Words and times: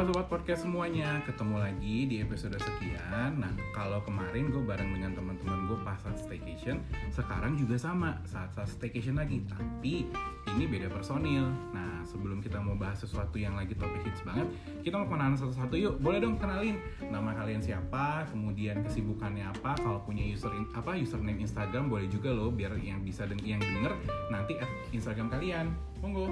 sobat-sobat 0.00 0.32
podcast 0.32 0.64
semuanya, 0.64 1.20
ketemu 1.28 1.60
lagi 1.60 2.08
di 2.08 2.24
episode 2.24 2.56
sekian. 2.56 3.36
Nah, 3.36 3.52
kalau 3.76 4.00
kemarin 4.00 4.48
gue 4.48 4.64
bareng 4.64 4.96
dengan 4.96 5.12
teman-teman 5.12 5.68
gue 5.68 5.76
pas 5.84 6.00
saat 6.00 6.16
staycation, 6.16 6.80
sekarang 7.12 7.60
juga 7.60 7.76
sama 7.76 8.16
saat 8.24 8.48
saat 8.56 8.72
staycation 8.72 9.20
lagi, 9.20 9.44
tapi 9.44 10.08
ini 10.56 10.64
beda 10.64 10.88
personil. 10.88 11.52
Nah, 11.76 12.00
sebelum 12.08 12.40
kita 12.40 12.64
mau 12.64 12.80
bahas 12.80 12.96
sesuatu 12.96 13.36
yang 13.36 13.60
lagi 13.60 13.76
topik 13.76 14.00
hits 14.08 14.24
banget, 14.24 14.48
kita 14.80 14.96
mau 14.96 15.04
kenalan 15.04 15.36
satu-satu 15.36 15.76
yuk. 15.76 16.00
Boleh 16.00 16.24
dong 16.24 16.40
kenalin 16.40 16.80
nama 17.12 17.36
kalian 17.36 17.60
siapa, 17.60 18.24
kemudian 18.32 18.80
kesibukannya 18.80 19.52
apa, 19.52 19.76
kalau 19.84 20.00
punya 20.00 20.24
user 20.24 20.48
in- 20.56 20.72
apa 20.72 20.96
username 20.96 21.44
Instagram 21.44 21.92
boleh 21.92 22.08
juga 22.08 22.32
loh, 22.32 22.48
biar 22.48 22.72
yang 22.80 23.04
bisa 23.04 23.28
dan 23.28 23.36
yang 23.44 23.60
denger 23.60 23.92
nanti 24.32 24.56
at 24.64 24.70
Instagram 24.96 25.28
kalian. 25.28 25.68
Monggo. 26.00 26.26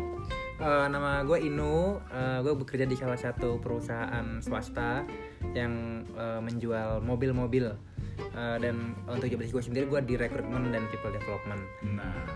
Eh, 0.58 0.86
nama 0.90 1.22
gue 1.22 1.38
Inu, 1.38 2.02
gue 2.42 2.54
bekerja 2.58 2.88
di 2.88 2.98
salah 2.98 3.20
satu 3.20 3.62
perusahaan 3.62 4.42
swasta 4.42 5.06
yang 5.54 6.02
eh, 6.18 6.41
menjual 6.42 6.98
mobil-mobil 7.04 7.70
Eh, 8.18 8.56
dan 8.62 8.94
untuk 9.06 9.30
desk 9.30 9.54
gue 9.54 9.62
sendiri 9.62 9.86
gue 9.86 10.00
di 10.02 10.14
rekrutmen 10.18 10.70
dan 10.74 10.86
people 10.91 11.10
development. 11.14 11.62
Nah, 11.86 12.27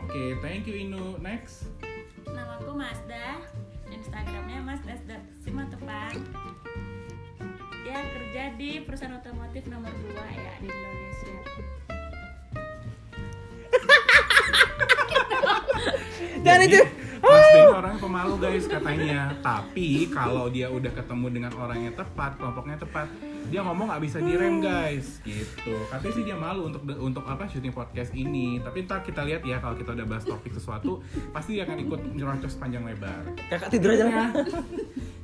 oke, 0.00 0.40
thank 0.44 0.68
you 0.68 0.76
Inu. 0.76 1.16
Next. 1.20 1.68
Nama 2.28 2.60
aku 2.62 2.76
Mazda 2.76 3.42
Instagramnya 3.90 4.62
Mazda 4.62 4.94
Simatupang 5.42 6.14
Ya 7.82 7.98
kerja 8.06 8.54
di 8.54 8.86
perusahaan 8.86 9.18
otomotif 9.18 9.66
nomor 9.66 9.90
2 9.90 10.14
ya 10.14 10.54
di 10.62 10.70
Indonesia 10.70 11.34
Dan 16.40 16.58
itu- 16.64 16.88
Ben 17.20 17.68
orang 17.68 18.00
pemalu 18.00 18.40
guys 18.40 18.64
katanya. 18.64 19.28
Tapi 19.38 20.08
kalau 20.08 20.48
dia 20.48 20.72
udah 20.72 20.88
ketemu 20.88 21.26
dengan 21.30 21.52
orang 21.54 21.84
yang 21.84 21.92
tepat, 21.92 22.40
kelompoknya 22.40 22.80
tepat, 22.80 23.12
dia 23.46 23.60
ngomong 23.60 23.92
nggak 23.92 24.00
bisa 24.00 24.18
direm 24.18 24.64
guys, 24.64 25.20
gitu. 25.20 25.76
Katanya 25.92 26.14
sih 26.16 26.24
dia 26.24 26.32
malu 26.32 26.72
untuk 26.72 26.80
untuk 26.96 27.24
apa 27.28 27.44
syuting 27.44 27.76
podcast 27.76 28.16
ini. 28.16 28.56
Tapi 28.58 28.88
ntar 28.88 29.04
kita 29.04 29.20
lihat 29.22 29.44
ya 29.44 29.60
kalau 29.60 29.76
kita 29.76 29.92
udah 29.92 30.06
bahas 30.08 30.24
topik 30.24 30.56
sesuatu, 30.56 31.04
pasti 31.28 31.60
dia 31.60 31.68
akan 31.68 31.78
ikut 31.82 32.00
nyerocos 32.16 32.56
panjang 32.56 32.88
lebar. 32.88 33.20
kakak 33.52 33.68
tidur 33.68 33.92
aja 33.92 34.04
lah. 34.08 34.28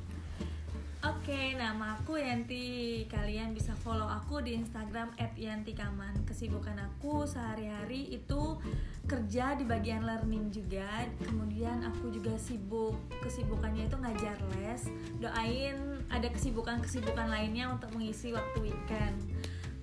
Oke, 1.06 1.54
nama 1.54 1.94
aku 1.94 2.18
Yanti. 2.18 3.06
Kalian 3.06 3.54
bisa 3.54 3.70
follow 3.78 4.10
aku 4.10 4.42
di 4.42 4.58
Instagram 4.58 5.14
@yantikaman. 5.38 6.26
Kesibukan 6.26 6.74
aku 6.82 7.22
sehari-hari 7.22 8.10
itu 8.10 8.58
kerja 9.06 9.54
di 9.54 9.62
bagian 9.62 10.02
learning 10.02 10.50
juga. 10.50 11.06
Kemudian 11.22 11.86
aku 11.86 12.10
juga 12.10 12.34
sibuk. 12.34 12.98
Kesibukannya 13.22 13.86
itu 13.86 13.94
ngajar 13.94 14.34
les. 14.58 14.90
Doain 15.22 15.78
ada 16.10 16.26
kesibukan-kesibukan 16.26 17.30
lainnya 17.30 17.70
untuk 17.70 17.94
mengisi 17.94 18.34
waktu 18.34 18.66
weekend. 18.66 19.30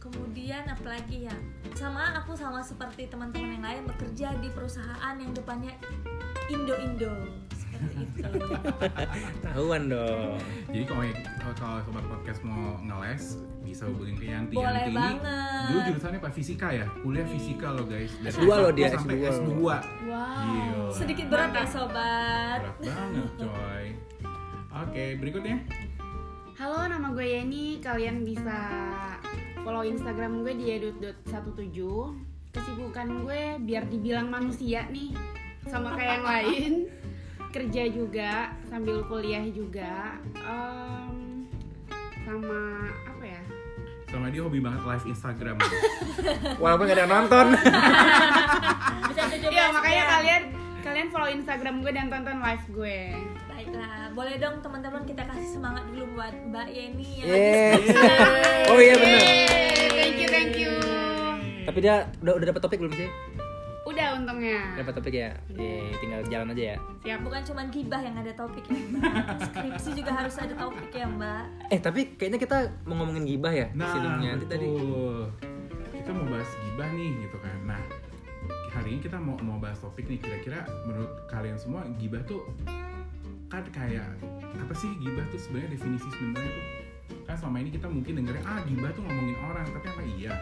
Kemudian 0.03 0.67
apalagi 0.67 1.31
ya? 1.31 1.35
Sama 1.79 2.19
aku 2.19 2.35
sama 2.35 2.59
seperti 2.59 3.07
teman-teman 3.07 3.55
yang 3.55 3.63
lain 3.63 3.83
bekerja 3.87 4.35
di 4.43 4.51
perusahaan 4.51 5.15
yang 5.15 5.31
depannya 5.31 5.71
Indo-Indo. 6.51 7.15
Tahuan 9.45 9.81
dong. 9.91 10.37
Jadi 10.71 10.83
kalau 10.87 11.03
kalau 11.57 11.79
sobat 11.83 12.05
podcast 12.07 12.39
mau 12.45 12.79
ngeles 12.81 13.39
bisa 13.63 13.87
hubungin 13.87 14.15
ke 14.19 14.25
Yanti. 14.27 14.55
Boleh 14.59 14.85
Yanti 14.85 14.91
ini 14.91 14.99
banget. 14.99 15.63
dulu 15.71 15.79
jurusannya 15.91 16.19
apa 16.19 16.29
fisika 16.35 16.67
ya? 16.69 16.85
Kuliah 17.01 17.27
fisika 17.27 17.67
loh 17.71 17.85
guys. 17.87 18.11
Dari 18.19 18.35
S2 18.35 18.45
loh 18.47 18.71
dia, 18.75 18.87
S1 18.91 18.95
sampai 18.99 19.15
S2. 19.17 19.29
S2. 19.31 19.49
Wow. 19.63 19.79
Gila. 20.07 20.93
Sedikit 20.93 21.25
berat 21.31 21.51
ya 21.55 21.65
sobat. 21.67 22.59
Berat 22.61 22.77
banget 22.83 23.31
coy. 23.39 23.85
Oke, 24.73 25.05
berikutnya. 25.21 25.57
Halo, 26.57 26.85
nama 26.85 27.07
gue 27.13 27.25
Yeni. 27.25 27.77
Kalian 27.81 28.25
bisa 28.25 28.57
follow 29.65 29.85
Instagram 29.85 30.45
gue 30.45 30.53
di 30.53 30.65
edut.17. 30.75 31.69
Kesibukan 32.53 33.07
gue 33.25 33.41
biar 33.65 33.89
dibilang 33.89 34.29
manusia 34.29 34.85
nih, 34.93 35.17
sama 35.65 35.97
kayak 35.97 36.11
yang 36.13 36.25
lain. 36.25 36.73
Kerja 37.53 37.85
juga 37.85 38.49
sambil 38.65 39.05
kuliah 39.05 39.45
juga. 39.53 40.17
Em, 40.41 41.45
sama 42.25 42.89
apa 43.05 43.23
ya? 43.29 43.41
Sama 44.09 44.33
dia 44.33 44.41
hobi 44.41 44.57
banget 44.57 44.81
live 44.81 45.05
Instagram. 45.13 45.61
Walaupun 46.61 46.89
gak 46.89 46.97
ada 46.97 47.03
yang 47.05 47.13
nonton. 47.13 47.47
Bisa 49.13 49.21
17 49.29 49.53
Iya, 49.53 49.69
makanya 49.69 50.03
kalian 50.17 50.43
kalian 50.81 51.07
follow 51.13 51.29
Instagram 51.29 51.75
gue 51.85 51.91
dan 51.93 52.09
tonton 52.09 52.41
live 52.41 52.65
gue. 52.73 52.99
Baiklah, 53.45 54.09
boleh 54.17 54.35
dong 54.41 54.57
teman-teman 54.65 55.05
kita 55.05 55.21
kasih 55.21 55.49
semangat 55.53 55.85
dulu 55.93 56.09
buat 56.17 56.33
Mbak 56.33 56.67
Yeni 56.73 57.21
yang 57.21 57.27
lagi 57.29 57.85
Oh 58.73 58.79
iya 58.81 58.95
benar. 58.97 59.21
Thank 59.93 60.17
you, 60.17 60.27
thank 60.27 60.53
you. 60.57 60.73
Tapi 61.69 61.77
dia 61.85 62.09
udah 62.17 62.33
udah 62.33 62.47
dapat 62.49 62.61
topik 62.65 62.81
belum 62.81 62.97
sih? 62.97 63.07
Udah 63.93 64.07
untungnya. 64.17 64.59
Dapat 64.81 64.93
topik 64.97 65.13
ya. 65.13 65.29
Ye, 65.53 65.93
tinggal 66.01 66.21
jalan 66.25 66.57
aja 66.57 66.63
ya. 66.73 66.77
Siap. 67.05 67.19
Bukan 67.21 67.41
cuma 67.45 67.61
gibah 67.69 68.01
yang 68.01 68.15
ada 68.17 68.31
topik 68.33 68.65
ya 68.65 68.73
Mbak 68.73 69.13
Skripsi 69.53 69.89
juga 69.93 70.11
harus 70.17 70.35
ada 70.41 70.53
topik 70.57 70.89
ya 70.89 71.05
Mbak 71.05 71.43
Eh 71.69 71.79
tapi 71.79 72.17
kayaknya 72.17 72.39
kita 72.41 72.57
mau 72.89 72.97
ngomongin 72.99 73.23
gibah 73.29 73.53
ya 73.53 73.67
Nah, 73.77 73.93
sebelumnya 73.93 74.29
nanti 74.33 74.47
tadi. 74.49 74.67
Kita 75.93 76.09
mau 76.11 76.25
bahas 76.25 76.49
gibah 76.67 76.89
nih 76.91 77.09
gitu 77.23 77.37
kan. 77.39 77.57
Nah, 77.69 77.81
hari 78.73 78.97
ini 78.97 78.99
kita 79.05 79.21
mau 79.21 79.37
mau 79.39 79.61
bahas 79.61 79.77
topik 79.77 80.09
nih 80.09 80.17
kira-kira 80.17 80.65
menurut 80.89 81.29
kalian 81.29 81.55
semua 81.61 81.85
gibah 82.01 82.25
tuh 82.25 82.41
kan 83.47 83.61
kayak 83.69 84.09
apa 84.57 84.73
sih 84.73 84.89
gibah 84.97 85.21
tuh 85.29 85.37
sebenarnya 85.37 85.77
definisi 85.77 86.09
sebenarnya 86.09 86.49
tuh 86.49 86.65
kan 87.29 87.35
selama 87.37 87.57
ini 87.61 87.69
kita 87.69 87.85
mungkin 87.85 88.13
dengernya 88.17 88.43
ah 88.49 88.59
gibah 88.65 88.89
tuh 88.97 89.05
ngomongin 89.05 89.37
orang 89.45 89.65
tapi 89.69 89.85
apa 89.93 90.01
iya 90.17 90.33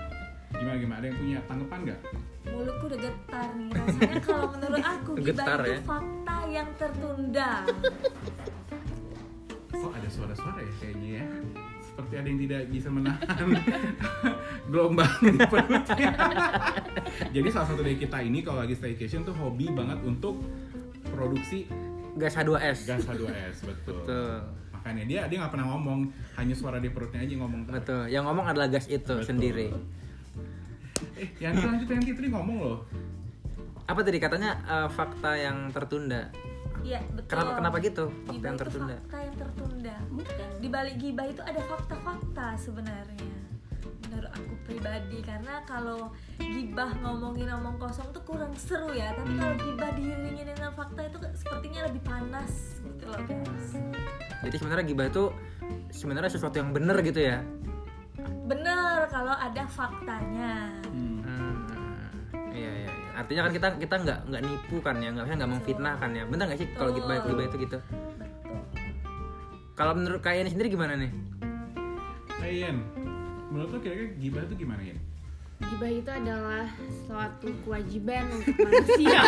gimana 0.54 0.78
gimana 0.78 0.98
ada 1.00 1.08
yang 1.08 1.18
punya 1.18 1.38
tanggapan 1.46 1.80
nggak 1.86 2.00
Mulutku 2.42 2.84
udah 2.90 3.00
getar 3.00 3.50
nih 3.54 3.70
Rasanya 3.72 4.18
kalau 4.20 4.48
menurut 4.52 4.82
aku 4.82 5.10
gibah 5.16 5.26
Getar 5.30 5.60
itu 5.62 5.72
ya. 5.72 5.80
fakta 5.86 6.38
yang 6.50 6.70
tertunda 6.76 7.52
oh 9.72 9.92
ada 9.92 10.10
suara-suara 10.10 10.60
ya 10.62 10.74
kayaknya 10.78 11.10
ya 11.18 11.26
seperti 11.82 12.14
ada 12.16 12.28
yang 12.28 12.40
tidak 12.40 12.62
bisa 12.70 12.88
menahan 12.88 13.48
gelombang 14.72 15.12
di 15.22 15.40
perutnya 15.44 16.10
jadi 17.36 17.48
salah 17.52 17.68
satu 17.68 17.82
dari 17.82 17.98
kita 17.98 18.18
ini 18.22 18.40
kalau 18.42 18.62
lagi 18.62 18.76
staycation 18.76 19.24
tuh 19.24 19.36
hobi 19.36 19.68
banget 19.72 20.00
untuk 20.04 20.40
produksi 21.10 21.68
Gas 22.12 22.36
H2S. 22.36 22.80
gas 22.86 23.04
H2S 23.08 23.56
betul. 23.64 23.96
Betul. 24.04 24.32
makanya 24.72 25.04
dia 25.08 25.22
dia 25.28 25.38
nggak 25.40 25.52
pernah 25.52 25.68
ngomong 25.72 26.00
hanya 26.36 26.56
suara 26.56 26.78
di 26.78 26.90
perutnya 26.90 27.22
aja 27.22 27.32
yang 27.32 27.44
ngomong 27.46 27.62
Betul. 27.70 28.04
Yang 28.08 28.24
ngomong 28.28 28.46
adalah 28.50 28.68
gas 28.68 28.86
itu 28.88 29.00
Betul. 29.14 29.24
sendiri. 29.24 29.68
Eh 31.16 31.28
yang 31.44 31.54
lanjut 31.56 31.88
yang 31.88 32.02
tadi 32.02 32.28
ngomong 32.28 32.58
loh 32.58 32.78
Apa 33.84 34.02
tadi 34.02 34.18
katanya 34.18 34.52
eh, 34.64 34.88
fakta 34.88 35.32
yang 35.34 35.68
tertunda? 35.70 36.32
Iya 36.82 36.98
betul 37.10 37.30
Kenapa 37.30 37.52
kenapa 37.56 37.78
gitu? 37.80 38.06
Fakta 38.10 38.32
Gibah 38.32 38.42
yang 38.44 38.56
itu 38.56 38.64
tertunda. 38.64 38.96
fakta 38.98 39.18
yang 39.20 39.36
tertunda 39.36 39.96
Di 40.58 40.68
balik 40.68 40.96
gibah 40.98 41.26
itu 41.28 41.42
ada 41.42 41.62
fakta-fakta 41.62 42.46
sebenarnya 42.58 43.30
Menurut 44.04 44.32
aku 44.32 44.54
pribadi 44.64 45.20
Karena 45.20 45.62
kalau 45.62 46.10
gibah 46.38 46.90
ngomongin 46.98 47.52
omong 47.52 47.78
kosong 47.78 48.10
tuh 48.10 48.24
kurang 48.24 48.54
seru 48.56 48.90
ya 48.92 49.14
Tapi 49.14 49.32
kalau 49.36 49.54
Hmm. 49.54 49.64
gibah 49.64 49.92
diiringi 49.92 50.44
dengan 50.44 50.72
fakta 50.72 51.02
itu 51.04 51.18
sepertinya 51.36 51.82
lebih 51.86 52.02
panas 52.02 52.52
gitu 52.80 53.04
loh 53.06 53.22
guys 53.22 53.66
Jadi 54.42 54.56
sebenarnya 54.58 54.86
gibah 54.88 55.06
itu 55.06 55.24
sebenarnya 55.92 56.32
sesuatu 56.32 56.56
yang 56.56 56.72
benar 56.72 56.98
gitu 57.00 57.22
ya. 57.22 57.46
Bener 58.44 58.81
kalau 59.12 59.36
ada 59.36 59.64
faktanya 59.68 60.72
Hmm. 60.88 61.20
Hmm, 61.22 61.56
iya 62.52 62.72
iya. 62.78 62.88
iya. 62.88 63.10
Artinya 63.14 63.42
kan 63.44 63.52
kita 63.52 63.68
kita 63.78 63.96
nggak 64.00 64.20
nggak 64.26 64.42
nipu 64.42 64.76
kan 64.80 64.96
ya, 64.98 65.10
nggak 65.12 65.26
nggak 65.30 65.52
memfitnah 65.52 65.96
kan 65.96 66.12
ya. 66.12 66.24
Benar 66.26 66.48
nggak 66.48 66.60
sih 66.60 66.68
kalau 66.74 66.92
gibah 66.92 67.20
Betul. 67.20 67.30
gibah 67.30 67.46
itu 67.46 67.58
gitu? 67.62 67.78
Kalau 69.74 69.94
menurut 69.94 70.22
kalian 70.22 70.48
sendiri 70.48 70.68
gimana 70.70 70.96
nih? 70.96 71.12
Yen, 72.42 72.84
menurut 73.48 73.70
lo 73.70 73.80
kira-kira 73.80 74.12
gibah 74.18 74.44
tuh 74.44 74.58
gimana 74.58 74.82
ya 74.82 74.98
Gibah 75.62 75.88
itu 75.88 76.10
adalah 76.10 76.66
suatu 77.06 77.48
kewajiban 77.62 78.26
untuk 78.30 78.56
manusia. 78.66 79.20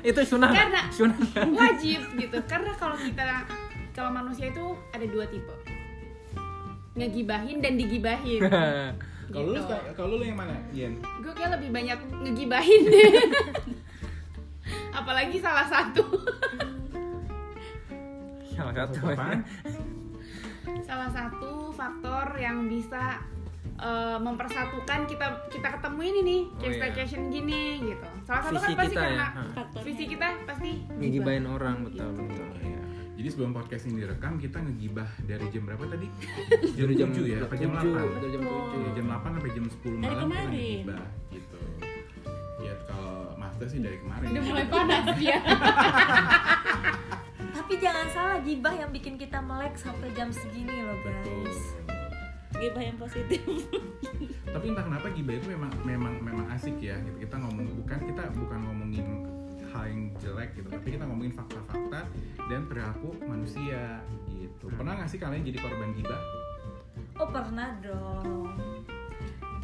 Itu 0.00 0.20
sunnah? 0.22 0.48
Karena- 0.48 0.86
sunnah 0.88 1.18
nggak? 1.18 1.44
Wajib 1.50 2.00
gitu. 2.14 2.38
Karena 2.44 2.72
kalau 2.76 2.94
kita 2.94 3.42
kalau 3.90 4.10
manusia 4.10 4.48
itu 4.48 4.64
ada 4.90 5.04
dua 5.04 5.26
tipe. 5.26 5.50
Ngegibahin 6.94 7.58
dan 7.58 7.74
digibahin. 7.74 8.40
kalau 9.34 9.50
lu 9.50 9.56
Gitu. 9.56 9.76
kalau 9.92 10.14
lu 10.14 10.22
yang 10.22 10.36
mana 10.36 10.54
Yen 10.70 11.00
Gue 11.18 11.32
kayak 11.32 11.58
lebih 11.58 11.70
banyak 11.70 11.98
ngegibahin. 12.22 12.82
Apalagi 14.98 15.36
salah 15.38 15.66
satu. 15.66 16.04
Salah 18.48 18.72
satu. 18.72 18.98
apaan 19.04 19.40
salah 20.84 21.08
satu 21.08 21.70
faktor 21.70 22.36
yang 22.36 22.66
bisa 22.66 23.18
eh, 23.76 24.18
mempersatukan 24.18 25.04
kita 25.04 25.26
kita 25.48 25.68
ketemu 25.74 26.00
ini 26.04 26.20
nih 26.22 26.40
Oh, 26.44 26.56
kayak 26.56 26.68
iya. 26.68 26.78
staycation 26.78 27.22
gini 27.28 27.62
gitu 27.84 28.06
salah 28.22 28.42
satu 28.44 28.54
Visi 28.54 28.64
kan 28.66 28.76
pasti 28.76 28.88
kita 28.90 29.00
ya, 29.00 29.04
karena 29.04 29.26
ha. 29.26 29.62
visi 29.80 30.04
kita 30.06 30.26
pasti 30.44 30.70
Ngegibahin 30.94 31.44
orang 31.46 31.76
betul 31.82 32.10
betul. 32.12 32.48
Iya. 32.60 32.80
Jadi 33.14 33.28
sebelum 33.30 33.52
podcast 33.52 33.86
ini 33.86 34.02
direkam 34.02 34.36
kita 34.36 34.58
ngegibah 34.58 35.06
dari 35.22 35.46
jam 35.48 35.62
berapa 35.64 35.84
tadi? 35.86 36.06
Jam 36.74 36.82
Dari 36.82 36.94
jam 36.94 37.08
7 37.08 37.22
ya, 37.24 37.38
apa 37.40 37.54
jam 37.54 37.70
7, 37.70 37.86
8? 37.86 38.18
dari 38.18 38.30
jam 38.32 38.42
Oh. 38.44 38.66
7. 38.66 38.74
Iya, 38.74 38.90
jam 38.92 39.04
8 39.06 39.30
sampai 39.30 39.50
jam 39.50 39.64
10 39.64 39.70
Dari 39.70 39.94
malam 39.94 40.02
kita 40.02 40.18
kemarin. 40.20 40.50
ngegibah 40.50 41.04
gitu. 41.30 41.58
Ya 42.60 42.74
kalau 42.84 43.14
Master 43.36 43.66
sih 43.66 43.78
dari 43.78 43.98
kemarin. 43.98 44.26
Udah 44.26 44.34
ya. 44.36 44.42
mulai 44.44 44.66
panas 44.66 45.06
dia. 45.14 45.38
Tapi 47.56 47.74
jangan 47.76 48.06
salah 48.10 48.38
gibah 48.40 48.74
yang 48.74 48.90
bikin 48.90 49.14
kita 49.14 49.38
melek 49.40 49.74
sampai 49.74 50.10
jam 50.12 50.28
segini 50.28 50.74
loh 50.80 50.98
Betul. 51.00 51.42
guys. 51.44 51.60
gibah 52.54 52.78
yang 52.80 52.94
positif 52.94 53.42
Tapi 54.46 54.64
entah 54.64 54.86
kenapa 54.86 55.10
gibah 55.10 55.34
itu 55.34 55.46
memang 55.48 55.74
memang 55.82 56.14
memang 56.20 56.46
asik 56.50 56.78
ya. 56.78 56.94
Kita 57.16 57.34
ngomong 57.36 57.66
bukan 57.76 57.98
kita 58.04 58.22
bukan 58.32 58.58
ngomongin 58.60 59.06
yang 59.86 60.12
jelek 60.18 60.56
gitu, 60.56 60.68
tapi 60.68 60.96
kita 60.96 61.04
ngomongin 61.04 61.34
fakta-fakta 61.34 62.00
dan 62.50 62.60
perilaku 62.68 63.14
manusia 63.24 64.00
gitu. 64.28 64.68
Pernah 64.72 65.00
nggak 65.00 65.08
sih 65.08 65.18
kalian 65.20 65.44
jadi 65.44 65.58
korban 65.60 65.90
gibah? 65.96 66.20
Oh 67.20 67.28
pernah 67.30 67.70
dong. 67.78 68.52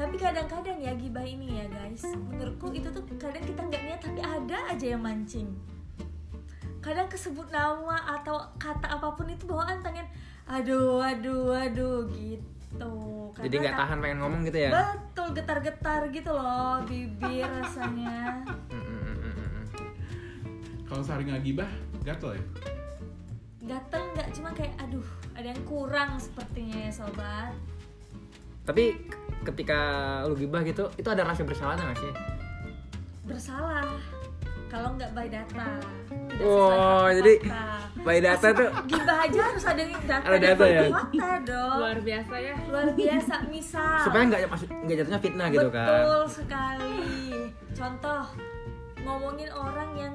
Tapi 0.00 0.16
kadang-kadang 0.16 0.80
ya 0.80 0.96
gibah 0.96 1.26
ini 1.26 1.60
ya 1.60 1.66
guys, 1.68 2.00
menurutku 2.08 2.72
itu 2.72 2.88
tuh 2.88 3.04
kadang 3.20 3.44
kita 3.44 3.60
nggak 3.60 3.82
niat 3.84 4.00
tapi 4.00 4.20
ada 4.24 4.58
aja 4.72 4.86
yang 4.96 5.02
mancing. 5.04 5.52
Kadang 6.80 7.12
kesebut 7.12 7.52
nama 7.52 8.16
atau 8.16 8.40
kata 8.56 8.88
apa 8.88 9.12
pun 9.12 9.28
itu 9.28 9.44
bawaan 9.44 9.84
pengen, 9.84 10.08
aduh, 10.48 11.04
aduh, 11.04 11.52
aduh 11.52 12.08
gitu. 12.16 12.92
Jadi 13.36 13.54
nggak 13.60 13.76
tahan 13.76 14.00
pengen 14.00 14.18
ngomong 14.24 14.40
gitu 14.48 14.58
ya? 14.64 14.70
Betul 14.72 15.36
getar-getar 15.36 16.08
gitu 16.08 16.32
loh 16.32 16.80
bibir 16.88 17.44
rasanya. 17.44 18.40
Kalau 20.90 21.02
sehari 21.02 21.22
nggak 21.24 21.42
gibah, 21.44 21.70
gatel 22.02 22.34
ya? 22.34 22.42
Gatel 23.62 24.02
nggak 24.10 24.28
cuma 24.34 24.50
kayak 24.50 24.74
aduh 24.76 25.06
ada 25.32 25.46
yang 25.48 25.62
kurang 25.64 26.18
sepertinya 26.18 26.76
ya 26.80 26.92
sobat. 26.92 27.54
Tapi 28.60 28.98
ketika 29.44 29.78
lu 30.26 30.34
gibah 30.36 30.60
gitu, 30.60 30.90
itu 30.92 31.06
ada 31.06 31.22
rasa 31.22 31.42
bersalah 31.42 31.78
nggak 31.78 31.94
sih? 31.96 32.12
Bersalah 33.22 33.86
kalau 34.66 34.94
nggak 34.94 35.10
by 35.12 35.26
data. 35.26 35.78
Tidak 36.10 36.38
Wow, 36.40 36.58
sesuai 37.04 37.14
jadi 37.16 37.34
fakta. 37.36 37.64
by 38.00 38.18
data 38.18 38.46
tuh 38.50 38.68
gibah 38.88 39.18
aja 39.20 39.40
harus 39.44 39.64
ada 39.64 39.82
data 39.84 40.14
Ada 40.24 40.38
data 40.40 40.64
ya? 40.64 40.82
fakta 40.88 41.28
dong 41.44 41.76
Luar 41.76 41.98
biasa 42.00 42.34
ya. 42.34 42.54
luar 42.64 42.88
biasa 42.94 43.34
misal 43.46 43.96
supaya 44.00 44.22
nggak 44.24 44.40
masuk 44.48 44.68
nggak 44.72 44.96
jatuhnya 44.96 45.20
fitnah 45.20 45.46
gitu 45.50 45.68
kan? 45.68 45.84
betul 45.86 46.22
sekali 46.24 46.98
contoh 47.70 48.22
ngomongin 49.00 49.50
orang 49.52 49.90
yang 49.94 50.14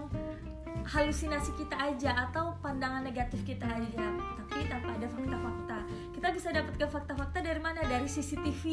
halusinasi 0.86 1.52
kita 1.56 1.74
aja 1.74 2.14
atau 2.24 2.54
pandangan 2.60 3.02
negatif 3.02 3.42
kita 3.42 3.66
aja 3.66 4.06
tapi 4.38 4.66
tanpa 4.66 4.94
ada 4.94 5.08
fakta-fakta 5.08 5.78
kita 6.12 6.28
bisa 6.32 6.48
dapatkan 6.52 6.88
fakta-fakta 6.88 7.38
dari 7.40 7.58
mana 7.58 7.82
dari 7.82 8.06
CCTV 8.06 8.64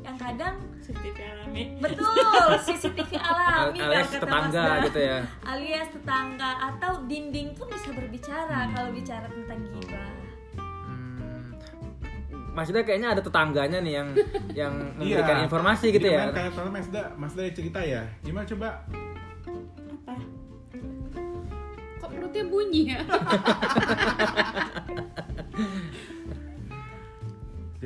yang 0.00 0.16
kadang 0.16 0.58
positif 0.74 1.14
alami 1.16 1.78
betul 1.78 2.10
CCTV 2.66 3.10
alami 3.16 3.78
alias 3.78 4.08
kata 4.08 4.18
tetangga 4.20 4.64
Mas 4.64 4.82
gitu 4.84 5.00
ya. 5.00 5.18
alias 5.44 5.88
tetangga 5.88 6.50
atau 6.68 6.92
dinding 7.04 7.48
pun 7.52 7.66
bisa 7.68 7.90
berbicara 7.90 8.58
kalau 8.68 8.90
bicara 8.90 9.26
tentang 9.26 9.60
gibah 9.72 10.10
Hmm, 10.58 11.54
maksudnya 12.52 12.82
kayaknya 12.82 13.08
ada 13.10 13.22
tetangganya 13.22 13.78
nih 13.78 13.94
yang 13.94 14.08
yang 14.66 14.72
Iya. 14.74 15.22
memberikan 15.22 15.38
informasi 15.44 15.86
gitu 15.90 16.02
Jadi 16.04 16.18
ya. 16.18 16.34
Kayak 16.34 16.66
Masda, 16.68 17.02
Masda 17.14 17.42
cerita 17.50 17.78
ya. 17.78 18.02
Gimana 18.20 18.42
coba? 18.44 18.68
apa 19.88 20.14
perutnya 22.28 22.44
bunyi 22.44 22.82
ya? 22.92 23.00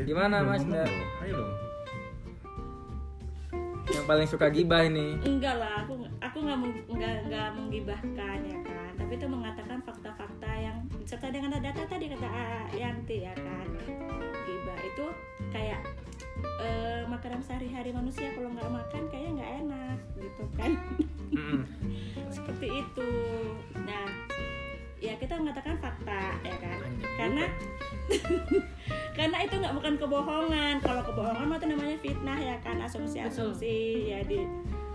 Gimana, 0.02 0.42
belum 0.42 0.50
Mas, 0.50 0.62
ngomong. 0.66 0.90
Ayo 1.22 1.32
dong. 1.38 1.52
Yang 3.92 4.06
paling 4.08 4.26
suka 4.26 4.46
gibah 4.50 4.82
ini. 4.82 5.14
enggak 5.22 5.54
lah 5.58 5.86
aku 5.86 6.02
aku 6.18 6.38
nggak 6.42 6.58
meng- 6.58 6.86
nggak 6.90 7.14
nggak 7.28 7.48
menggibahkan 7.54 8.38
ya 8.40 8.58
kan 8.64 8.90
tapi 8.96 9.12
itu 9.14 9.26
mengatakan 9.28 9.78
fakta-fakta 9.84 10.50
yang 10.54 10.76
serta 11.04 11.28
dengan 11.28 11.60
data 11.60 11.82
tadi 11.84 12.08
kata 12.08 12.26
Yanti 12.72 13.26
ya 13.26 13.34
kan 13.36 13.66
gibah 14.42 14.78
itu 14.80 15.06
kayak 15.52 15.82
eh, 16.62 17.02
makanan 17.06 17.40
sehari-hari 17.42 17.90
manusia 17.94 18.30
kalau 18.34 18.50
nggak 18.52 18.70
makan 18.70 19.02
kayaknya 19.10 19.30
nggak 19.38 19.52
enak 19.66 19.98
gitu 20.18 20.44
kan? 20.56 20.72
Seperti 22.36 22.66
itu. 22.82 23.10
Nah 23.82 24.06
ya 25.02 25.18
kita 25.18 25.34
mengatakan 25.38 25.76
fakta 25.82 26.38
ya 26.46 26.56
kan? 26.62 26.78
Karena 27.18 27.44
karena 29.18 29.36
itu 29.44 29.54
nggak 29.58 29.74
bukan 29.76 29.94
kebohongan. 29.98 30.74
Kalau 30.80 31.02
kebohongan 31.06 31.46
mah 31.46 31.58
itu 31.58 31.66
namanya 31.70 31.96
fitnah 32.00 32.38
ya 32.38 32.56
kan? 32.62 32.78
Asumsi-asumsi 32.82 34.10
ya 34.10 34.20
di 34.26 34.46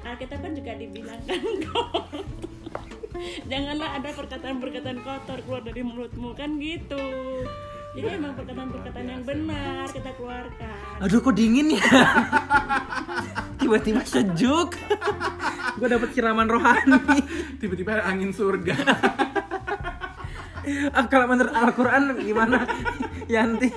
Alkitab 0.07 0.39
kan 0.39 0.55
juga 0.55 0.71
dibilangkan 0.79 1.41
kok 1.67 2.07
janganlah 3.49 3.97
ada 3.97 4.09
perkataan-perkataan 4.13 4.99
kotor 5.01 5.39
keluar 5.43 5.61
dari 5.65 5.81
mulutmu 5.83 6.31
kan 6.37 6.55
gitu 6.61 7.03
jadi 7.97 8.21
emang 8.21 8.33
perkataan-perkataan 8.37 9.07
yang 9.09 9.23
benar 9.25 9.89
kita 9.89 10.09
keluarkan 10.13 11.01
Aduh 11.01 11.21
kok 11.21 11.33
dingin 11.37 11.77
ya. 11.77 11.81
Tiba-tiba 13.61 14.01
sejuk. 14.01 14.73
Gue 15.77 15.87
dapet 15.89 16.09
siraman 16.17 16.49
rohani. 16.49 17.21
Tiba-tiba 17.61 18.01
ada 18.01 18.09
angin 18.09 18.33
surga. 18.33 18.73
Ah, 20.97 21.05
kalau 21.05 21.29
menurut 21.29 21.53
Al-Quran 21.53 22.17
gimana? 22.17 22.65
Yanti, 23.29 23.69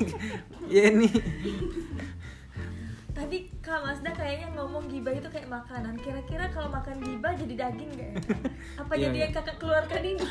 Yeni. 0.73 1.13
Tadi 3.13 3.53
Kak 3.61 3.85
Masda 3.85 4.11
kayaknya 4.17 4.49
ngomong 4.57 4.89
gibah 4.89 5.13
itu 5.13 5.29
kayak 5.29 5.53
makanan. 5.53 6.01
Kira-kira 6.01 6.49
kalau 6.49 6.73
makan 6.73 7.05
gibah 7.05 7.37
jadi 7.37 7.55
daging 7.69 7.91
gak 8.01 8.11
ya? 8.11 8.15
Apa 8.81 8.93
Iya, 8.97 9.13
jadi 9.13 9.17
iya. 9.17 9.25
yang 9.29 9.33
kakak 9.37 9.57
keluarkan 9.61 10.03
ini? 10.03 10.25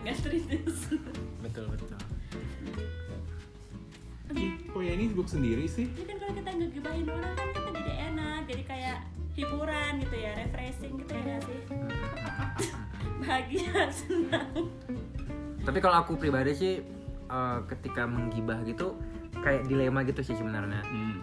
gastritis 0.00 0.96
Betul 1.44 1.68
betul. 1.68 2.00
Kok 4.72 4.80
ya 4.80 4.92
ini 4.96 5.04
sibuk 5.12 5.28
sendiri 5.28 5.68
sih? 5.68 5.84
Jadi 5.92 6.04
kan 6.08 6.16
kalau 6.16 6.34
kita 6.40 6.50
ngegibahin 6.56 7.06
orang 7.12 7.34
kan 7.36 7.48
kita 7.52 7.70
jadi 7.76 7.92
enak, 8.08 8.40
jadi 8.48 8.62
kayak 8.64 8.98
hiburan 9.36 9.90
gitu 10.00 10.16
ya, 10.16 10.32
refreshing 10.32 10.94
gitu 10.96 11.12
ya 11.12 11.36
sih? 11.44 11.60
Bahagia, 13.20 13.92
senang. 13.92 14.72
Tapi 15.62 15.78
kalau 15.84 15.96
aku 16.00 16.16
pribadi 16.16 16.52
sih 16.56 16.74
eh, 17.28 17.58
ketika 17.68 18.08
menggibah 18.08 18.64
gitu 18.64 18.96
kayak 19.44 19.68
dilema 19.68 20.08
gitu 20.08 20.24
sih 20.24 20.40
sebenarnya. 20.40 20.80
Hmm. 20.88 21.20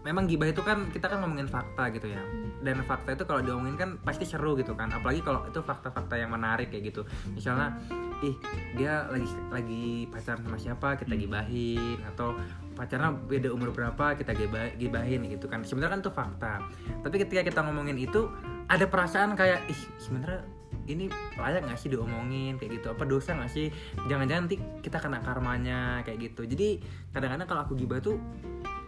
Memang 0.00 0.24
gibah 0.24 0.48
itu 0.48 0.64
kan 0.64 0.88
kita 0.88 1.12
kan 1.12 1.20
ngomongin 1.20 1.44
fakta 1.44 1.92
gitu 1.92 2.08
ya. 2.08 2.22
Dan 2.64 2.80
fakta 2.88 3.12
itu 3.12 3.24
kalau 3.28 3.44
diomongin 3.44 3.76
kan 3.76 3.90
pasti 4.00 4.24
seru 4.24 4.56
gitu 4.56 4.72
kan. 4.72 4.88
Apalagi 4.88 5.20
kalau 5.20 5.44
itu 5.44 5.60
fakta-fakta 5.60 6.16
yang 6.16 6.32
menarik 6.32 6.72
kayak 6.72 6.92
gitu. 6.92 7.04
Misalnya, 7.36 7.76
ih 8.24 8.36
dia 8.76 9.04
lagi 9.12 9.28
lagi 9.52 9.84
pacaran 10.08 10.40
sama 10.44 10.56
siapa 10.56 10.88
kita 10.96 11.16
gibahin 11.16 12.00
atau 12.14 12.36
pacarnya 12.76 13.12
beda 13.12 13.52
umur 13.52 13.76
berapa 13.76 14.16
kita 14.16 14.32
giba- 14.32 14.72
gibahin 14.80 15.28
gitu 15.28 15.48
kan. 15.52 15.60
Sebenarnya 15.64 15.92
kan 15.96 16.00
itu 16.00 16.12
fakta. 16.12 16.52
Tapi 17.04 17.16
ketika 17.20 17.42
kita 17.44 17.60
ngomongin 17.64 18.00
itu 18.00 18.28
ada 18.72 18.88
perasaan 18.88 19.36
kayak 19.36 19.68
ih 19.68 19.80
sebenarnya 20.00 20.60
ini 20.88 21.06
layak 21.38 21.66
nggak 21.66 21.78
sih 21.78 21.90
diomongin 21.90 22.58
kayak 22.58 22.82
gitu 22.82 22.90
apa 22.90 23.06
dosa 23.06 23.34
nggak 23.38 23.50
sih 23.50 23.70
jangan-jangan 24.10 24.50
nanti 24.50 24.56
kita 24.82 24.98
kena 24.98 25.18
karmanya 25.22 26.02
kayak 26.02 26.30
gitu 26.30 26.46
jadi 26.46 26.82
kadang-kadang 27.14 27.46
kalau 27.46 27.62
aku 27.66 27.74
gibah 27.78 28.02
tuh 28.02 28.18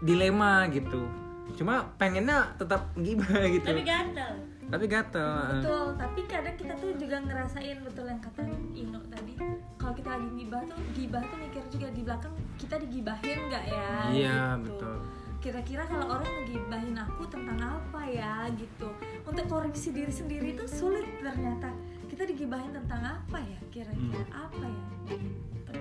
dilema 0.02 0.66
gitu 0.68 1.06
cuma 1.52 1.84
pengennya 1.96 2.50
tetap 2.56 2.90
gibah 2.96 3.28
gitu 3.54 3.66
Tapi 3.66 3.82
gatel. 3.84 4.32
tapi 4.72 4.84
gatel 4.88 5.32
betul, 5.52 5.84
tapi 6.00 6.20
kadang 6.24 6.56
kita 6.56 6.72
tuh 6.74 6.96
juga 6.96 7.20
ngerasain 7.20 7.76
betul 7.84 8.08
yang 8.08 8.16
kata 8.24 8.40
Ino 8.72 9.04
tadi. 9.04 9.36
Kalau 9.76 9.92
kita 9.92 10.16
lagi 10.16 10.28
gibah 10.32 10.64
tuh, 10.64 10.78
gibah 10.96 11.20
tuh 11.20 11.36
mikir 11.36 11.60
juga 11.68 11.88
di 11.92 12.00
belakang 12.00 12.32
kita 12.56 12.74
digibahin 12.80 13.38
nggak 13.52 13.64
ya? 13.68 13.90
iya 14.08 14.36
gitu. 14.56 14.72
betul 14.72 14.96
Kira-kira 15.42 15.82
kalau 15.84 16.06
orang 16.08 16.24
ngegibahin 16.40 16.94
aku 16.96 17.22
tentang 17.28 17.58
apa 17.60 18.00
ya 18.06 18.46
gitu. 18.54 18.88
Untuk 19.26 19.44
koreksi 19.44 19.90
diri 19.90 20.08
sendiri 20.08 20.54
tuh 20.54 20.70
sulit 20.70 21.04
ternyata. 21.18 21.68
Kita 22.06 22.22
digibahin 22.24 22.70
tentang 22.70 23.02
apa 23.02 23.42
ya? 23.42 23.58
Kira-kira 23.68 24.22
apa 24.30 24.64
ya? 24.64 24.86
Gitu. 25.10 25.72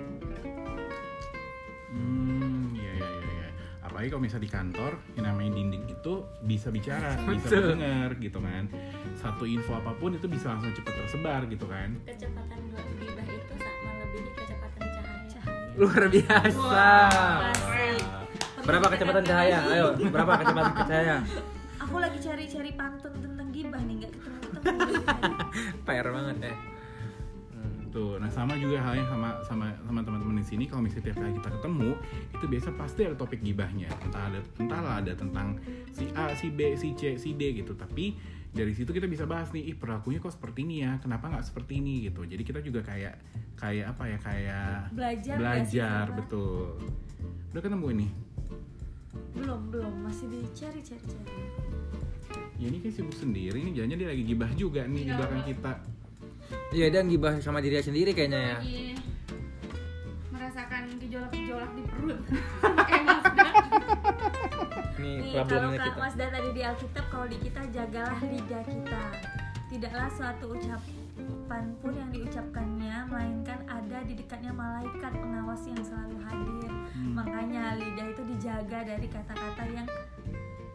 Hmm, 1.94 2.61
Apalagi 3.92 4.08
kalau 4.08 4.24
misalnya 4.24 4.46
di 4.48 4.54
kantor, 4.56 4.92
yang 5.20 5.26
namanya 5.28 5.52
dinding 5.52 5.84
itu 5.92 6.14
bisa 6.48 6.72
bicara, 6.72 7.12
bisa 7.28 7.60
mendengar 7.60 8.16
gitu 8.24 8.40
kan. 8.40 8.64
Satu 9.20 9.44
info 9.44 9.76
apa 9.76 9.92
pun 10.00 10.16
itu 10.16 10.32
bisa 10.32 10.48
langsung 10.48 10.72
cepat 10.72 10.96
tersebar 10.96 11.44
gitu 11.52 11.68
kan. 11.68 12.00
Kecepatan 12.08 12.60
gibah 12.72 13.28
itu 13.28 13.54
sama 13.60 13.92
melebihi 13.92 14.30
kecepatan 14.32 14.88
cahaya. 14.88 15.28
Cahaya. 15.28 15.76
luar 15.76 16.04
biasa 16.08 16.84
Asik. 17.52 18.00
berapa 18.62 18.86
kecepatan 18.92 19.24
cahaya 19.24 19.58
ayo 19.72 19.86
berapa 20.08 20.34
kecepatan 20.40 20.74
cahaya 20.88 21.18
Aku 21.82 21.96
lagi 22.00 22.20
cari-cari 22.24 22.72
pantun 22.72 23.12
tentang 23.20 23.48
gibah 23.52 23.82
nih, 23.84 23.96
nggak 24.08 24.12
ketemu-ketemu. 24.16 25.04
PR 25.88 26.08
banget 26.08 26.38
ya 26.40 26.54
Betul. 27.92 28.24
Nah 28.24 28.32
sama 28.32 28.56
juga 28.56 28.80
halnya 28.80 29.04
sama 29.12 29.36
sama 29.44 29.68
sama 29.84 30.00
teman-teman 30.00 30.40
di 30.40 30.48
sini 30.48 30.64
kalau 30.64 30.88
misalnya 30.88 31.12
tiap 31.12 31.20
kali 31.20 31.36
kita 31.36 31.50
ketemu 31.60 31.92
itu 32.32 32.46
biasa 32.48 32.70
pasti 32.80 33.00
ada 33.04 33.16
topik 33.20 33.44
gibahnya. 33.44 33.92
Entah 34.08 34.32
ada 34.32 34.40
entahlah 34.56 34.94
ada 35.04 35.12
tentang 35.12 35.60
si 35.92 36.08
A, 36.16 36.32
si 36.32 36.48
B, 36.48 36.80
si 36.80 36.96
C, 36.96 37.20
si 37.20 37.36
D 37.36 37.52
gitu. 37.52 37.76
Tapi 37.76 38.16
dari 38.56 38.72
situ 38.72 38.96
kita 38.96 39.12
bisa 39.12 39.28
bahas 39.28 39.52
nih, 39.52 39.72
ih 39.72 39.76
perilakunya 39.76 40.24
kok 40.24 40.32
seperti 40.32 40.64
ini 40.64 40.88
ya, 40.88 41.04
kenapa 41.04 41.28
nggak 41.28 41.44
seperti 41.44 41.84
ini 41.84 42.08
gitu. 42.08 42.24
Jadi 42.24 42.44
kita 42.48 42.64
juga 42.64 42.80
kayak 42.80 43.20
kayak 43.60 43.92
apa 43.92 44.04
ya 44.08 44.18
kayak 44.24 44.72
Belajar 44.96 45.36
belajar 45.36 46.04
sama? 46.08 46.16
betul. 46.16 46.80
Udah 47.52 47.60
ketemu 47.60 47.88
ini? 47.92 48.08
belum 49.32 49.72
belum 49.72 49.94
masih 50.08 50.28
dicari 50.32 50.80
cari 50.80 51.04
cari 51.04 51.36
Ya 52.56 52.70
ini 52.72 52.78
kayak 52.80 52.96
sibuk 52.96 53.16
sendiri 53.18 53.60
nih, 53.60 53.74
jangan 53.74 54.00
dia 54.00 54.10
lagi 54.14 54.24
gibah 54.24 54.52
juga 54.56 54.82
nih 54.88 55.04
di 55.04 55.12
belakang 55.12 55.44
kita. 55.44 55.72
Iya 56.72 56.88
dia 56.88 57.02
gibah 57.04 57.36
sama 57.44 57.60
dirinya 57.60 57.84
sendiri 57.84 58.16
kayaknya 58.16 58.40
ya. 58.40 58.56
lagi 58.60 58.96
merasakan 60.52 60.84
gejolak-gejolak 61.00 61.72
di 61.78 61.84
perut 61.88 62.22
eh 62.96 63.04
Ini 65.02 65.12
Nih, 65.22 65.34
kalau 65.34 65.48
problemnya 65.50 65.80
kita. 65.82 65.98
Masda 65.98 66.26
tadi 66.30 66.50
di 66.54 66.62
Alkitab, 66.62 67.06
kalau 67.10 67.26
di 67.26 67.38
kita 67.42 67.62
jagalah 67.74 68.20
lidah 68.22 68.64
kita. 68.68 69.04
Tidaklah 69.72 70.08
suatu 70.14 70.46
ucapan 70.54 71.64
pun 71.80 71.94
yang 71.96 72.10
diucapkannya, 72.14 72.96
melainkan 73.10 73.60
ada 73.66 73.98
di 74.06 74.14
dekatnya 74.20 74.54
malaikat 74.54 75.10
pengawas 75.16 75.64
yang 75.66 75.82
selalu 75.82 76.18
hadir. 76.28 76.70
Hmm. 76.70 77.14
Makanya 77.18 77.64
lidah 77.82 78.08
itu 78.14 78.24
dijaga 78.36 78.80
dari 78.86 79.08
kata-kata 79.10 79.64
yang 79.74 79.88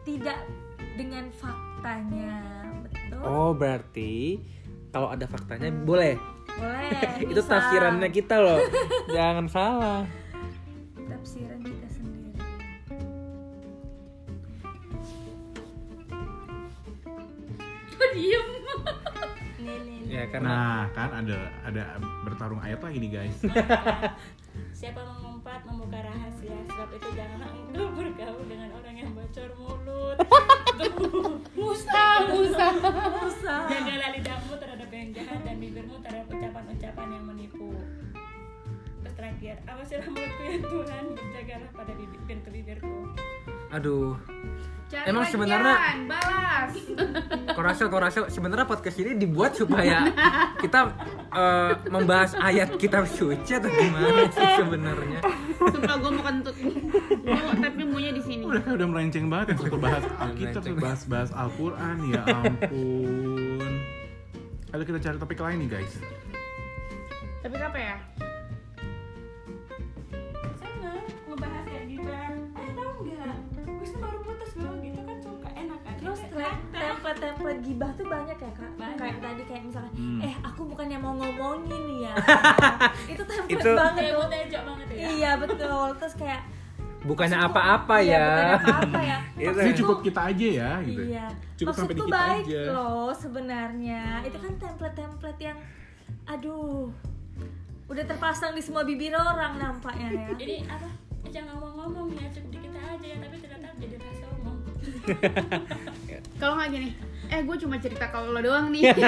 tidak 0.03 0.39
dengan 0.99 1.29
faktanya. 1.37 2.35
Betul? 2.83 3.21
Oh 3.23 3.51
berarti 3.55 4.43
kalau 4.97 5.13
ada 5.13 5.29
faktanya 5.29 5.69
boleh. 5.85 6.17
Boleh. 6.57 6.89
Itu 7.21 7.37
bisa. 7.45 7.53
tafsirannya 7.53 8.09
kita 8.09 8.41
loh. 8.41 8.57
Jangan 9.13 9.45
salah. 9.45 10.01
Tafsiran 11.05 11.61
kita 11.61 11.87
sendiri. 11.93 12.33
kok 17.97 18.11
diem 18.13 18.47
Nih, 19.61 19.77
nih, 19.85 19.97
nih. 20.01 20.01
Ya 20.09 20.23
karena 20.33 20.49
Nah 20.49 20.89
kan 20.97 21.09
ada 21.13 21.37
ada 21.61 21.83
bertarung 22.25 22.61
ayat 22.65 22.81
lagi 22.81 22.97
nih 22.97 23.11
guys. 23.21 23.37
Siapa 24.81 25.01
mengumpat 25.05 25.61
membuka 25.69 26.01
rahasia 26.01 26.57
Sebab 26.65 26.89
itu 26.97 27.09
janganlah 27.13 27.49
engkau 27.69 27.93
bergaul 27.93 28.45
dengan 28.49 28.73
orang 28.73 28.95
yang 28.97 29.11
bocor 29.13 29.49
mulut 29.61 30.17
Musa 31.57 32.03
Musa 32.29 32.67
Musa. 33.17 33.55
Jagalah 33.67 34.09
lidahmu 34.13 34.53
terhadap 34.61 34.89
yang 34.93 35.09
jahat 35.13 35.39
Dan 35.41 35.55
bibirmu 35.57 35.97
terhadap 36.05 36.27
ucapan-ucapan 36.29 37.07
yang 37.11 37.25
menipu 37.25 37.73
Terus 39.01 39.13
terakhir 39.17 39.55
Awasilah 39.65 40.07
mulutku 40.07 40.41
ya 40.45 40.57
Tuhan 40.61 41.05
Berjagalah 41.17 41.69
pada 41.73 41.91
bibir, 41.97 42.19
pintu 42.29 42.49
bibirku 42.53 42.95
aduh. 43.67 44.15
Cari 44.87 45.03
Emang 45.05 45.27
sebenarnya- 45.27 45.79
balas 46.07 46.71
Korasel 47.57 47.87
Korasel 47.87 48.23
sebenarnya 48.27 48.63
podcast 48.63 48.95
ini 48.95 49.15
dibuat 49.15 49.51
supaya 49.51 50.07
kita 50.57 50.95
eh, 51.27 51.73
membahas 51.87 52.31
ayat 52.33 52.75
kitab 52.75 53.03
suci 53.05 53.51
atau 53.53 53.67
gimana 53.67 54.23
sih 54.27 54.47
sebenarnya? 54.55 55.19
sumpah 55.57 55.95
gue 55.97 56.11
mau 56.13 56.23
kentut 56.23 56.55
Mau, 57.19 57.51
tapi 57.53 57.81
maunya 57.83 58.11
di 58.11 58.23
sini 58.23 58.41
Udah 58.41 58.63
udah 58.63 58.87
melenceng 58.87 59.27
banget 59.27 59.47
yang 59.51 59.59
satu 59.61 59.77
bahas 59.77 60.03
Alkitab, 60.07 60.31
Melenceng 60.31 60.55
satu 60.55 60.73
bahas 60.77 61.01
bahas 61.03 61.29
Al-Quran 61.33 61.95
ya 62.07 62.21
ampun. 62.23 63.71
Ayo 64.69 64.83
kita 64.83 64.99
cari 65.01 65.17
topik 65.17 65.39
lain 65.41 65.57
nih 65.59 65.69
guys. 65.73 65.93
tapi 67.37 67.55
apa 67.57 67.77
ya 67.77 67.95
Kayak- 77.07 77.39
template-template 77.39 77.61
gibah 77.63 77.91
tuh 77.93 78.05
banyak 78.05 78.37
ya 78.37 78.51
kak? 78.51 78.71
Banyak. 78.73 78.97
Kayak 78.97 79.17
tadi 79.17 79.41
kayak 79.45 79.61
misalkan, 79.63 79.93
Hmm. 79.93 80.19
eh 80.19 80.35
aku 80.41 80.61
bukan 80.65 80.87
yang 80.87 81.01
mau 81.01 81.13
ngomongin 81.13 81.83
ya. 82.01 82.13
itu 83.13 83.23
template 83.23 83.53
Itu- 83.53 83.73
banget 83.73 83.95
Kayak 83.97 84.11
tuh. 84.11 84.19
banget 84.63 84.87
ya 84.89 85.07
Iya 85.09 85.31
betul. 85.37 85.85
Terus 85.97 86.15
kayak 86.15 86.41
Bukannya 86.99 87.39
apa-apa 87.39 87.95
iya, 87.99 88.11
ya. 88.11 88.25
bukannya 88.25 88.57
apa-apa 88.59 88.99
ya. 89.01 89.17
Itu. 89.37 89.39
Ini 89.39 89.47
Maksudku- 89.47 89.79
cukup 89.79 89.97
kita 90.03 90.21
aja 90.25 90.47
ya 90.51 90.71
gitu. 90.81 91.01
Iya. 91.05 91.25
Cukup 91.55 91.73
sampai 91.73 91.93
di 91.93 92.01
kita 92.01 92.11
baik 92.11 92.43
aja. 92.43 92.61
loh 92.69 93.09
sebenarnya. 93.13 94.01
Itu 94.21 94.37
kan 94.37 94.51
template-template 94.57 95.39
yang, 95.41 95.57
aduh, 96.25 96.91
udah 97.87 98.03
terpasang 98.03 98.51
di 98.51 98.59
semua 98.59 98.83
bibir 98.83 99.15
orang 99.15 99.55
nampaknya 99.55 100.07
ya. 100.11 100.27
Jadi 100.33 100.55
apa 100.67 100.87
Jangan 101.27 101.55
ngomong-ngomong 101.55 102.07
ya 102.13 102.27
Cukup 102.29 102.49
di 102.49 102.59
kita 102.61 102.79
aja 102.79 103.03
ya 103.05 103.17
Tapi 103.19 103.35
ternyata 103.37 103.67
jadi 103.77 103.95
kalau 106.39 106.53
nggak 106.55 106.69
gini 106.69 106.89
eh 107.27 107.41
gue 107.41 107.57
cuma 107.57 107.75
cerita 107.77 108.05
kalau 108.07 108.31
lo 108.31 108.39
doang 108.39 108.71
nih 108.71 108.87
ke 108.95 109.03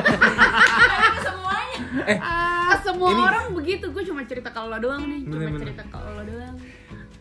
semuanya 1.22 1.78
Ah, 2.20 2.76
semua 2.80 3.10
ini- 3.10 3.24
orang 3.24 3.46
begitu 3.54 3.86
gue 3.90 4.04
cuma 4.04 4.22
cerita 4.24 4.50
kalau 4.50 4.68
lo 4.70 4.80
doang 4.80 5.04
nih 5.06 5.22
cuma 5.24 5.50
cerita 5.58 5.84
kalau 5.88 6.10
lo 6.14 6.24
doang 6.24 6.56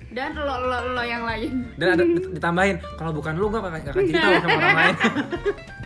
dan 0.09 0.33
lo 0.35 0.55
lo 0.59 0.79
lo 0.93 1.03
yang 1.03 1.23
lain 1.23 1.69
Dan 1.75 1.89
ada 1.93 2.03
ditambahin 2.03 2.77
kalau 2.97 3.13
bukan 3.13 3.33
lu 3.35 3.47
gak 3.47 3.61
akan, 3.61 3.71
gak 3.77 3.93
akan 3.93 4.03
cerita 4.03 4.29
sama 4.41 4.51
orang 4.51 4.77
lain. 4.77 4.97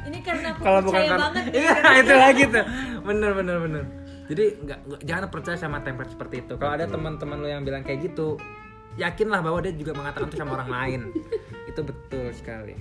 Ini 0.03 0.19
karena 0.21 0.47
aku 0.49 0.61
kalau 0.61 0.81
bukan 0.81 0.95
percaya 0.97 1.11
kan 1.11 1.19
banget. 1.23 1.45
Iya, 1.53 1.73
itu 1.97 2.15
lagi 2.17 2.43
tuh. 2.49 2.65
Bener 3.03 3.31
bener 3.33 3.57
bener. 3.61 3.83
Jadi 4.25 4.45
nggak 4.61 4.79
nggak- 4.81 5.03
jangan 5.05 5.23
percaya 5.29 5.57
sama 5.57 5.79
template 5.79 6.11
seperti 6.11 6.37
itu. 6.41 6.55
Kalau 6.57 6.73
ada 6.73 6.87
teman-teman 6.87 7.37
lo 7.37 7.47
yang 7.47 7.63
bilang 7.63 7.83
kayak 7.83 8.03
gitu, 8.05 8.35
yakinlah 8.97 9.41
bahwa 9.41 9.59
dia 9.65 9.73
juga 9.73 9.93
mengatakan 9.97 10.29
itu 10.29 10.37
sama 10.37 10.53
orang 10.61 10.71
lain. 10.71 11.01
itu 11.71 11.81
betul 11.81 12.27
sekali. 12.37 12.77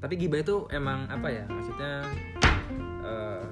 Tapi 0.00 0.14
gibah 0.20 0.40
itu 0.44 0.68
emang 0.68 1.08
apa 1.08 1.28
ya? 1.32 1.44
Maksudnya 1.48 1.92
eh, 3.04 3.46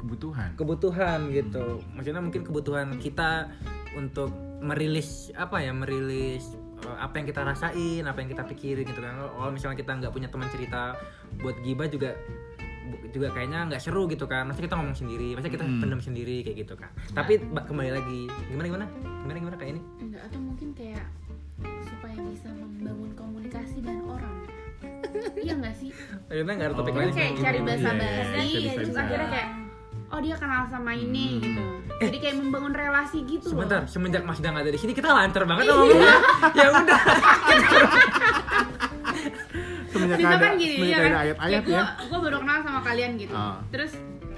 Kebutuhan. 0.00 0.54
kebutuhan 0.56 1.20
gitu. 1.34 1.82
Maksudnya 1.92 2.22
mungkin 2.22 2.42
kebutuhan 2.46 2.96
kita 2.96 3.50
untuk 3.98 4.30
merilis 4.62 5.28
apa 5.36 5.60
ya? 5.60 5.74
Merilis 5.76 6.56
eh, 6.80 6.96
apa 6.96 7.20
yang 7.20 7.26
kita 7.28 7.44
rasain, 7.44 8.02
apa 8.08 8.18
yang 8.24 8.30
kita 8.32 8.46
pikirin 8.48 8.86
gitu 8.88 9.04
kan. 9.04 9.20
Kalau 9.20 9.52
misalnya 9.52 9.76
kita 9.76 9.92
nggak 10.00 10.12
punya 10.14 10.28
teman 10.32 10.48
cerita 10.48 10.96
buat 11.42 11.58
gibah 11.60 11.90
juga 11.90 12.16
juga 13.08 13.28
kayaknya 13.30 13.66
nggak 13.66 13.80
seru 13.80 14.06
gitu 14.06 14.24
kan. 14.24 14.44
Maksudnya 14.44 14.66
kita 14.66 14.76
ngomong 14.76 14.94
sendiri, 14.94 15.28
maksudnya 15.32 15.54
kita 15.54 15.64
Hmm. 15.64 15.78
pendam 15.78 16.00
sendiri 16.00 16.36
kayak 16.40 16.56
gitu 16.60 16.74
kan. 16.74 16.90
Tapi 17.10 17.32
ba- 17.44 17.62
kembali 17.62 17.90
lagi, 17.92 18.20
gimana 18.46 18.66
gimana? 18.66 18.86
Gimana 19.20 19.38
gimana 19.38 19.56
kayak 19.56 19.70
ini? 19.72 19.82
enggak 20.00 20.22
atau 20.24 20.38
mungkin 20.38 20.68
kayak 20.72 21.06
supaya 21.82 22.16
bisa 22.22 22.48
membangun 22.50 23.10
komunikasi 23.12 23.76
dengan 23.78 24.04
orang 24.10 24.34
iya 25.34 25.54
nggak 25.54 25.72
sih 25.74 25.88
Akhirnya 26.28 26.52
nggak 26.54 26.68
ada 26.68 26.76
topik 26.76 26.92
Oh, 26.92 27.00
lain. 27.00 27.10
kayak 27.10 27.32
cari 27.38 27.58
bahasa 27.60 27.88
Iya, 27.88 27.96
basi 27.96 28.36
iya, 28.44 28.58
bisa, 28.60 28.70
terus 28.76 28.88
bisa. 28.88 29.00
akhirnya 29.00 29.28
kayak 29.30 29.48
oh 30.06 30.20
dia 30.20 30.36
kenal 30.36 30.62
sama 30.66 30.92
ini 30.92 31.24
Hmm. 31.26 31.42
gitu 31.42 31.64
jadi 31.96 32.16
kayak 32.20 32.36
membangun 32.36 32.72
relasi 32.72 33.18
gitu 33.24 33.48
loh. 33.48 33.52
Sebentar, 33.56 33.80
semenjak 33.86 34.22
Mas 34.22 34.36
Dang 34.36 34.52
ada 34.54 34.68
di 34.68 34.76
sini 34.76 34.92
kita 34.92 35.08
lancar 35.08 35.42
banget 35.42 35.64
ngomongnya. 35.66 36.12
ya 36.58 36.66
udah. 36.70 37.00
Semenjak 39.86 40.16
ada, 40.18 40.28
misalkan 40.28 40.52
gini 40.56 40.74
semenjak 40.76 40.92
ya 40.92 41.00
ada 41.00 41.08
kan 41.08 41.22
ayat-ayat 41.24 41.62
gue 41.62 41.72
ya. 41.72 41.80
gue 41.80 41.88
kenal 41.88 42.08
sama 42.10 42.15
kalian 42.86 43.10
gitu 43.16 43.32
Ah. 43.32 43.58
terus 43.68 43.92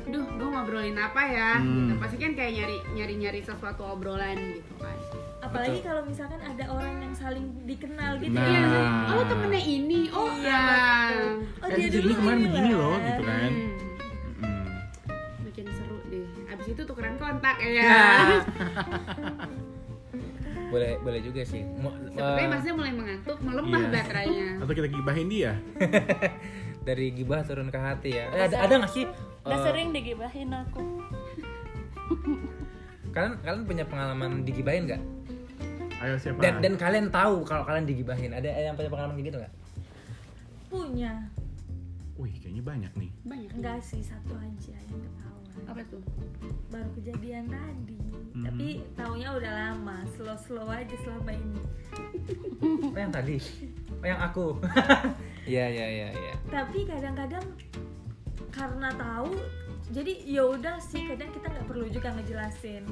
duh 0.04 0.24
gue 0.24 0.48
ngobrolin 0.48 0.96
apa 0.96 1.20
ya 1.22 1.50
Hmm. 1.56 1.84
gitu 1.84 1.94
pasti 1.98 2.16
kan 2.16 2.32
kayak 2.32 2.52
nyari 2.54 2.76
nyari 2.94 3.14
nyari 3.18 3.40
sesuatu 3.40 3.82
obrolan 3.86 4.36
gitu 4.54 4.74
kan 4.76 4.96
Apalagi 5.38 5.80
kalau 5.80 6.02
misalkan 6.02 6.40
ada 6.40 6.64
orang 6.66 6.98
yang 6.98 7.14
saling 7.14 7.46
dikenal 7.62 8.18
gitu 8.18 8.34
Nah. 8.34 8.42
ya. 8.42 9.14
oh 9.14 9.22
temennya 9.22 9.62
ini 9.62 10.10
oh 10.10 10.26
Iya, 10.34 10.44
ya 10.44 10.60
betul. 10.66 11.30
Oh, 11.54 11.66
Eh, 11.66 11.76
dia 11.78 11.86
dulu 11.90 12.02
ini 12.02 12.14
kemarin 12.16 12.36
ini 12.36 12.46
begini 12.48 12.68
lah. 12.68 12.80
loh 12.82 12.96
gitu 12.98 13.22
kan. 13.22 13.50
Hmm, 13.50 13.72
Hmm. 14.38 14.66
bikin 15.46 15.66
seru 15.70 15.98
deh 16.06 16.26
abis 16.48 16.66
itu 16.68 16.82
tukeran 16.82 17.14
kontak 17.16 17.56
ya 17.58 17.70
Ya. 17.70 17.86
boleh 20.68 21.00
boleh 21.00 21.20
juga 21.22 21.40
sih. 21.42 21.62
Sepertinya 21.64 22.28
eh, 22.38 22.50
masnya 22.50 22.72
mulai 22.74 22.92
mengantuk 22.92 23.36
melemah 23.38 23.80
Iya. 23.80 23.92
baterainya 23.94 24.48
Atau 24.58 24.74
kita 24.74 24.88
gibahin 24.90 25.28
dia. 25.28 25.52
dari 26.82 27.12
gibah 27.12 27.42
turun 27.44 27.68
ke 27.68 27.78
hati 27.78 28.10
ya. 28.16 28.24
Eh, 28.32 28.42
ada 28.50 28.56
ada 28.64 28.74
nggak 28.82 28.92
sih? 28.92 29.04
Udah 29.46 29.58
eh, 29.58 29.64
sering 29.64 29.88
digibahin 29.94 30.50
aku 30.52 30.82
Kalian 33.14 33.34
kalian 33.40 33.64
punya 33.64 33.84
pengalaman 33.88 34.30
digibahin 34.44 34.84
nggak? 34.88 35.02
Ayo 35.98 36.14
siapa? 36.20 36.38
Dan 36.38 36.62
dan 36.62 36.74
kalian 36.78 37.06
tahu 37.10 37.42
kalau 37.42 37.66
kalian 37.66 37.86
digibahin. 37.88 38.30
Ada 38.30 38.48
yang 38.70 38.78
punya 38.78 38.90
pengalaman 38.92 39.14
kayak 39.18 39.28
gitu 39.32 39.38
nggak? 39.42 39.54
Punya. 40.68 41.12
Wih, 42.18 42.34
kayaknya 42.42 42.62
banyak 42.66 42.92
nih. 42.98 43.10
banyak 43.22 43.50
Enggak 43.54 43.78
sih, 43.78 44.02
satu 44.02 44.34
aja 44.34 44.74
yang 44.74 45.00
ketahuan. 45.06 45.62
apa 45.70 45.82
tuh 45.86 46.02
Baru 46.70 46.90
kejadian 46.98 47.46
tadi. 47.46 47.98
Hmm. 48.34 48.44
Tapi 48.46 48.66
taunya 48.98 49.28
udah 49.38 49.52
lama, 49.54 50.02
slow-slow 50.18 50.66
aja 50.66 50.96
selama 51.02 51.30
ini. 51.34 51.62
Oh 52.58 52.98
yang 52.98 53.14
tadi. 53.14 53.38
Yang 54.02 54.20
aku. 54.22 54.46
Iya 55.48 55.64
iya 55.64 55.86
iya 55.88 56.08
iya. 56.12 56.34
Tapi 56.52 56.84
kadang-kadang 56.84 57.40
karena 58.52 58.92
tahu 58.92 59.32
jadi 59.88 60.12
ya 60.28 60.44
udah 60.44 60.76
sih 60.76 61.08
kadang 61.08 61.32
kita 61.32 61.48
nggak 61.48 61.64
perlu 61.64 61.88
juga 61.88 62.12
ngejelasin 62.12 62.84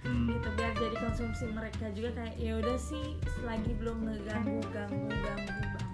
Hmm. 0.00 0.32
gitu 0.32 0.48
biar 0.56 0.72
jadi 0.80 0.96
konsumsi 0.96 1.44
mereka 1.52 1.92
juga 1.92 2.08
kayak 2.16 2.40
ya 2.40 2.56
udah 2.56 2.72
sih 2.80 3.20
selagi 3.36 3.76
belum 3.76 4.08
ngeganggu 4.08 4.64
ganggu 4.72 5.12
ganggu 5.12 5.60
banget 5.76 5.89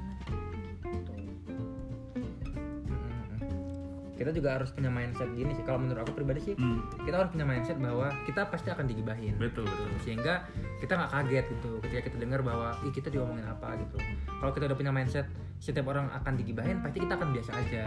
kita 4.16 4.32
juga 4.32 4.56
harus 4.56 4.68
punya 4.70 4.88
mindset 4.88 5.28
gini 5.30 5.52
sih. 5.52 5.62
Kalau 5.62 5.78
menurut 5.78 6.02
aku 6.02 6.16
pribadi 6.16 6.40
sih 6.42 6.54
Hmm. 6.54 6.80
kita 6.98 7.14
harus 7.14 7.30
punya 7.30 7.44
mindset 7.44 7.76
bahwa 7.76 8.08
kita 8.24 8.48
pasti 8.48 8.68
akan 8.68 8.84
digibahin. 8.84 9.36
Betul 9.36 9.64
betul. 9.64 9.88
sehingga 10.00 10.48
kita 10.76 10.92
nggak 10.94 11.10
kaget 11.12 11.44
gitu 11.50 11.70
ketika 11.80 12.00
kita 12.04 12.16
dengar 12.18 12.40
bahwa 12.40 12.72
ih 12.80 12.90
kita 12.90 13.08
diomongin 13.08 13.44
apa 13.44 13.76
gitu. 13.76 13.96
Kalau 14.26 14.52
kita 14.52 14.64
udah 14.66 14.76
punya 14.76 14.90
mindset 14.90 15.26
setiap 15.56 15.86
orang 15.86 16.08
akan 16.10 16.32
digibahin 16.34 16.80
pasti 16.80 16.98
kita 16.98 17.14
akan 17.14 17.32
biasa 17.32 17.50
aja 17.54 17.84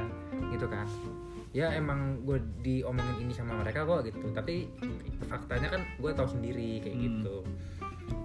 gitu 0.50 0.66
kan. 0.66 0.86
Ya 1.50 1.74
emang 1.74 2.22
gue 2.24 2.38
diomongin 2.62 3.26
ini 3.26 3.34
sama 3.34 3.58
mereka 3.58 3.82
kok 3.82 4.06
gitu. 4.06 4.30
Tapi 4.30 4.70
faktanya 5.26 5.70
kan 5.70 5.82
gue 5.98 6.12
tahu 6.12 6.30
sendiri 6.30 6.78
kayak 6.80 6.94
Hmm. 6.94 7.06
gitu 7.10 7.36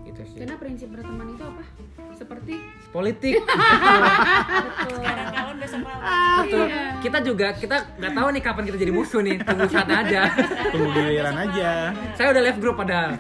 gitu 0.05 0.21
sih. 0.27 0.39
Karena 0.39 0.57
prinsip 0.57 0.89
berteman 0.89 1.27
itu 1.31 1.43
apa? 1.43 1.63
Seperti 2.15 2.55
politik. 2.91 3.35
Betul. 4.65 4.97
Sekarang 4.97 5.29
kawan 5.29 5.57
besok 5.59 5.81
lawan 5.83 6.03
betul. 6.45 6.67
Iya. 6.67 6.83
kita 7.01 7.19
juga 7.21 7.47
kita 7.53 7.77
nggak 7.97 8.13
tahu 8.13 8.29
nih 8.31 8.43
kapan 8.43 8.63
kita 8.65 8.79
jadi 8.79 8.93
musuh 8.93 9.21
nih. 9.21 9.37
Tunggu 9.41 9.67
saat 9.67 9.89
aja 9.89 10.21
Tunggu 10.71 10.89
giliran 10.91 11.37
aja. 11.37 11.71
saya 12.15 12.27
udah 12.31 12.43
left 12.43 12.61
group 12.61 12.77
padahal. 12.77 13.11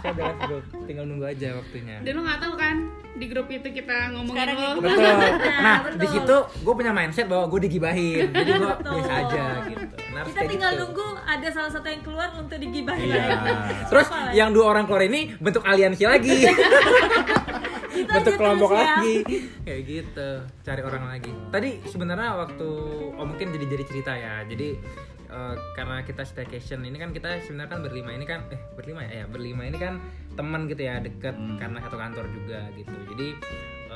Saya 0.00 0.10
udah 0.10 0.24
left 0.24 0.40
group. 0.42 0.64
Tinggal 0.84 1.04
nunggu 1.04 1.26
aja 1.26 1.48
waktunya. 1.54 1.96
Dan 2.00 2.12
lo 2.14 2.22
nggak 2.22 2.40
tahu 2.40 2.54
kan 2.56 2.76
di 3.14 3.26
grup 3.30 3.46
itu 3.46 3.68
kita 3.70 3.96
ngomongin 4.10 4.34
Sekarang 4.34 4.56
lo. 4.58 4.70
betul. 4.80 5.12
nah 5.60 5.76
betul. 5.80 5.98
di 6.02 6.06
situ 6.08 6.36
gue 6.60 6.74
punya 6.74 6.92
mindset 6.92 7.26
bahwa 7.26 7.44
gue 7.46 7.60
digibahin. 7.62 8.26
Jadi 8.32 8.50
gue 8.54 8.72
biasa 8.80 9.12
aja 9.22 9.44
gitu 9.68 9.84
harus 10.24 10.30
kita 10.30 10.40
kayak 10.40 10.50
tinggal 10.50 10.70
gitu. 10.70 10.80
nunggu 10.80 11.06
ada 11.20 11.48
salah 11.50 11.70
satu 11.70 11.86
yang 11.86 12.02
keluar 12.02 12.28
untuk 12.34 12.56
digibahin 12.56 13.06
Iya. 13.06 13.24
terus 13.86 14.08
lagi? 14.08 14.32
yang 14.34 14.50
dua 14.50 14.64
orang 14.66 14.84
keluar 14.84 15.04
ini 15.04 15.20
bentuk 15.36 15.62
aliansi 15.62 16.04
lagi 16.04 16.32
Gitu 17.94 18.10
bentuk 18.10 18.34
kelompok 18.34 18.70
terus 18.70 18.80
ya. 18.80 18.90
lagi 18.90 19.16
kayak 19.62 19.82
gitu 19.84 20.28
cari 20.60 20.82
orang 20.82 21.04
lagi 21.06 21.30
tadi 21.48 21.78
sebenarnya 21.84 22.34
waktu 22.36 22.68
oh 23.12 23.22
mungkin 23.22 23.54
jadi 23.54 23.66
jadi 23.68 23.84
cerita 23.86 24.12
ya 24.12 24.42
jadi 24.42 24.68
eh, 25.28 25.54
karena 25.72 26.02
kita 26.02 26.22
staycation 26.22 26.82
ini 26.82 26.98
kan 26.98 27.14
kita 27.14 27.38
sebenarnya 27.40 27.70
kan 27.70 27.80
berlima 27.80 28.10
ini 28.10 28.26
kan 28.26 28.50
eh 28.50 28.58
berlima 28.74 29.00
ya, 29.00 29.22
ya 29.22 29.24
berlima 29.24 29.62
ini 29.64 29.78
kan 29.78 30.02
teman 30.34 30.66
gitu 30.66 30.82
ya 30.82 30.98
deket 30.98 31.34
Hmm. 31.34 31.54
karena 31.54 31.78
satu 31.80 31.94
kantor 31.94 32.26
juga 32.28 32.66
gitu 32.74 32.94
jadi 33.14 33.28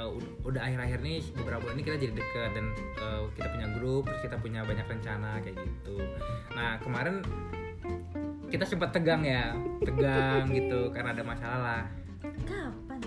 ud- 0.06 0.36
udah 0.46 0.62
akhir-akhir 0.62 1.02
nih 1.02 1.18
beberapa 1.34 1.60
bulan 1.64 1.74
ini 1.74 1.82
kita 1.82 1.96
jadi 1.98 2.12
deket 2.14 2.50
dan 2.54 2.66
eh, 2.76 3.22
kita 3.34 3.48
punya 3.50 3.68
grup 3.74 4.02
terus 4.06 4.20
kita 4.22 4.36
punya 4.38 4.60
banyak 4.62 4.86
rencana 4.86 5.30
kayak 5.42 5.56
gitu. 5.58 5.96
Nah 6.54 6.78
kemarin 6.78 7.24
kita 8.48 8.64
sempat 8.64 8.94
tegang 8.94 9.26
ya 9.26 9.52
tegang 9.82 10.46
gitu 10.58 10.88
karena 10.94 11.10
ada 11.12 11.24
masalah 11.26 11.80
kapan? 12.46 13.00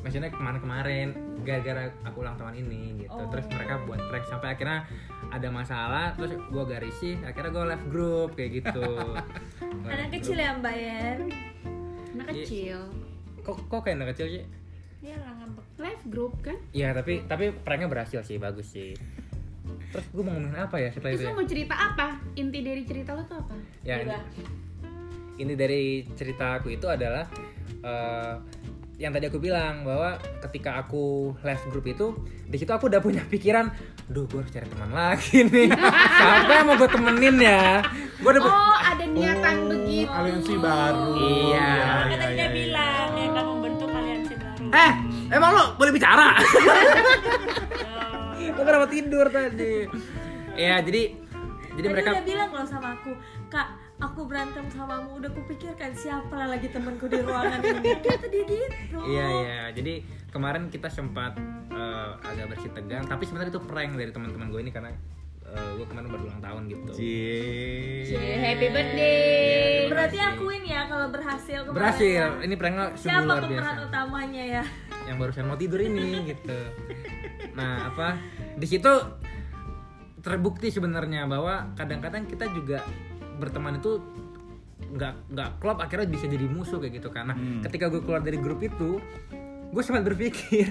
Maksudnya 0.00 0.32
kemarin-kemarin 0.32 1.08
gara-gara 1.44 1.92
aku 2.04 2.24
ulang 2.24 2.36
tahun 2.40 2.54
ini 2.64 3.04
gitu. 3.04 3.20
Oh. 3.20 3.28
terus 3.28 3.44
mereka 3.52 3.80
buat 3.84 4.00
prank 4.08 4.24
sampai 4.28 4.48
akhirnya 4.56 4.88
ada 5.30 5.48
masalah 5.52 6.16
terus 6.16 6.36
gue 6.36 6.78
risih 6.80 7.16
akhirnya 7.20 7.50
gue 7.52 7.64
left 7.68 7.86
group 7.92 8.28
kayak 8.36 8.64
gitu. 8.64 8.90
Anak 9.86 10.08
group. 10.08 10.14
kecil 10.20 10.36
ya 10.40 10.50
mbak 10.56 10.74
Yen? 10.74 11.18
Anak 12.16 12.26
kecil. 12.32 12.78
kok 13.40 13.56
kok 13.72 13.80
kayak 13.84 13.96
anak 14.00 14.08
kecil 14.12 14.26
sih? 14.40 14.44
Dia 15.00 15.16
lah 15.16 15.32
Live 15.80 16.04
group 16.06 16.38
kan? 16.40 16.56
Iya 16.70 16.92
tapi 16.92 17.24
tapi 17.24 17.50
pranknya 17.50 17.88
berhasil 17.88 18.20
sih 18.20 18.36
bagus 18.36 18.68
sih 18.68 18.92
terus 19.90 20.06
gue 20.06 20.22
mau 20.22 20.30
ngomongin 20.30 20.60
apa 20.60 20.76
ya 20.76 20.90
setelah 20.90 21.10
Terus 21.10 21.18
itu 21.18 21.26
lo 21.26 21.32
ya? 21.32 21.36
mau 21.36 21.46
cerita 21.48 21.74
apa? 21.74 22.06
Inti 22.36 22.60
dari 22.60 22.82
cerita 22.84 23.10
lo 23.10 23.22
tuh 23.24 23.36
apa? 23.38 23.54
ya 23.80 23.96
ini, 23.98 24.14
ini 25.40 25.52
dari 25.54 25.82
cerita 26.12 26.54
aku 26.54 26.70
itu 26.70 26.86
adalah 26.86 27.26
eh, 27.80 28.34
yang 28.96 29.10
tadi 29.10 29.26
aku 29.26 29.40
bilang 29.40 29.82
bahwa 29.82 30.14
ketika 30.44 30.76
aku 30.76 31.32
left 31.40 31.64
group 31.66 31.88
itu 31.88 32.12
di 32.44 32.54
situ 32.54 32.68
aku 32.68 32.86
udah 32.86 33.00
punya 33.00 33.24
pikiran, 33.24 33.72
duh 34.06 34.26
gue 34.26 34.38
harus 34.38 34.52
cari 34.52 34.68
teman 34.68 34.90
lagi 34.90 35.40
nih. 35.42 35.72
Siapa 36.18 36.52
yang 36.52 36.66
mau 36.66 36.76
gue 36.76 36.90
temenin 36.90 37.36
ya? 37.40 37.80
Gue 38.20 38.30
udah 38.30 38.42
Oh, 38.44 38.76
ada 38.76 39.04
niatan 39.06 39.56
begitu. 39.66 40.04
Aliansi 40.06 40.54
baru. 40.54 41.16
Iya. 41.16 41.70
kan 42.04 42.18
tadi 42.20 42.34
dia 42.36 42.48
bilang 42.52 43.08
ya 43.10 43.26
kan 43.32 43.44
membentuk 43.48 43.88
aliansi 43.88 44.34
baru 44.36 44.64
eh 44.70 44.92
emang 45.30 45.50
lo 45.54 45.64
boleh 45.78 45.92
bicara? 45.94 46.34
Lo 48.50 48.62
kenapa 48.66 48.92
tidur 48.92 49.26
tadi? 49.32 49.88
Ya 50.52 50.82
jadi 50.84 51.16
jadi 51.70 51.86
Tadi 51.86 51.94
mereka 51.96 52.10
udah 52.12 52.24
bilang 52.26 52.50
loh 52.52 52.66
sama 52.66 52.92
aku 52.92 53.12
kak 53.48 53.68
aku 53.96 54.20
berantem 54.28 54.64
samamu 54.68 55.16
udah 55.16 55.30
kupikirkan 55.32 55.96
siapa 55.96 56.28
lah 56.34 56.52
lagi 56.52 56.68
temanku 56.68 57.08
di 57.08 57.24
ruangan 57.24 57.56
ini 57.62 57.94
kata 58.04 58.26
dia 58.28 58.44
gitu 58.44 58.98
Iya 59.00 59.26
iya, 59.40 59.60
jadi 59.72 60.04
kemarin 60.28 60.68
kita 60.68 60.92
sempat 60.92 61.40
eh, 61.72 62.10
agak 62.20 62.52
bersih 62.52 62.68
tegang, 62.74 63.08
tapi 63.08 63.24
sebenarnya 63.24 63.54
itu 63.54 63.62
prank 63.64 63.96
dari 63.96 64.12
teman-teman 64.12 64.50
gue 64.50 64.60
ini 64.60 64.72
karena 64.74 64.92
gue 65.50 65.82
kemarin 65.82 66.06
baru 66.14 66.30
ulang 66.30 66.38
tahun 66.38 66.62
gitu. 66.70 66.92
Cie. 66.94 68.06
Happy 68.38 68.70
birthday. 68.70 69.90
berarti 69.90 70.18
akuin 70.22 70.62
ya 70.62 70.86
kalau 70.86 71.10
berhasil 71.10 71.58
kemarin 71.66 71.74
Berhasil, 71.74 72.22
ya. 72.38 72.44
ini 72.46 72.54
pranknya 72.54 72.86
sungguh 72.94 73.10
siapa 73.10 73.26
luar 73.26 73.42
pemeran 73.42 73.76
utamanya 73.82 74.42
ya 74.46 74.62
Yang 75.10 75.16
barusan 75.18 75.44
mau 75.50 75.58
tidur 75.58 75.82
ini 75.82 76.30
gitu. 76.30 76.58
Nah 77.58 77.90
apa? 77.90 78.14
Di 78.54 78.66
situ 78.70 78.92
terbukti 80.22 80.70
sebenarnya 80.70 81.26
bahwa 81.26 81.74
kadang-kadang 81.74 82.28
kita 82.28 82.46
juga 82.52 82.84
berteman 83.42 83.80
itu 83.80 83.98
nggak 84.90 85.14
nggak 85.32 85.50
klop 85.58 85.78
akhirnya 85.80 86.06
bisa 86.06 86.26
jadi 86.26 86.44
musuh 86.44 86.76
kayak 86.76 86.98
gitu 86.98 87.08
karena 87.08 87.32
Hmm. 87.32 87.62
ketika 87.62 87.86
gue 87.88 88.02
keluar 88.02 88.20
dari 88.20 88.36
grup 88.36 88.58
itu 88.60 88.98
gue 89.70 89.82
sempat 89.86 90.02
berpikir 90.02 90.66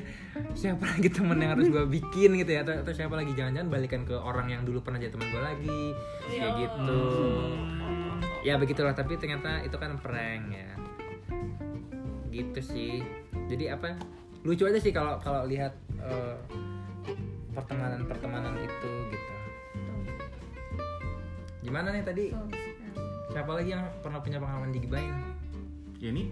siapa 0.60 0.84
lagi 0.86 1.08
temen 1.08 1.40
yang 1.40 1.56
harus 1.56 1.72
gue 1.72 1.88
bikin 1.88 2.36
gitu 2.36 2.52
ya. 2.52 2.68
Atau, 2.68 2.84
atau 2.84 2.92
siapa 2.92 3.16
lagi? 3.16 3.32
Jangan-jangan 3.32 3.70
balikan 3.72 4.04
ke 4.04 4.12
orang 4.14 4.52
yang 4.52 4.62
dulu 4.64 4.84
pernah 4.84 5.00
jadi 5.00 5.16
teman 5.16 5.28
gue 5.32 5.42
lagi 5.42 5.82
kayak 6.30 6.54
gitu. 6.60 7.02
Ya 8.44 8.56
begitulah. 8.56 8.92
Tapi 8.92 9.16
ternyata 9.16 9.64
itu 9.64 9.76
kan 9.76 10.00
prank 10.00 10.44
ya. 10.52 10.72
Gitu 12.30 12.60
sih. 12.60 12.94
Jadi 13.48 13.72
apa 13.72 13.96
lucu 14.44 14.64
aja 14.64 14.80
sih 14.80 14.96
kalau 14.96 15.20
kalau 15.20 15.44
lihat 15.44 15.76
eh, 16.00 16.36
pertemanan 17.52 18.08
pertemanan 18.08 18.54
itu 18.56 18.92
gitu. 19.12 19.34
Gimana 21.60 21.92
nih 21.92 22.04
tadi? 22.08 22.26
Siapa? 23.30 23.52
Lagi 23.52 23.70
yang 23.76 23.86
pernah 24.02 24.20
punya 24.24 24.42
pengalaman 24.42 24.74
digibahin 24.74 25.14
Ya 26.02 26.10
ini 26.10 26.32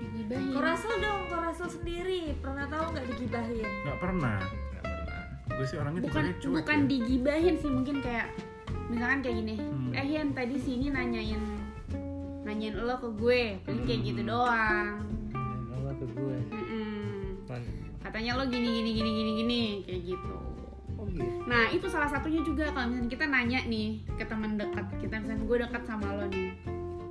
Digibahin. 0.00 0.50
Kau 0.50 0.64
Rasul 0.64 0.94
dong, 0.98 1.20
kau 1.28 1.38
Rasul 1.38 1.68
sendiri? 1.68 2.32
Pernah 2.40 2.64
tahu 2.66 2.84
nggak 2.96 3.06
digibahin? 3.12 3.68
nggak 3.84 3.98
pernah. 4.00 4.38
nggak 4.40 4.84
pernah. 4.88 5.22
Gue 5.52 5.66
sih 5.68 5.76
orangnya 5.78 6.00
bukan 6.08 6.24
cuek 6.40 6.54
bukan 6.64 6.78
ya. 6.80 6.88
digibahin 6.88 7.54
sih 7.60 7.70
mungkin 7.70 7.96
kayak 8.00 8.26
misalkan 8.88 9.18
kayak 9.20 9.36
gini. 9.44 9.54
Hmm. 9.60 9.92
eh 9.92 10.06
Yan 10.16 10.28
tadi 10.32 10.56
sini 10.56 10.88
nanyain 10.88 11.42
nanyain 12.42 12.74
lo 12.80 12.96
ke 12.96 13.08
gue. 13.20 13.42
Paling 13.68 13.84
kayak 13.84 14.00
gitu 14.00 14.22
doang 14.24 15.23
Ke 15.94 16.06
gue. 16.08 16.38
Man- 17.44 17.82
katanya 18.00 18.36
lo 18.36 18.44
gini 18.44 18.68
gini 18.74 18.90
gini 18.92 19.10
gini 19.12 19.32
gini 19.34 19.60
kayak 19.82 20.02
gitu 20.06 20.34
oh 20.94 21.06
gitu 21.06 21.24
nah 21.44 21.66
itu 21.66 21.86
salah 21.86 22.06
satunya 22.06 22.40
juga 22.40 22.68
kalau 22.68 22.86
misalnya 22.86 23.10
kita 23.10 23.24
nanya 23.24 23.60
nih 23.64 23.88
ke 24.10 24.24
teman 24.24 24.54
dekat 24.54 24.86
kita 24.98 25.14
misalnya 25.18 25.40
gue 25.42 25.56
dekat 25.58 25.82
sama 25.82 26.06
lo 26.10 26.24
nih 26.26 26.52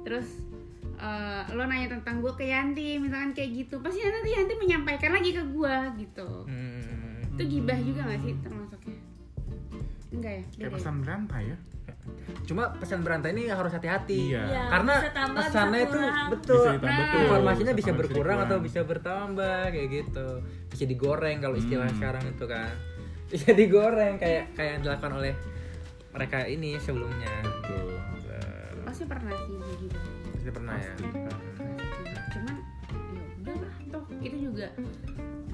terus 0.03 0.27
eh, 0.95 1.43
lo 1.49 1.63
nanya 1.63 1.87
tentang 1.91 2.19
gue 2.19 2.29
ke 2.31 2.45
Yanti 2.45 2.97
misalkan 2.97 3.31
kayak 3.31 3.49
gitu 3.55 3.75
pasti 3.79 4.01
nanti 4.01 4.29
Yanti 4.31 4.53
menyampaikan 4.55 5.11
lagi 5.11 5.31
ke 5.31 5.43
gue 5.43 5.75
gitu 5.99 6.27
Hmm. 6.45 7.33
itu 7.33 7.43
gibah 7.51 7.79
juga 7.79 8.01
gak 8.05 8.21
sih 8.21 8.33
termasuknya 8.39 8.97
enggak 10.11 10.33
ya 10.35 10.43
Kayak 10.55 10.61
ya? 10.63 10.75
pesan 10.75 10.95
berantai 10.99 11.43
ya. 11.47 11.57
Cuma 12.43 12.75
pesan 12.75 13.01
berantai 13.01 13.31
ini 13.31 13.47
harus 13.47 13.71
hati-hati. 13.71 14.35
Iya. 14.35 14.43
Iya, 14.45 14.63
karena 14.67 14.95
tambah, 15.09 15.39
pesannya 15.47 15.79
itu 15.81 15.99
betul. 16.29 16.59
Bisa 16.59 16.71
ditambah 16.75 17.05
Nah. 17.07 17.21
informasinya 17.23 17.73
bisa 17.73 17.91
berkurang 17.91 18.37
atau 18.43 18.57
bisa 18.59 18.79
bertambah 18.83 19.59
kayak 19.69 19.87
gitu. 19.89 20.27
Bisa 20.67 20.83
digoreng 20.83 21.37
kalau 21.39 21.55
istilah 21.55 21.87
Hmm. 21.87 21.97
sekarang 21.97 22.23
itu 22.27 22.45
kan. 22.45 22.73
Bisa 23.31 23.49
digoreng 23.51 24.15
kayak 24.17 24.53
kayak 24.53 24.71
yang 24.77 24.81
dilakukan 24.83 25.13
oleh 25.15 25.33
mereka 26.11 26.45
ini 26.45 26.77
sebelumnya. 26.77 27.31
Betul. 27.41 27.91
pasti 28.83 29.09
pernah 29.09 29.33
sih 29.33 29.57
begitu 29.57 29.97
pasti 30.29 30.49
pernah 30.53 30.75
ya? 30.77 30.93
Cuman 32.29 32.55
ya 32.93 33.25
udah 33.41 33.55
lah 33.57 33.75
toh 33.89 34.05
itu 34.21 34.37
juga 34.37 34.67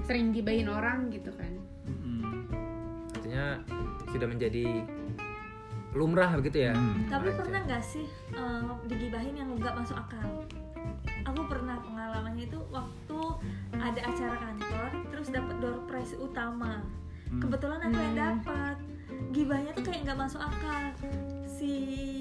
sering 0.04 0.36
gibahin 0.36 0.68
orang 0.68 1.08
gitu 1.08 1.32
kan. 1.32 1.48
Mm-mm. 1.88 2.52
artinya 3.16 3.64
sudah 4.12 4.28
menjadi 4.28 4.84
lumrah 5.92 6.30
begitu 6.34 6.64
ya 6.64 6.74
Hmm. 6.74 7.06
Tapi 7.06 7.28
Aja. 7.28 7.38
pernah 7.38 7.60
nggak 7.64 7.84
sih 7.84 8.06
eh, 8.32 8.62
digibahin 8.86 9.34
yang 9.34 9.50
nggak 9.52 9.74
masuk 9.76 9.98
akal? 9.98 10.46
Aku 11.26 11.42
pernah 11.46 11.78
pengalamannya 11.80 12.46
itu 12.46 12.60
waktu 12.70 13.20
ada 13.74 14.02
acara 14.02 14.36
kantor, 14.40 14.86
terus 15.10 15.28
dapat 15.30 15.56
door 15.60 15.78
prize 15.86 16.16
utama. 16.16 16.82
Hmm. 17.28 17.40
Kebetulan 17.40 17.80
aku 17.82 17.98
yang 17.98 18.14
Hmm. 18.14 18.24
dapat. 18.40 18.76
gibahnya 19.30 19.76
tuh 19.76 19.84
kayak 19.84 20.08
nggak 20.08 20.20
masuk 20.22 20.40
akal 20.40 20.96
si 21.46 21.70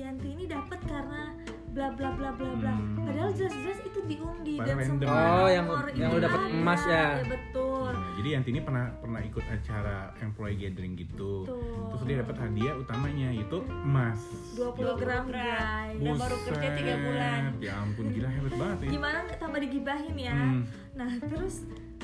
Yanti 0.02 0.28
ini 0.30 0.44
dapat 0.44 0.76
karena 0.82 1.30
bla 1.78 1.88
bla 1.88 2.10
bla 2.10 2.30
bla 2.32 2.50
bla 2.56 2.74
Hmm. 2.74 2.98
padahal 3.00 3.30
jelas-jelas 3.30 3.78
itu 3.80 4.00
diundi 4.04 4.54
dan 4.56 4.66
Padahal 4.66 4.78
random. 4.80 5.06
semua 5.06 5.22
Oh, 5.38 5.48
yang- 5.48 5.68
yang 5.94 6.10
itu 6.10 6.18
dapet 6.20 6.40
ada. 6.40 6.50
emas 6.52 6.82
ya? 6.84 7.06
betul 7.22 7.66
Nah, 7.88 8.10
jadi 8.16 8.28
Yanti 8.30 8.48
ini 8.50 8.60
pernah 8.60 8.84
pernah 8.92 9.20
ikut 9.20 9.44
acara 9.48 9.96
employee 10.18 10.58
gathering 10.58 10.92
gitu. 10.94 11.32
Betul. 11.40 11.62
Terus 11.88 12.02
dia 12.04 12.16
dapat 12.18 12.36
hadiah 12.36 12.74
utamanya 12.76 13.28
yaitu 13.30 13.58
emas. 13.64 14.20
20 14.52 14.92
gram 14.96 15.24
gram. 15.24 15.86
guys 15.88 15.96
Dan 15.96 16.14
baru 16.18 16.36
kerja 16.44 16.68
tiga 16.74 16.94
bulan. 16.98 17.40
Ya 17.58 17.72
ampun 17.76 18.06
gila 18.10 18.28
hebat 18.28 18.52
banget 18.52 18.78
ya. 18.80 18.88
gimana 18.90 19.18
nggak 19.22 19.38
tambah 19.38 19.60
digibahin 19.60 20.16
ya 20.18 20.34
Hmm. 20.34 20.62
nah 20.92 21.10
terus 21.16 21.54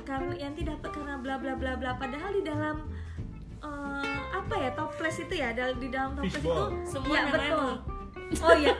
karena 0.00 0.32
Yanti 0.38 0.62
dapat 0.62 0.88
karena 0.88 1.14
bla 1.16 1.34
bla 1.36 1.52
bla 1.54 1.72
bla 1.74 1.90
padahal 1.94 2.30
di 2.32 2.42
dalam 2.42 2.76
eh, 3.60 4.04
apa 4.30 4.54
ya 4.54 4.70
toples 4.72 5.16
itu 5.18 5.34
ya 5.34 5.48
di 5.52 5.88
dalam 5.88 6.12
toples 6.14 6.32
Fishball. 6.34 6.68
itu 6.70 6.84
Semua 6.86 7.14
ya 7.14 7.24
betul. 7.28 7.72
Oh 8.34 8.54
iya 8.56 8.72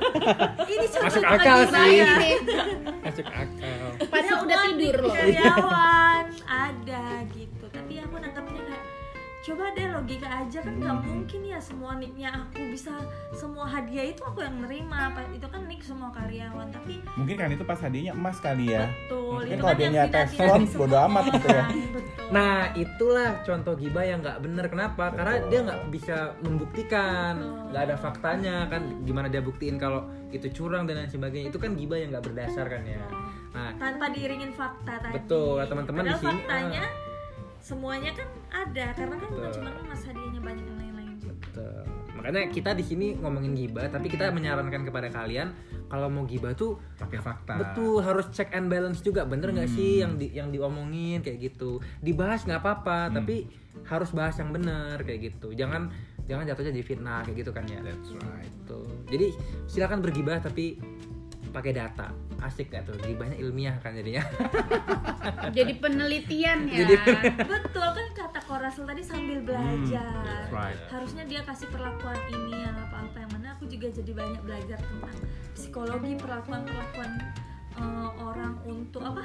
ini 0.65 0.87
Masuk 0.95 1.23
akal 1.23 1.59
sih. 1.69 2.01
ya. 2.01 2.15
Masuk 3.01 3.27
akal. 3.27 3.89
Padahal 4.09 4.39
udah 4.43 4.59
tidur 4.71 4.97
loh. 5.01 5.15
karyawan 5.15 6.25
ada 6.45 7.05
gitu 7.31 7.65
tapi 7.69 7.93
aku 7.99 8.15
nangkapnya 8.17 8.74
coba 9.45 9.69
deh 9.71 9.85
logika 9.87 10.25
aja 10.25 10.59
kan 10.59 10.73
nggak 10.75 10.97
Hmm. 10.97 11.05
mungkin 11.07 11.41
ya 11.45 11.61
semua 11.61 11.93
nicknya 11.95 12.33
aku 12.33 12.65
bisa 12.67 12.97
semua 13.31 13.63
hadiah 13.63 14.09
itu 14.09 14.25
aku 14.25 14.41
yang 14.41 14.57
nerima 14.59 15.13
Apa- 15.13 15.29
itu 15.29 15.45
kan 15.45 15.61
nick 15.65 15.81
semua 15.81 16.09
karyawan 16.11 16.73
tapi 16.73 17.05
Mungkin 17.15 17.37
kan 17.37 17.49
itu 17.51 17.61
pas 17.63 17.77
hadiahnya 17.77 18.13
emas 18.13 18.41
kali 18.41 18.73
ya. 18.73 18.89
betul 18.89 19.37
Mungkin 19.39 19.53
itu 19.53 19.61
kalau 19.61 19.69
kan 19.69 19.77
dia 19.77 19.85
yang 19.85 19.95
nyata 19.95 20.09
tidak-tidak 20.09 20.49
Teflon, 20.65 20.81
bodo 20.81 20.97
amat 20.99 21.25
gitu 21.31 21.47
ya. 21.47 21.65
betul 21.93 22.27
Nah 22.27 22.53
itulah 22.75 23.31
contoh 23.39 23.75
gibah 23.77 24.01
yang 24.03 24.19
nggak 24.19 24.39
bener 24.41 24.67
kenapa? 24.67 25.05
Karena 25.13 25.33
Betul. 25.37 25.49
dia 25.51 25.61
nggak 25.63 25.81
bisa 25.93 26.17
membuktikan, 26.41 27.35
nggak 27.69 27.83
ada 27.85 27.97
faktanya 27.97 28.57
kan. 28.67 28.83
Gimana 29.05 29.29
dia 29.29 29.39
buktiin 29.41 29.77
kalau 29.77 30.03
itu 30.31 30.49
curang 30.51 30.83
dan 30.85 30.99
lain 30.99 31.11
sebagainya? 31.11 31.53
Itu 31.53 31.61
kan 31.61 31.77
gibah 31.77 31.95
yang 31.95 32.11
nggak 32.11 32.25
berdasar 32.25 32.65
kan 32.67 32.81
ya. 32.83 32.97
Nah 33.53 33.77
tanpa 33.77 34.09
diiringin 34.09 34.51
fakta 34.51 34.99
tadi 34.99 35.15
Betul, 35.15 35.63
teman-teman 35.63 36.03
di 36.03 36.15
sini, 36.17 36.33
faktanya 36.41 36.85
semuanya 37.64 38.12
kan 38.12 38.29
ada 38.53 38.92
karena 38.92 39.16
kan 39.16 39.29
bukan 39.31 39.50
cuma 39.50 39.70
emas 39.81 40.05
hadiahnya 40.05 40.38
banyak 40.38 40.64
yang 40.64 40.79
lain-lain 40.79 41.11
juga 41.16 41.33
Betul. 41.40 41.81
Makanya 42.14 42.42
kita 42.48 42.70
di 42.72 42.85
sini 42.85 43.07
ngomongin 43.16 43.53
gibah, 43.53 43.85
tapi 43.87 44.07
kita 44.07 44.31
menyarankan 44.31 44.85
kepada 44.85 45.09
kalian 45.09 45.50
kalau 45.87 46.07
mau 46.07 46.24
gibah 46.24 46.53
tuh 46.53 46.79
Pakai 46.94 47.18
fakta. 47.18 47.57
betul 47.57 48.00
harus 48.00 48.31
check 48.31 48.53
and 48.53 48.68
balance 48.68 49.00
juga, 49.00 49.24
bener 49.24 49.50
nggak 49.50 49.66
Hmm. 49.66 49.77
sih 49.77 49.92
yang 49.98 50.12
di, 50.14 50.31
yang 50.31 50.48
diomongin 50.48 51.20
kayak 51.20 51.40
gitu. 51.42 51.81
Dibahas 51.98 52.44
nggak 52.44 52.61
apa-apa, 52.61 53.09
Hmm. 53.09 53.14
tapi 53.18 53.48
harus 53.83 54.12
bahas 54.12 54.37
yang 54.37 54.50
bener 54.50 55.00
kayak 55.00 55.33
gitu. 55.33 55.53
Jangan 55.53 55.90
jangan 56.24 56.44
jatuhnya 56.46 56.72
jadi 56.72 56.87
fitnah 56.87 57.20
kayak 57.22 57.37
gitu 57.40 57.50
kan 57.50 57.64
ya. 57.66 57.81
That's 57.83 58.11
right. 58.14 58.53
Tuh. 58.64 58.87
Jadi 59.09 59.27
silakan 59.66 60.00
bergibah 60.00 60.38
tapi 60.38 60.79
pakai 61.55 61.71
data. 61.73 62.11
Asik 62.38 62.69
gak 62.69 62.85
tuh? 62.85 62.99
Gibahnya 62.99 63.38
ilmiah 63.38 63.79
kan 63.79 63.95
jadinya. 63.95 64.27
Jadi 65.57 65.79
penelitian 65.79 66.67
ya. 66.67 66.83
Jadi- 66.83 66.99
betul 67.40 67.87
kan 67.87 68.07
kata 68.12 68.38
Korasel 68.43 68.85
tadi 68.85 69.01
sambil 69.01 69.38
belajar 69.40 70.12
that's 70.21 70.51
right. 70.51 70.77
harusnya 70.90 71.25
dia 71.25 71.40
kasih 71.40 71.64
perlakuan 71.69 72.19
ini 72.29 72.61
yang 72.61 72.77
apa-apa 72.77 73.17
yang 73.17 73.31
mana 73.33 73.49
aku 73.53 73.64
juga 73.64 73.88
jadi 73.88 74.11
banyak 74.12 74.43
belajar 74.43 74.77
tentang 74.77 75.17
psikologi 75.53 76.12
perlakuan-perlakuan 76.14 77.11
eh, 77.75 78.11
orang 78.19 78.59
untuk 78.64 79.01
apa 79.01 79.25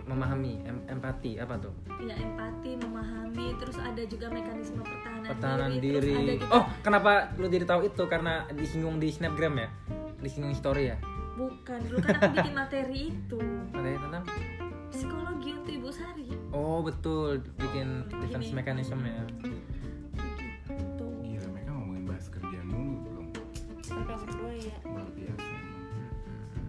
Memahami, 0.00 0.64
em- 0.64 0.86
empati 0.88 1.36
apa 1.36 1.58
tuh? 1.58 1.74
ya 2.00 2.16
empati 2.16 2.78
memahami 2.78 3.52
terus 3.58 3.76
ada 3.76 4.00
juga 4.02 4.30
mekanisme 4.30 4.80
pertahanan, 4.80 5.28
Pertahanan 5.28 5.70
diri. 5.76 6.14
ada 6.16 6.32
juga 6.38 6.48
Oh, 6.50 6.64
kenapa 6.80 7.10
lu 7.36 7.46
jadi 7.46 7.66
tahu 7.66 7.84
itu? 7.84 8.02
Karena 8.06 8.48
disinggung 8.48 8.96
di 8.96 9.10
snapgram 9.10 9.54
ya? 9.58 9.68
Disinggung 10.18 10.52
story 10.52 10.90
ya? 10.90 10.98
bukan 11.34 11.78
dulu 11.86 12.02
kan 12.02 12.18
aku 12.18 12.30
bikin 12.34 12.50
materi 12.52 13.02
itu 13.08 13.38
Materi 13.70 13.94
tentang 13.96 14.24
psikologi 14.90 15.50
untuk 15.54 15.70
ibu 15.70 15.88
Sari 15.88 16.26
Oh 16.50 16.82
betul, 16.82 17.38
bikin 17.54 17.88
defense 18.10 18.50
Ini. 18.50 18.56
mechanism 18.58 18.98
ya. 19.00 19.22
tuh 20.98 21.14
Gila 21.22 21.46
mereka 21.48 21.70
ngomongin 21.70 22.04
bahas 22.04 22.26
kerjaan 22.26 22.66
mulu 22.66 22.96
belum. 23.06 23.26
mereka 23.86 24.14
berdua 24.18 24.52
ya 24.52 24.76
Luar 24.82 25.08
biasa 25.14 25.54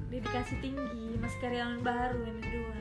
dedikasi 0.10 0.54
tinggi 0.60 1.06
masih 1.18 1.40
karyawan 1.40 1.80
baru 1.82 2.20
yang 2.22 2.40
kedua 2.40 2.78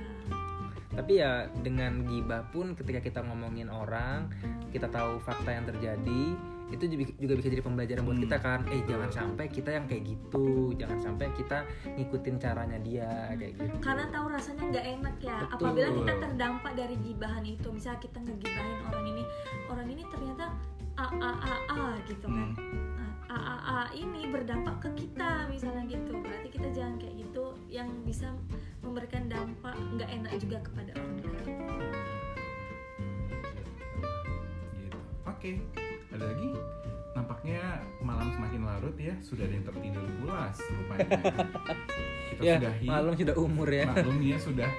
Tapi 0.91 1.13
ya 1.15 1.33
dengan 1.63 2.03
gibah 2.05 2.43
pun 2.51 2.75
ketika 2.75 2.99
kita 2.99 3.21
ngomongin 3.23 3.71
orang, 3.71 4.27
kita 4.69 4.91
tahu 4.91 5.23
fakta 5.23 5.55
yang 5.55 5.63
terjadi, 5.63 6.35
itu 6.69 6.85
juga- 6.87 7.37
bisa 7.37 7.49
jadi 7.49 7.61
pembelajaran 7.61 8.03
buat 8.03 8.15
Hmm. 8.15 8.25
kita 8.25 8.37
kan. 8.39 8.61
Eh 8.69 8.81
jangan 8.85 9.09
sampai 9.09 9.47
kita 9.47 9.71
yang 9.71 9.85
kayak 9.85 10.03
gitu, 10.07 10.47
jangan 10.75 10.99
sampai 10.99 11.27
kita 11.33 11.59
ngikutin 11.89 12.37
caranya 12.37 12.79
dia 12.79 13.11
kayak 13.33 13.53
gitu. 13.55 13.75
karena 13.79 14.05
tahu 14.09 14.27
rasanya 14.29 14.63
nggak 14.69 14.87
enak 14.91 15.17
ya 15.19 15.37
Betul. 15.41 15.55
apabila 15.59 15.89
kita 15.95 16.13
terdampak 16.19 16.73
dari 16.75 16.97
gibahan 16.99 17.45
itu 17.45 17.69
misalnya 17.69 18.01
kita 18.01 18.19
ngegibahin 18.21 18.79
orang 18.85 19.07
ini 19.07 19.23
orang 19.67 19.89
ini 19.89 20.03
ternyata 20.07 20.45
a 20.95 21.07
a 21.07 21.31
a 21.33 21.55
a 21.69 21.81
gitu 22.05 22.27
kan 22.27 22.53
Hmm. 22.53 23.29
A 23.29 23.37
a 23.37 23.55
a 23.63 23.79
ini 23.93 24.25
berdampak 24.27 24.81
ke 24.81 24.91
kita 24.97 25.47
misalnya 25.47 25.85
gitu 25.87 26.17
berarti 26.17 26.49
kita 26.49 26.69
jangan 26.71 26.97
kayak 26.97 27.15
gitu 27.19 27.45
yang 27.69 27.89
bisa 28.03 28.33
memberikan 28.81 29.27
dampak 29.27 29.77
nggak 29.95 30.09
enak 30.11 30.33
juga 30.39 30.59
kepada 30.61 30.91
orang 30.95 31.17
lain 31.19 31.57
Oke, 35.29 35.61
ada 36.09 36.25
lagi? 36.25 36.51
Nampaknya 37.11 37.61
malam 37.99 38.31
semakin 38.31 38.61
larut 38.63 38.97
ya, 38.97 39.15
sudah 39.21 39.43
ada 39.43 39.53
yang 39.53 39.67
tertidur 39.67 40.05
pulas 40.19 40.57
rupanya. 40.69 41.09
Kita 42.29 42.41
Ya, 42.41 42.55
sudahi. 42.57 42.87
maklum 42.87 43.15
sudah 43.17 43.37
umur 43.37 43.69
ya. 43.69 43.85
Maklum 43.89 44.19
ya 44.21 44.37
sudah 44.39 44.71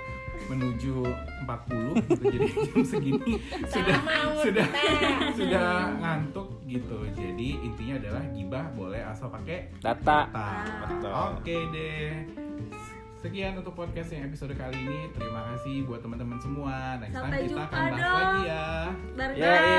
menuju 0.48 0.96
40 1.44 2.00
gitu. 2.00 2.24
Jadi 2.24 2.48
jam 2.66 2.82
segini 2.82 3.34
sudah 3.68 3.98
sudah 4.40 4.68
sudah 5.38 5.68
ngantuk 5.98 6.48
gitu. 6.64 6.98
Jadi 7.12 7.50
intinya 7.60 7.96
adalah 8.00 8.24
gibah 8.32 8.66
boleh 8.72 9.02
asal 9.04 9.28
pakai 9.30 9.68
Data. 9.78 10.32
data. 10.32 11.10
Oke 11.36 11.56
deh. 11.70 12.24
Sekian 13.20 13.60
untuk 13.60 13.76
podcast 13.76 14.16
yang 14.16 14.24
episode 14.24 14.56
kali 14.56 14.80
ini. 14.80 15.12
Terima 15.12 15.44
kasih 15.52 15.84
buat 15.84 16.00
teman-teman 16.00 16.40
semua. 16.40 16.96
Next 16.98 17.12
Sampai 17.12 17.28
time 17.36 17.44
kita 17.44 17.52
jumpa 17.52 17.66
akan 17.68 17.76
bahas 17.84 18.00
dong. 18.00 18.16
lagi 18.16 18.42
ya. 18.48 18.68
Bye 19.12 19.79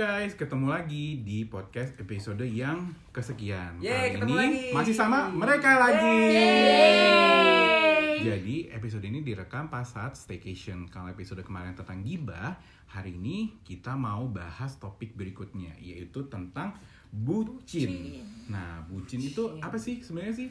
guys, 0.00 0.32
ketemu 0.32 0.72
lagi 0.72 1.20
di 1.20 1.44
podcast 1.44 1.92
episode 2.00 2.40
yang 2.48 2.88
kesekian. 3.12 3.76
Yeay, 3.84 4.16
Kali 4.16 4.32
ini 4.32 4.32
lagi. 4.32 4.60
masih 4.72 4.94
sama 4.96 5.28
mereka 5.28 5.76
lagi. 5.76 6.16
Jadi 8.24 8.72
episode 8.72 9.04
ini 9.04 9.20
direkam 9.20 9.68
pas 9.68 9.84
saat 9.84 10.16
staycation. 10.16 10.88
Kalau 10.88 11.12
episode 11.12 11.44
kemarin 11.44 11.76
tentang 11.76 12.00
gibah, 12.00 12.56
hari 12.88 13.20
ini 13.20 13.60
kita 13.60 13.92
mau 13.92 14.24
bahas 14.24 14.80
topik 14.80 15.12
berikutnya 15.20 15.76
yaitu 15.76 16.24
tentang 16.32 16.72
bucin. 17.12 18.24
Nah, 18.48 18.80
bucin 18.88 19.20
itu 19.20 19.60
apa 19.60 19.76
sih 19.76 20.00
sebenarnya 20.00 20.32
sih? 20.32 20.48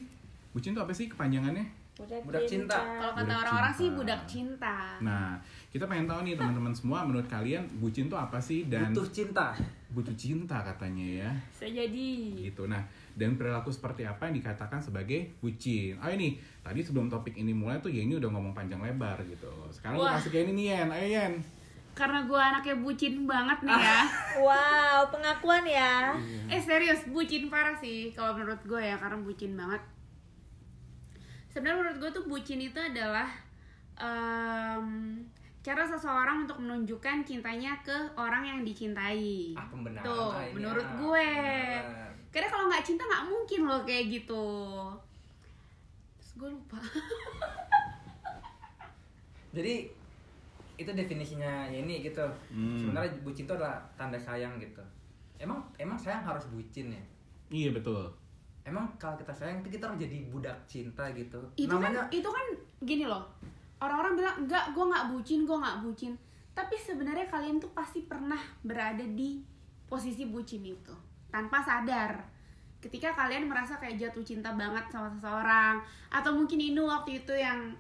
Bucin 0.54 0.78
itu 0.78 0.82
apa 0.86 0.94
sih 0.94 1.10
kepanjangannya? 1.10 1.80
Budak 2.00 2.48
cinta. 2.48 2.80
Kalau 2.80 3.12
kata 3.12 3.28
Budak 3.28 3.40
orang-orang 3.44 3.74
cinta. 3.76 3.82
sih 3.82 3.88
budak 3.92 4.22
cinta. 4.24 4.76
Nah, 5.04 5.36
kita 5.70 5.86
pengen 5.86 6.10
tahu 6.10 6.26
nih 6.26 6.34
teman-teman 6.34 6.74
semua 6.74 7.06
menurut 7.06 7.30
kalian 7.30 7.62
bucin 7.78 8.10
itu 8.10 8.18
apa 8.18 8.42
sih? 8.42 8.66
Dan 8.66 8.90
Butuh 8.90 9.06
cinta. 9.08 9.54
butuh 9.90 10.14
cinta 10.14 10.58
katanya 10.62 11.06
ya. 11.26 11.30
Saya 11.54 11.86
jadi. 11.86 12.10
Gitu. 12.50 12.66
Nah 12.66 12.82
dan 13.14 13.36
perilaku 13.36 13.70
seperti 13.70 14.02
apa 14.02 14.26
yang 14.30 14.38
dikatakan 14.38 14.82
sebagai 14.82 15.30
bucin? 15.38 15.94
Oh 16.02 16.10
ini 16.10 16.36
tadi 16.62 16.82
sebelum 16.82 17.06
topik 17.06 17.34
ini 17.34 17.54
mulai 17.54 17.78
tuh 17.78 17.90
Yeni 17.90 18.18
udah 18.18 18.30
ngomong 18.30 18.54
panjang 18.54 18.82
lebar 18.82 19.22
gitu. 19.26 19.50
Sekarang 19.70 19.98
gue 19.98 20.06
Wah. 20.06 20.18
kasih 20.18 20.34
Yeni 20.34 20.52
nih 20.54 20.66
Yen. 20.74 20.90
Ayo 20.90 21.08
Yen. 21.08 21.34
Karena 21.94 22.24
gue 22.24 22.40
anaknya 22.40 22.76
bucin 22.80 23.28
banget 23.28 23.60
nih 23.62 23.76
ya. 23.76 24.00
wow 24.46 25.00
pengakuan 25.10 25.66
ya. 25.68 26.16
Eh 26.50 26.58
serius, 26.58 27.06
bucin 27.06 27.46
parah 27.46 27.78
sih 27.78 28.10
kalau 28.16 28.34
menurut 28.34 28.62
gue 28.64 28.80
ya, 28.80 28.98
karena 28.98 29.20
bucin 29.20 29.54
banget. 29.54 29.82
Sebenarnya 31.50 31.78
menurut 31.78 31.98
gue 32.00 32.12
tuh 32.14 32.26
bucin 32.26 32.58
itu 32.58 32.80
adalah 32.80 33.28
em, 34.00 35.18
cara 35.60 35.84
seseorang 35.84 36.48
untuk 36.48 36.64
menunjukkan 36.64 37.28
cintanya 37.28 37.76
ke 37.84 37.94
orang 38.16 38.48
yang 38.48 38.60
dicintai. 38.64 39.54
Ah, 39.54 39.68
pembenaran 39.68 40.08
Tuh, 40.08 40.32
ini, 40.40 40.56
menurut 40.56 40.88
ah, 40.88 40.96
gue. 40.98 41.28
pembenaran. 41.28 42.12
Karena 42.30 42.48
kalau 42.48 42.66
nggak 42.72 42.86
cinta 42.86 43.04
nggak 43.04 43.26
mungkin 43.28 43.62
loh 43.68 43.82
kayak 43.84 44.06
gitu. 44.10 44.46
Terus 46.20 46.32
gue 46.40 46.50
lupa. 46.50 46.80
Jadi 49.58 49.92
itu 50.80 50.92
definisinya 50.96 51.68
ya 51.68 51.78
ini 51.84 52.00
gitu. 52.02 52.24
Hmm. 52.54 52.80
Sebenarnya 52.80 53.12
bucin 53.26 53.44
itu 53.44 53.54
adalah 53.54 53.84
tanda 54.00 54.16
sayang 54.16 54.56
gitu. 54.62 54.82
Emang 55.40 55.60
emang 55.76 56.00
sayang 56.00 56.24
harus 56.24 56.48
bucin 56.52 56.96
ya? 56.96 57.04
iya 57.50 57.70
betul 57.74 58.06
emang 58.66 58.86
kalau 59.02 59.18
kita 59.18 59.34
sayang 59.34 59.66
itu 59.66 59.78
kita 59.78 59.90
harus 59.90 60.00
jadi 60.06 60.18
budak 60.30 60.58
cinta 60.70 61.04
gitu 61.18 61.42
itu 61.58 61.70
namanya 61.70 62.06
kan 62.06 62.14
itu 62.14 62.30
kan 62.30 62.46
gini 62.86 63.06
loh 63.10 63.26
orang-orang 63.80 64.14
bilang 64.20 64.36
enggak 64.46 64.66
gue 64.76 64.86
nggak 64.86 65.06
bucin 65.12 65.40
gue 65.48 65.58
nggak 65.58 65.78
bucin. 65.84 66.14
Tapi 66.56 66.76
sebenarnya 66.76 67.28
kalian 67.32 67.64
tuh 67.64 67.72
pasti 67.72 68.04
pernah 68.04 68.40
berada 68.64 69.04
di 69.04 69.40
posisi 69.88 70.28
bucin 70.28 70.64
itu 70.68 70.96
tanpa 71.32 71.64
sadar. 71.64 72.20
Ketika 72.80 73.12
kalian 73.12 73.52
merasa 73.52 73.76
kayak 73.76 74.00
jatuh 74.00 74.24
cinta 74.24 74.56
banget 74.56 74.88
sama 74.88 75.12
seseorang 75.12 75.84
atau 76.12 76.32
mungkin 76.32 76.60
Inu 76.60 76.88
waktu 76.88 77.24
itu 77.24 77.36
yang 77.36 77.76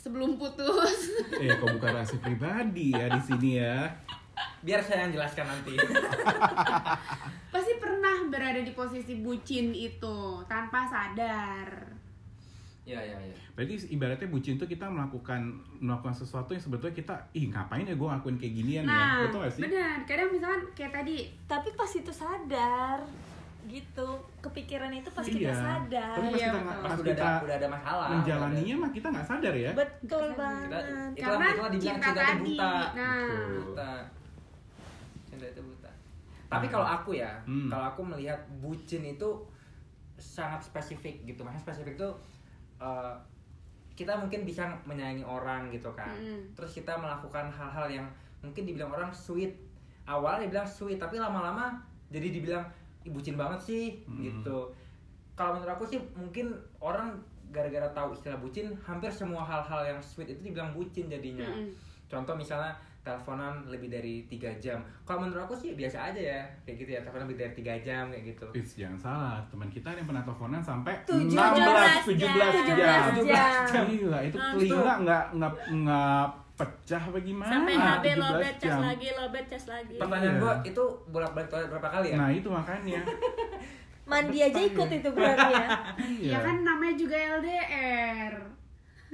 sebelum 0.00 0.40
putus. 0.40 1.12
Eh, 1.36 1.52
kok 1.60 1.68
bukan 1.68 2.00
rahasia 2.00 2.16
pribadi 2.20 2.96
ya 2.96 3.12
di 3.12 3.20
sini 3.20 3.50
ya? 3.60 3.92
biar 4.60 4.80
saya 4.84 5.08
yang 5.08 5.12
jelaskan 5.16 5.46
nanti. 5.48 5.76
Pasti 7.52 7.72
pernah 7.80 8.28
berada 8.28 8.60
di 8.60 8.72
posisi 8.72 9.20
bucin 9.20 9.72
itu 9.72 10.44
tanpa 10.48 10.88
sadar 10.88 11.68
ya 12.82 12.96
ya 12.96 13.16
ya. 13.16 13.34
Berarti 13.52 13.74
ibaratnya 13.88 14.26
bucin 14.26 14.56
tuh 14.56 14.64
kita 14.64 14.86
melakukan 14.86 15.40
melakukan 15.76 16.14
sesuatu 16.14 16.50
yang 16.50 16.62
sebetulnya 16.62 16.94
kita 16.94 17.14
ih 17.32 17.46
ngapain 17.46 17.82
ya 17.82 17.92
gue 17.92 18.08
ngakuin 18.08 18.36
kayak 18.36 18.54
ginian 18.54 18.84
nah 18.84 19.20
ya? 19.20 19.24
Betul 19.24 19.38
gak 19.40 19.52
sih? 19.52 19.62
benar. 19.62 19.96
Kadang 20.04 20.28
misalkan 20.30 20.62
kayak 20.72 20.92
tadi 20.94 21.16
tapi 21.44 21.68
pas 21.72 21.90
itu 21.90 22.08
sadar 22.10 22.98
gitu. 23.62 24.08
Kepikiran 24.40 24.90
itu 24.90 25.06
pas 25.08 25.22
kita 25.22 25.46
Iya. 25.46 25.54
sadar. 25.54 26.14
Tapi 26.14 26.26
pas 26.26 26.34
Iya, 26.34 26.48
kita 26.48 26.58
betul. 26.58 26.80
pas 26.80 26.90
udah 26.90 27.04
kita 27.06 27.22
ada 27.22 27.44
udah 27.44 27.56
ada 27.56 27.68
masalah 27.70 28.06
menjalaninya 28.10 28.74
mah 28.78 28.90
kita 28.90 29.06
nggak 29.08 29.26
sadar 29.28 29.54
ya? 29.54 29.70
betul 29.72 30.00
Kita- 30.24 30.34
banget. 30.34 30.66
Kita, 30.66 30.80
itulah, 30.80 31.12
karena 31.20 31.46
itulah 31.46 31.70
dibilang 31.70 31.84
cinta 31.84 32.00
cinta, 32.02 32.10
itu 32.10 32.24
tadi. 32.24 32.50
buta. 32.50 32.72
Nah. 32.96 33.28
Buta 33.60 33.90
cinta. 35.22 35.44
Itu 35.46 35.62
buta. 35.62 35.90
Tapi 36.48 36.66
kalau 36.66 36.86
aku 36.88 37.10
ya 37.14 37.30
Hmm. 37.44 37.68
kalau 37.68 37.84
aku 37.86 38.00
melihat 38.02 38.40
bucin 38.58 39.04
itu 39.06 39.28
sangat 40.16 40.60
spesifik 40.60 41.22
gitu. 41.24 41.40
Maksudnya 41.40 41.62
spesifik 41.62 41.94
itu 41.94 42.08
eh, 42.80 43.14
kita 43.94 44.16
mungkin 44.16 44.42
bisa 44.42 44.64
menyayangi 44.82 45.20
orang 45.22 45.68
gitu 45.68 45.92
kan 45.92 46.16
Mm-mm. 46.16 46.56
terus 46.56 46.72
kita 46.72 46.96
melakukan 46.96 47.52
hal-hal 47.52 47.86
yang 47.86 48.06
mungkin 48.40 48.64
dibilang 48.64 48.88
orang 48.88 49.12
sweet 49.12 49.52
awalnya 50.04 50.48
dibilang 50.48 50.64
sweet 50.64 50.96
tapi 50.96 51.20
lama-lama 51.20 51.76
jadi 52.08 52.32
dibilang 52.32 52.64
"Ih, 53.04 53.12
bucin 53.12 53.36
banget 53.36 53.60
sih 53.60 53.86
Hmm. 54.08 54.24
gitu 54.24 54.72
kalau 55.36 55.56
menurut 55.56 55.72
aku 55.72 55.84
sih 55.86 56.00
mungkin 56.12 56.52
orang 56.80 57.16
gara-gara 57.48 57.88
tahu 57.92 58.12
istilah 58.12 58.38
bucin 58.38 58.72
hampir 58.80 59.08
semua 59.10 59.42
hal-hal 59.42 59.84
yang 59.84 60.00
sweet 60.00 60.32
itu 60.32 60.40
dibilang 60.48 60.72
bucin 60.72 61.08
jadinya 61.08 61.44
Mm-mm. 61.46 61.72
contoh 62.08 62.32
misalnya 62.32 62.72
teleponan 63.00 63.64
lebih 63.64 63.88
dari 63.88 64.26
tiga 64.26 64.52
jam 64.56 64.76
kalau 65.02 65.24
menurut 65.24 65.42
aku 65.42 65.54
sih 65.54 65.72
biasa 65.72 66.12
aja 66.12 66.20
ya 66.20 66.40
kayak 66.62 66.76
gitu 66.78 66.90
ya 66.90 67.00
teleponan 67.00 67.24
lebih 67.24 67.38
dari 67.38 67.52
tiga 67.54 67.74
jam 67.76 68.04
kayak 68.06 68.24
gitu 68.28 68.46
Is, 68.52 68.76
jangan 68.76 68.98
salah, 68.98 69.36
teman 69.46 69.66
kita 69.66 69.88
ada 69.88 69.98
yang 69.98 70.06
pernah 70.06 70.20
teleponan 70.22 70.60
sampai 70.60 70.92
17 71.02 71.32
16, 71.32 72.12
17 72.12 72.20
jam. 72.20 72.32
jam. 72.70 73.02
17 73.16 73.24
jam. 73.66 73.84
Gila, 73.86 74.18
itu 74.22 74.36
Ah, 74.36 74.52
telinga 74.52 74.94
nggak 75.00 75.24
nggak 75.32 75.52
nggak 75.80 76.24
pecah 76.54 77.02
apa 77.02 77.18
gimana? 77.18 77.48
sampai 77.50 77.72
17 77.72 78.20
lobet 78.20 78.54
cas 78.54 78.68
jam. 78.68 78.78
lagi 78.82 79.08
lobet 79.10 79.44
cas 79.46 79.64
lagi 79.66 79.96
pertanyaan 79.96 80.28
Iya. 80.30 80.42
gua 80.42 80.54
itu 80.62 80.84
bolak-balik 81.08 81.48
toilet 81.48 81.68
berapa 81.68 81.88
kali 81.90 82.06
ya 82.06 82.16
Nah 82.16 82.28
itu 82.30 82.48
makanya. 82.48 83.00
mandi 84.02 84.38
aja 84.40 84.60
ikut 84.60 84.90
itu 84.90 85.08
berarti 85.08 85.50
ya 85.54 85.68
ya 86.34 86.38
kan 86.42 86.56
namanya 86.60 86.94
juga 86.94 87.16
LDR 87.16 88.34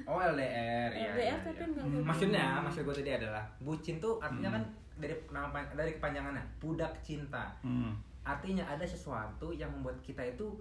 oh 0.02 0.18
LDR 0.18 0.90
ya, 0.90 1.08
LDR 1.08 1.16
ya, 1.18 1.34
tapi 1.38 1.56
ya. 1.56 1.66
nggak 1.66 1.84
bucin. 1.86 2.04
maksudnya 2.04 2.44
maksud 2.60 2.80
gue 2.82 2.96
tadi 2.96 3.12
adalah 3.14 3.44
bucin 3.58 3.96
tuh 3.96 4.14
artinya 4.18 4.50
Hmm. 4.50 4.56
kan 4.56 4.64
dari 4.96 5.14
nama 5.28 5.48
dari 5.70 5.92
kepanjangannya 5.92 6.44
budak 6.58 6.92
cinta 7.00 7.44
Hmm. 7.58 7.96
artinya 8.22 8.64
ada 8.64 8.82
sesuatu 8.82 9.50
yang 9.50 9.70
membuat 9.70 9.96
kita 10.00 10.20
itu 10.22 10.56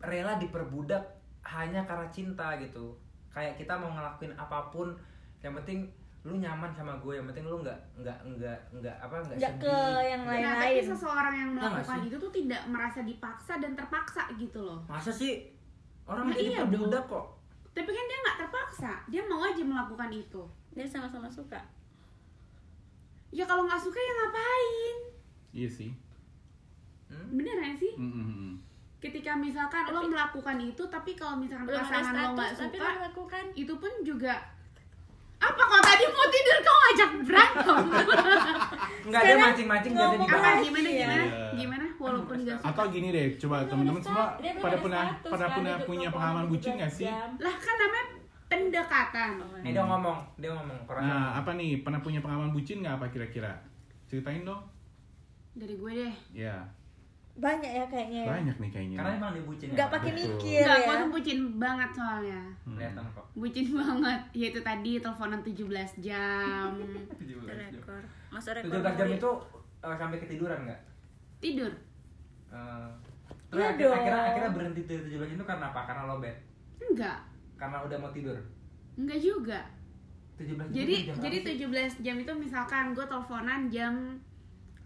rela 0.00 0.36
diperbudak 0.36 1.02
hanya 1.42 1.82
karena 1.82 2.08
cinta 2.08 2.56
gitu 2.56 2.96
kayak 3.28 3.54
kita 3.54 3.72
mau 3.72 3.90
ngelakuin 3.90 4.32
apa 4.34 4.70
pun 4.70 4.92
yang 5.38 5.52
penting 5.54 5.88
lu 6.20 6.36
nyaman 6.36 6.68
sama 6.70 6.92
gue 6.98 7.16
yang 7.16 7.24
penting 7.24 7.42
lu 7.42 7.56
nggak 7.58 7.76
nggak 7.96 8.18
nggak 8.26 8.58
nggak 8.74 8.92
apa 8.94 9.14
nggak 9.18 9.36
Nggak 9.36 9.52
sedih 9.54 9.64
ke 9.64 9.76
yang 10.04 10.20
nggak- 10.20 10.36
nah 10.38 10.52
tapi 10.54 10.68
Lain-lain. 10.68 10.84
seseorang 10.86 11.34
yang 11.34 11.50
Iya 11.50 11.56
melakukan 11.58 11.98
itu 12.04 12.16
tuh 12.18 12.30
tidak 12.30 12.62
merasa 12.66 13.00
dipaksa 13.02 13.52
dan 13.56 13.72
terpaksa 13.72 14.22
gitu 14.36 14.60
loh 14.60 14.78
masa 14.84 15.08
sih 15.10 15.48
orang 16.04 16.28
Nah, 16.28 16.36
iya 16.36 16.60
perbudak 16.60 17.04
kok 17.06 17.39
tapi 17.70 17.90
kan 17.90 18.04
dia 18.06 18.18
nggak 18.24 18.38
terpaksa. 18.46 18.92
Dia 19.06 19.22
mau 19.26 19.42
aja 19.46 19.62
melakukan 19.62 20.10
itu. 20.10 20.42
Dia 20.74 20.86
sama-sama 20.86 21.30
suka. 21.30 21.60
Ya 23.30 23.46
kalau 23.46 23.66
nggak 23.66 23.78
suka 23.78 23.98
ya 23.98 24.12
ngapain? 24.18 24.96
Iya 25.54 25.68
sih. 25.70 25.90
Hmm? 27.10 27.26
bener 27.34 27.58
gak 27.58 27.74
sih? 27.74 27.92
Hmm, 27.98 28.12
hmm, 28.14 28.50
ketika 29.00 29.32
misalkan 29.34 29.88
lo 29.88 30.04
melakukan 30.06 30.60
itu 30.60 30.84
tapi 30.92 31.16
kalau 31.16 31.40
misalkan 31.40 31.72
pasangan 31.72 32.36
lo 32.36 32.38
nggak 32.38 32.52
status 32.52 32.60
tapi 32.68 32.76
suka 32.76 32.86
lo 32.86 32.98
melakukan 33.00 33.44
itu 33.56 33.74
pun 33.80 33.92
juga 34.04 34.34
apa 35.40 35.60
kok 35.60 35.80
tadi 35.82 36.04
mau 36.06 36.26
tidur? 36.28 36.56
Kau 36.60 36.76
ngajak 36.76 37.10
berantem. 37.24 37.76
Nggak 39.10 39.22
dia 39.24 39.36
mancing-mancing 39.40 39.92
jadi 39.96 40.06
apa? 40.06 40.20
Gimana 40.20 40.50
gimana? 40.60 40.88
Iya. 40.90 41.16
gimana? 41.56 41.86
Walaupun 41.96 42.36
nggak 42.44 42.56
suka. 42.60 42.68
Atau 42.70 42.84
gini 42.92 43.08
deh, 43.10 43.26
coba 43.40 43.56
teman-teman 43.66 44.02
semua 44.04 44.26
ada 44.36 44.60
pada 44.60 44.76
ada 44.76 44.76
pernah 44.78 45.04
pada 45.24 45.46
kan, 45.48 45.54
pernah 45.56 45.74
hidup 45.76 45.88
punya 45.88 46.08
pengalaman 46.12 46.44
17 46.46 46.52
bucin 46.52 46.72
gak 46.78 46.92
sih? 46.92 47.08
lah 47.40 47.54
kan 47.58 47.74
namanya 47.76 48.04
pendekatan. 48.50 49.30
Nih 49.62 49.70
dia 49.72 49.84
ngomong 49.86 50.18
dia 50.36 50.50
ngomong 50.52 50.78
Nah, 50.86 51.26
apa 51.38 51.50
nih? 51.54 51.70
Pernah 51.82 52.00
punya 52.02 52.20
pengalaman 52.20 52.50
bucin 52.52 52.82
nggak 52.82 52.94
apa 53.00 53.06
kira-kira? 53.10 53.52
Ceritain 54.10 54.42
dong. 54.44 54.62
dari 55.50 55.74
gue 55.76 55.92
deh. 55.92 56.14
Ya, 56.30 56.62
banyak 57.40 57.72
ya 57.72 57.84
kayaknya 57.86 58.20
ya 58.20 58.30
banyak 58.30 58.56
nih 58.56 58.70
kayaknya. 58.70 58.96
karena 58.96 59.12
emang 59.16 59.30
dia 59.32 59.42
bucin 59.42 59.66
ya 59.66 59.74
nggak 59.74 59.90
pakai 59.90 60.10
Betul. 60.10 60.20
mikir 60.28 60.60
Enggak, 60.60 60.76
ya 60.76 60.84
gue 60.84 60.94
tuh 60.94 61.08
bucin 61.10 61.38
banget 61.56 61.90
soalnya 61.90 62.40
Hmm. 62.60 62.76
kelihatan 62.76 63.04
kok 63.10 63.26
Bucin 63.32 63.66
banget 63.80 64.20
Yaitu 64.32 64.60
tadi 64.60 64.92
teleponan 64.96 65.40
17 65.40 65.64
jam 66.00 66.70
Itu 67.22 67.34
rekor 67.46 68.02
masa 68.28 68.50
rekor 68.52 68.76
17 68.76 68.94
jam 68.94 69.08
itu 69.10 69.30
eh, 69.80 69.96
sampai 69.96 70.18
ketiduran 70.18 70.58
nggak? 70.62 70.80
Tidur 71.38 71.72
Eh, 72.48 72.88
terus 73.48 73.56
Iya 73.56 73.68
akhir- 73.68 73.80
dong. 73.80 73.94
akhirnya 73.96 74.22
akhirnya 74.24 74.50
berhenti 74.52 74.80
dari 74.84 75.00
17 75.08 75.24
jam 75.24 75.36
itu 75.36 75.46
karena 75.46 75.64
apa? 75.66 75.80
Karena 75.84 76.02
lobet. 76.06 76.36
Enggak 76.80 77.18
Karena 77.56 77.76
udah 77.80 77.96
mau 77.96 78.10
tidur. 78.10 78.36
Enggak 78.94 79.18
juga 79.18 79.60
17 80.36 80.58
jam. 80.60 80.74
Jadi 80.74 80.92
itu 80.94 81.06
jam 81.06 81.14
jadi 81.16 81.36
berapa 81.38 81.50
sih? 81.88 81.96
17 81.96 82.04
jam 82.04 82.16
itu 82.18 82.32
misalkan 82.34 82.84
gue 82.90 83.04
teleponan 83.04 83.60
jam 83.66 83.94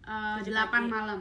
uh, 0.03 0.37
8 0.37 0.41
Tujuh 0.41 0.55
pagi. 0.55 0.71
malam 0.87 0.89
Malam. 0.89 1.21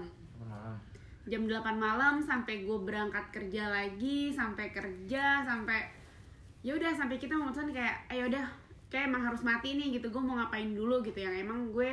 Jam 1.23 1.47
8 1.47 1.63
malam 1.79 2.19
sampai 2.19 2.67
gue 2.67 2.77
berangkat 2.83 3.31
kerja 3.31 3.71
lagi 3.71 4.35
Sampai 4.35 4.75
kerja 4.75 5.47
sampai 5.47 5.87
ya 6.63 6.75
udah 6.79 6.95
sampai 6.95 7.19
kita 7.19 7.35
memutuskan 7.35 7.75
kayak 7.75 8.07
ayo 8.07 8.31
udah 8.31 8.47
kayak 8.87 9.11
emang 9.11 9.25
harus 9.25 9.43
mati 9.43 9.75
nih 9.75 9.99
gitu. 9.99 10.13
Gue 10.13 10.23
mau 10.23 10.39
ngapain 10.39 10.69
dulu? 10.71 11.03
gitu. 11.03 11.19
Yang 11.19 11.43
emang 11.43 11.73
gue 11.73 11.91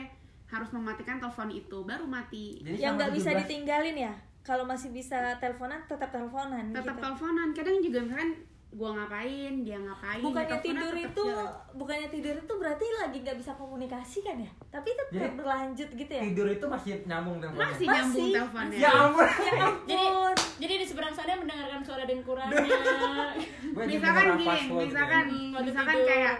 harus 0.50 0.70
mematikan 0.74 1.22
telepon 1.22 1.50
itu 1.50 1.78
baru 1.86 2.04
mati. 2.04 2.60
Jadi 2.62 2.78
yang 2.78 2.98
nggak 2.98 3.14
bisa 3.14 3.30
17 3.34 3.40
ditinggalin 3.46 3.96
ya? 3.96 4.14
Kalau 4.42 4.66
masih 4.66 4.90
bisa 4.90 5.38
teleponan 5.38 5.84
tetap 5.86 6.10
teleponan 6.10 6.74
tetap 6.74 6.96
gitu. 6.98 7.02
teleponan. 7.02 7.48
Kadang 7.54 7.76
juga 7.80 7.98
misalkan 8.02 8.30
gue 8.70 8.86
ngapain 8.88 9.54
dia 9.60 9.74
ngapain 9.76 10.22
bukannya 10.22 10.58
tidur 10.60 10.78
tetap 10.88 11.10
itu 11.10 11.24
jalan. 11.26 11.50
bukannya 11.74 12.08
tidur 12.08 12.34
itu 12.36 12.52
berarti 12.54 12.86
lagi 12.96 13.18
nggak 13.18 13.36
bisa 13.36 13.52
komunikasi 13.52 14.18
kan 14.20 14.36
ya 14.36 14.50
tapi 14.68 14.88
tetap 14.92 15.10
Jadi- 15.12 15.34
berlanjut 15.34 15.88
gitu 15.90 16.12
ya 16.12 16.22
Tidur 16.24 16.46
itu 16.48 16.64
masih 16.64 16.90
nyambung 17.02 17.36
teleponnya. 17.36 17.66
masih 17.66 17.84
Masih. 17.84 17.98
nyambung 17.98 18.28
teleponnya 18.30 18.78
Ya 18.78 18.90
ampun. 18.92 19.26
ya 19.48 19.52
jadi 19.84 20.04
ampun 20.06 20.34
jadi 20.56 20.74
di 20.76 20.86
seberang 20.86 21.10
sana 21.10 21.34
mendengarkan 21.34 21.80
suara 21.80 22.04
dengkurannya 22.04 22.62
Gua 23.74 23.82
jadi 23.82 23.92
misalkan 23.92 24.24
gini 24.32 24.46
password 24.46 24.82
misalkan 24.84 25.24
ya. 25.24 25.32
Hmm, 25.32 25.50
waktu 25.50 25.66
misalkan 25.66 25.94
tidur. 25.96 26.08
kayak 26.08 26.34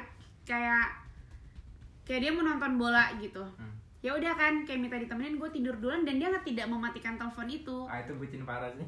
kayak 0.45 0.85
kayak 2.05 2.21
dia 2.21 2.31
mau 2.31 2.45
nonton 2.45 2.73
bola 2.77 3.05
gitu 3.17 3.43
Hmm. 3.53 3.75
ya 4.01 4.11
udah 4.13 4.33
kan 4.33 4.55
kayak 4.63 4.81
minta 4.81 4.97
ditemenin 4.97 5.35
gue 5.35 5.51
tidur 5.51 5.75
duluan 5.77 6.03
dan 6.03 6.17
dia 6.17 6.27
nggak 6.27 6.47
tidak 6.47 6.67
mematikan 6.67 7.15
telepon 7.17 7.45
itu 7.47 7.77
Ah 7.85 8.01
itu 8.01 8.15
bucin 8.15 8.43
parah 8.43 8.71
sih. 8.71 8.87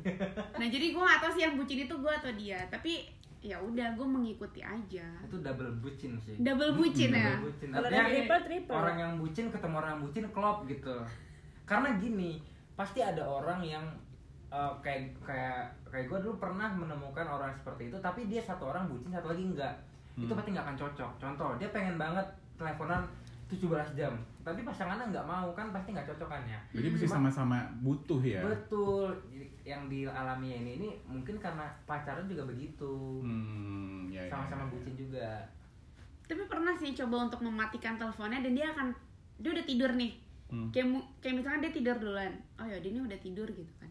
nah 0.54 0.66
jadi 0.66 0.86
gue 0.88 1.02
nggak 1.02 1.20
tahu 1.20 1.32
sih 1.32 1.42
yang 1.42 1.54
bucin 1.54 1.78
itu 1.80 1.92
gue 1.92 2.12
atau 2.14 2.32
dia 2.32 2.56
tapi 2.66 3.04
ya 3.42 3.58
udah 3.58 3.98
gue 3.98 4.06
mengikuti 4.06 4.62
aja 4.62 5.02
itu 5.20 5.36
double 5.36 5.82
bucin 5.82 6.14
sih. 6.16 6.38
double 6.38 6.72
bucin 6.72 7.10
ya 7.10 7.34
Double 7.34 7.50
bucin. 7.50 7.68
Artinya 7.74 8.04
triple, 8.06 8.42
triple. 8.46 8.72
orang 8.72 8.96
yang 8.96 9.12
bucin 9.18 9.46
ketemu 9.50 9.74
orang 9.76 9.90
yang 9.92 10.02
bucin 10.02 10.24
klop 10.30 10.58
gitu. 10.64 10.96
Karena 11.62 11.88
gini, 11.96 12.38
pasti 12.72 13.02
ada 13.02 13.20
orang 13.20 13.60
yang 13.60 13.82
eh, 14.48 14.72
kayak 14.78 15.18
kayak 15.20 15.58
kayak 15.84 16.06
gue 16.06 16.18
dulu 16.20 16.38
pernah 16.38 16.70
menemukan 16.70 17.24
orang 17.24 17.50
seperti 17.52 17.88
itu, 17.88 17.98
tapi 17.98 18.26
dia 18.26 18.38
satu 18.38 18.68
orang 18.68 18.86
bucin, 18.86 19.10
satu 19.10 19.28
lagi 19.28 19.42
enggak. 19.42 19.74
Itu 20.14 20.28
Hmm. 20.28 20.38
pasti 20.38 20.48
nggak 20.52 20.62
akan 20.62 20.76
cocok. 20.78 21.10
Contoh, 21.18 21.50
dia 21.56 21.68
pengen 21.68 21.96
banget 21.96 22.26
teleponan 22.54 23.02
17 23.54 23.68
jam, 23.94 24.12
tapi 24.40 24.60
pasangannya 24.60 25.08
nggak 25.08 25.24
mau 25.24 25.52
kan 25.52 25.68
pasti 25.68 25.90
nggak 25.90 26.06
cocok 26.06 26.28
kan 26.28 26.42
ya. 26.44 26.58
Jadi 26.70 26.88
mesti 26.88 27.06
sama-sama 27.06 27.56
butuh 27.78 28.18
ya. 28.18 28.40
Betul, 28.42 29.12
Jadi 29.26 29.44
yang 29.62 29.86
dialami 29.86 30.48
ini 30.56 30.70
ini 30.76 30.88
mungkin 31.04 31.36
karena 31.36 31.64
pacaran 31.82 32.24
juga 32.24 32.42
begitu, 32.44 33.20
Hmm, 33.20 34.08
ya, 34.08 34.20
ya, 34.20 34.28
sama-sama 34.28 34.64
ya. 34.64 34.70
bucin 34.70 34.94
juga. 34.96 35.28
tapi 36.22 36.42
pernah 36.44 36.72
sih 36.72 36.94
coba 36.94 37.28
untuk 37.28 37.40
mematikan 37.42 37.94
teleponnya 37.94 38.40
dan 38.40 38.52
dia 38.52 38.66
akan 38.68 38.88
dia 39.36 39.52
udah 39.52 39.62
tidur 39.62 39.92
nih 39.92 40.16
Hmm. 40.48 40.68
kayak 40.68 40.88
kayak 41.18 41.34
misalkan 41.34 41.60
dia 41.60 41.72
tidur 41.72 41.92
duluan 41.94 42.28
oh 42.54 42.64
ya 42.64 42.76
dia 42.76 42.88
ini 42.88 43.00
udah 43.00 43.18
tidur 43.18 43.44
gitu 43.46 43.72
kan 43.74 43.88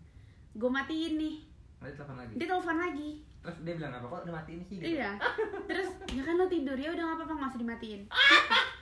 gue 0.51 0.65
matiin 0.67 1.15
nih 1.15 1.35
Nanti 1.79 1.93
telepon 1.95 2.13
lagi. 2.15 2.33
dia 2.35 2.47
telepon 2.47 2.77
lagi 2.79 3.09
Terus 3.41 3.57
dia 3.59 3.73
bilang 3.75 3.91
apa 3.91 4.05
kok 4.07 4.21
udah 4.23 4.35
matiin 4.35 4.61
sih? 4.63 4.75
Gitu. 4.75 4.85
iya 4.91 5.17
terus 5.69 5.89
ya 6.07 6.21
kan 6.23 6.33
lo 6.35 6.45
tidur 6.47 6.73
ya 6.75 6.89
udah 6.89 7.03
nggak 7.03 7.17
apa-apa 7.19 7.33
nggak 7.35 7.51
usah 7.51 7.61
dimatiin 7.61 8.01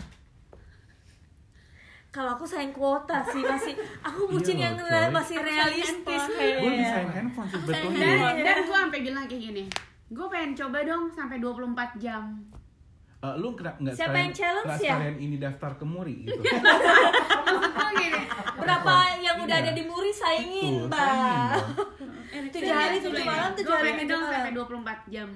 Kalau 2.09 2.33
aku 2.33 2.41
sayang 2.41 2.71
kuota 2.71 3.21
sih 3.23 3.39
masih 3.39 3.73
aku 4.01 4.25
bucin 4.27 4.57
Iya 4.57 4.65
yang 4.65 4.75
coy. 4.79 5.13
masih 5.13 5.37
realistis 5.37 6.21
gue 6.25 6.71
bisa 6.73 6.97
kayak. 6.97 7.13
handphone 7.13 7.47
sih 7.47 7.59
sayang 7.59 7.69
betulnya 7.85 8.01
dan 8.01 8.17
Iya. 8.35 8.43
dan 8.43 8.57
gue 8.59 8.77
sampai 8.79 8.99
bilang 9.01 9.25
kayak 9.25 9.41
gini 9.43 9.63
gue 10.09 10.27
pengen 10.27 10.51
coba 10.55 10.77
dong 10.81 11.03
sampai 11.07 11.37
24 11.37 11.69
jam 11.97 12.23
Eh, 13.19 13.35
lu 13.35 13.51
kena 13.51 13.75
nggak 13.75 13.93
Siapa 13.93 14.09
sekalian- 14.09 14.23
yang 14.23 14.33
challenge 14.33 14.71
ya? 14.79 14.89
sekalian 14.89 15.17
ini 15.19 15.35
daftar 15.37 15.71
ke 15.75 15.83
Muri 15.83 16.15
gitu 16.23 16.39
gini 17.93 18.21
Berapa 18.55 18.93
yang 19.17 19.37
udah 19.39 19.53
Iya. 19.53 19.65
ada 19.65 19.71
di 19.71 19.83
Muri 19.83 20.11
saingin, 20.11 20.73
Mbak. 20.85 21.03
dong. 21.03 21.63
Tujuh 22.49 22.73
hari 22.73 22.97
tujuh 22.97 23.23
malam, 23.23 23.51
tujuh 23.53 23.65
gue 23.65 23.75
hari 23.75 23.85
pengen 23.89 23.99
tujuh 23.99 24.09
dong 24.09 24.21
malam. 24.21 24.33
sampai 24.33 24.51
24 24.55 25.03
jam 25.09 25.29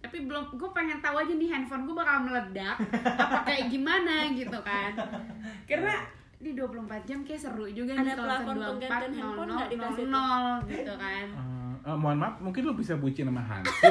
tapi 0.00 0.16
belum 0.22 0.44
gue 0.50 0.70
pengen 0.70 0.98
tahu 0.98 1.16
aja 1.16 1.28
nih 1.30 1.48
handphone 1.48 1.84
gue 1.84 1.92
bakal 1.92 2.16
meledak 2.22 2.76
apa 3.14 3.44
kayak 3.44 3.68
gimana 3.68 4.32
gitu 4.32 4.58
kan 4.60 4.92
karena 5.68 5.94
di 6.36 6.50
24 6.52 6.72
jam 7.04 7.20
kayak 7.20 7.36
seru 7.38 7.68
juga 7.68 7.92
Ada 7.92 8.00
nih 8.02 8.14
kalau 8.14 8.24
plafon 8.26 8.56
penggantian 8.56 9.12
handphone 9.12 9.48
nggak 9.50 9.68
di 9.68 9.76
kelas 9.76 9.92
itu? 9.94 10.08
24 10.08 10.72
gitu 10.74 10.94
kan 10.96 11.26
Eh, 11.80 11.88
eh, 11.88 11.96
mohon 11.96 12.12
maaf, 12.14 12.36
mungkin 12.38 12.60
lu 12.62 12.76
bisa 12.76 12.92
bucin 12.94 13.24
sama 13.24 13.40
Hansip 13.40 13.72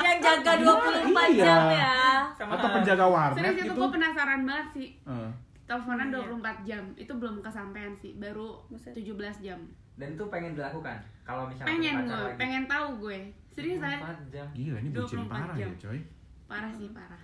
Yang 0.00 0.18
jaga 0.20 0.52
24 0.58 1.06
Iya. 1.28 1.38
jam 1.38 1.62
ya. 1.70 1.94
Sama 2.34 2.52
atau 2.52 2.68
penjaga 2.72 3.06
warnet 3.06 3.38
serius 3.40 3.54
itu 3.56 3.62
gitu. 3.64 3.72
gue 3.76 3.88
penasaran 3.90 4.40
banget 4.42 4.66
sih 4.72 4.88
Eh, 5.02 5.30
teleponan 5.64 6.06
Iya. 6.08 6.26
24 6.26 6.66
jam 6.66 6.82
itu 6.94 7.12
belum 7.12 7.36
kesampaian 7.38 7.92
sih 7.94 8.12
baru 8.16 8.58
Buset. 8.66 8.90
17 8.92 9.06
jam 9.40 9.58
Dan 9.94 10.08
itu 10.12 10.24
pengen 10.26 10.52
dilakukan. 10.52 10.98
Kalau 11.22 11.46
misalnya 11.46 11.68
pengen 11.68 11.94
gue 12.04 12.10
lagi. 12.12 12.36
pengen 12.36 12.62
tahu 12.66 12.86
gue 13.00 13.18
serius 13.56 13.78
saya 13.78 13.98
24 13.98 14.30
jam. 14.30 14.46
Gila 14.52 14.78
ini 14.78 14.90
bucin 14.90 15.18
24 15.18 15.32
parah 15.32 15.54
jam. 15.54 15.64
ya 15.64 15.68
coy 15.78 15.98
parah 16.46 16.72
sih 16.72 16.88
parah 16.92 17.22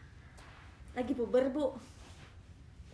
Lagi 0.93 1.13
puber, 1.13 1.45
Bu. 1.49 1.73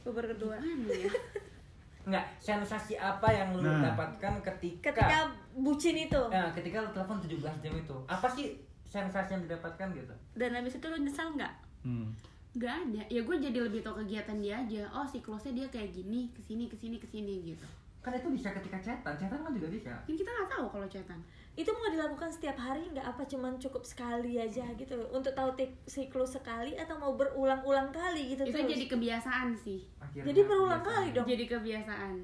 Puber 0.01 0.25
kedua. 0.27 0.55
Ya 0.59 1.11
Enggak, 2.09 2.25
sensasi 2.39 2.95
apa 2.95 3.29
yang 3.29 3.53
lu 3.53 3.61
Nah. 3.61 3.85
dapatkan 3.85 4.41
ketika 4.41 4.89
Ketika 4.89 5.29
bucin 5.53 5.99
itu. 5.99 6.23
Nah, 6.27 6.49
ketika 6.51 6.81
lu 6.81 6.89
telepon 6.89 7.19
17 7.19 7.37
jam 7.59 7.75
itu. 7.75 7.97
Apa 8.07 8.25
sih 8.27 8.57
sensasi 8.83 9.35
yang 9.35 9.45
didapatkan 9.45 9.93
gitu? 9.93 10.15
Dan 10.33 10.55
habis 10.55 10.75
itu 10.75 10.87
lu 10.87 10.97
nyesal 10.97 11.35
nggak? 11.35 11.53
Hmm. 11.83 12.09
Gak 12.55 12.75
ada 12.81 13.03
ya 13.07 13.21
gue 13.21 13.37
jadi 13.39 13.59
lebih 13.61 13.83
tahu 13.83 14.01
kegiatan 14.01 14.35
dia 14.37 14.57
aja 14.57 14.83
oh 14.91 15.05
siklusnya 15.05 15.53
dia 15.55 15.67
kayak 15.69 15.93
gini 15.93 16.27
ke 16.29 16.41
sini 16.41 16.65
ke 16.65 16.75
sini 16.75 16.97
ke 16.97 17.07
sini 17.07 17.45
gitu 17.45 17.67
Kan 18.01 18.11
itu 18.11 18.25
bisa 18.31 18.51
ketika 18.51 18.81
chatan, 18.81 19.15
chatan 19.15 19.39
kan 19.39 19.53
juga 19.53 19.69
bisa. 19.69 19.93
ini 20.07 20.17
kita 20.17 20.27
nggak 20.27 20.49
tahu 20.49 20.67
kalau 20.67 20.87
chatan 20.89 21.21
Itu 21.59 21.75
mau 21.75 21.91
dilakukan 21.91 22.31
setiap 22.31 22.55
hari 22.57 22.87
nggak 22.87 23.03
apa 23.05 23.27
cuman 23.27 23.59
cukup 23.59 23.83
sekali 23.83 24.39
aja 24.39 24.63
gitu 24.73 24.95
untuk 25.11 25.35
tahu 25.35 25.51
siklus 25.85 26.33
sekali 26.33 26.79
atau 26.79 26.95
mau 26.95 27.13
berulang-ulang 27.13 27.91
kali 27.91 28.31
gitu 28.31 28.47
itu 28.47 28.55
terus. 28.55 28.71
jadi 28.71 28.85
kebiasaan 28.87 29.49
sih 29.53 29.83
Akhirnya 29.99 30.31
Jadi 30.31 30.41
berulang 30.45 30.79
kebiasaan. 30.79 31.03
kali 31.03 31.09
dong. 31.13 31.27
jadi 31.27 31.45
kebiasaan 31.49 32.15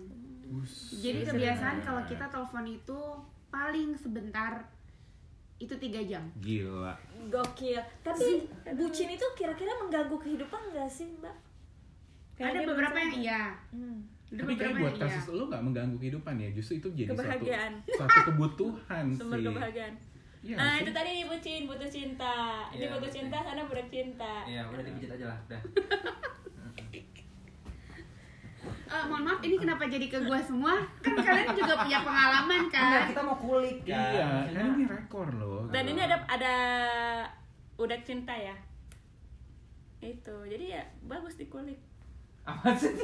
Bus. 0.47 0.73
jadi 0.97 1.20
kebiasaan 1.25 1.77
kalau 1.81 2.03
kita 2.05 2.31
telepon 2.31 2.64
itu 2.64 3.01
paling 3.51 3.90
sebentar 3.94 4.62
itu 5.57 5.75
tiga 5.77 5.99
jam 6.01 6.23
Gila. 6.38 6.94
Gokil. 7.27 7.79
Tapi 8.01 8.47
bucin 8.73 9.09
itu 9.09 9.27
kira-kira 9.35 9.75
mengganggu 9.77 10.14
kehidupan 10.14 10.61
nggak 10.68 10.87
sih, 10.87 11.11
Mbak? 11.16 11.37
ada 12.37 12.51
dia 12.53 12.66
beberapa 12.66 12.94
yang 12.94 13.14
iya 13.16 13.42
Hmm. 13.70 13.99
Tapi 14.35 14.53
kayak 14.55 14.75
buat 14.83 14.94
kasus 14.99 15.25
lu 15.31 15.44
gak 15.47 15.62
mengganggu 15.62 15.97
kehidupan 15.99 16.35
ya 16.37 16.49
Justru 16.51 16.83
itu 16.83 16.88
jadi 16.94 17.11
Kebahagiaan. 17.14 17.73
satu, 17.87 17.99
satu 18.03 18.18
kebutuhan 18.33 19.05
Sumber 19.18 19.38
sih 19.38 19.47
kebahagiaan. 19.47 19.94
Iya 20.44 20.57
nah, 20.61 20.77
itu 20.77 20.90
tadi 20.92 21.09
nih 21.16 21.25
bucin, 21.25 21.62
butuh 21.64 21.88
cinta. 21.88 22.37
Ini 22.68 22.85
Iya, 22.85 22.88
butuh 22.92 23.09
cinta, 23.09 23.37
sana 23.40 23.64
budak 23.64 23.88
cinta. 23.88 24.44
Iya, 24.44 24.68
udah 24.68 24.83
dipijit 24.85 25.09
aja 25.16 25.25
lah, 25.33 25.38
udah. 25.49 25.61
Eh, 28.85 29.05
mohon 29.11 29.27
maaf 29.27 29.40
ini 29.42 29.59
kenapa 29.59 29.90
jadi 29.90 30.07
ke 30.07 30.23
gua 30.23 30.38
semua 30.38 30.79
kan 31.03 31.18
kalian 31.18 31.51
juga 31.57 31.83
punya 31.83 31.99
pengalaman 32.07 32.70
Enggak, 32.70 32.85
kan 32.94 33.03
kita 33.11 33.23
mau 33.27 33.37
kulik 33.42 33.79
kan. 33.83 33.99
Iya, 34.14 34.29
kan 34.55 34.64
ini 34.79 34.85
rekor 34.87 35.29
loh 35.35 35.66
Dan 35.75 35.83
gitu. 35.83 35.92
ini 35.97 36.01
ada 36.07 36.16
ada 36.31 36.55
udah 37.75 37.99
cinta 38.07 38.31
ya. 38.31 38.55
Itu. 39.99 40.37
Jadi 40.47 40.79
ya 40.79 40.83
bagus 41.11 41.35
dikulik. 41.35 41.81
Apa 42.44 42.76
sih? 42.76 42.92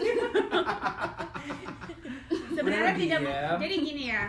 sebenarnya 2.57 2.95
tidak 2.97 3.21
jadi 3.57 3.77
gini 3.81 4.05
ya. 4.13 4.25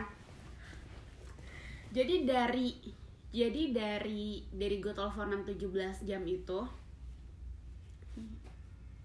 Jadi 1.92 2.16
dari 2.24 2.68
jadi 3.32 3.62
dari 3.76 4.44
dari 4.52 4.76
gue 4.80 4.92
teleponan 4.96 5.44
17 5.44 6.08
jam 6.08 6.24
itu 6.24 6.60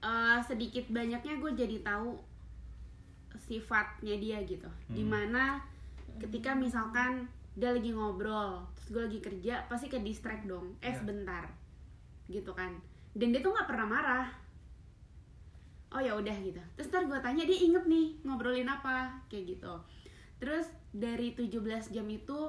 eh, 0.03 0.39
sedikit 0.47 0.87
banyaknya 0.91 1.35
gue 1.43 1.53
jadi 1.59 1.77
tahu 1.83 2.15
sifatnya 3.47 4.15
dia 4.19 4.39
gitu. 4.47 4.71
Di 4.91 5.03
mana 5.03 5.59
ketika 6.23 6.55
misalkan 6.55 7.27
dia 7.59 7.73
lagi 7.73 7.91
ngobrol 7.91 8.63
terus 8.79 8.89
gue 8.93 9.03
lagi 9.11 9.21
kerja 9.23 9.67
pasti 9.67 9.91
ke 9.91 9.99
distract 9.99 10.47
dong. 10.47 10.79
Eh 10.79 10.95
Iya. 10.95 11.03
sebentar. 11.03 11.45
Gitu 12.31 12.55
kan. 12.55 12.79
Dan 13.19 13.35
dia 13.35 13.43
tuh 13.43 13.51
nggak 13.51 13.67
pernah 13.67 13.87
marah 13.91 14.46
oh 15.95 16.01
ya 16.03 16.13
udah 16.15 16.37
gitu. 16.43 16.59
Terus 16.75 16.89
ntar 16.91 17.07
gue 17.07 17.19
tanya 17.23 17.43
dia 17.47 17.59
inget 17.59 17.85
nih 17.87 18.19
ngobrolin 18.27 18.67
apa? 18.67 19.13
Kayak 19.31 19.57
gitu. 19.57 19.75
Terus 20.43 20.69
dari 20.93 21.33
17 21.33 21.95
jam 21.95 22.07
itu 22.11 22.41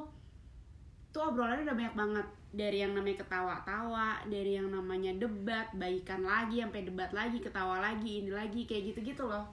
tuh 1.13 1.23
obrolannya 1.23 1.67
udah 1.67 1.77
banyak 1.77 1.95
banget. 1.95 2.27
Dari 2.47 2.77
yang 2.81 2.95
namanya 2.95 3.21
ketawa-tawa 3.21 4.23
dari 4.31 4.55
yang 4.57 4.71
namanya 4.71 5.11
debat 5.19 5.67
baikan 5.75 6.23
lagi 6.23 6.63
sampai 6.63 6.87
debat 6.87 7.11
lagi 7.11 7.37
ketawa 7.43 7.83
lagi 7.83 8.23
ini 8.23 8.31
lagi 8.31 8.65
kayak 8.65 8.95
gitu 8.95 8.99
gitu 9.13 9.23
loh. 9.27 9.45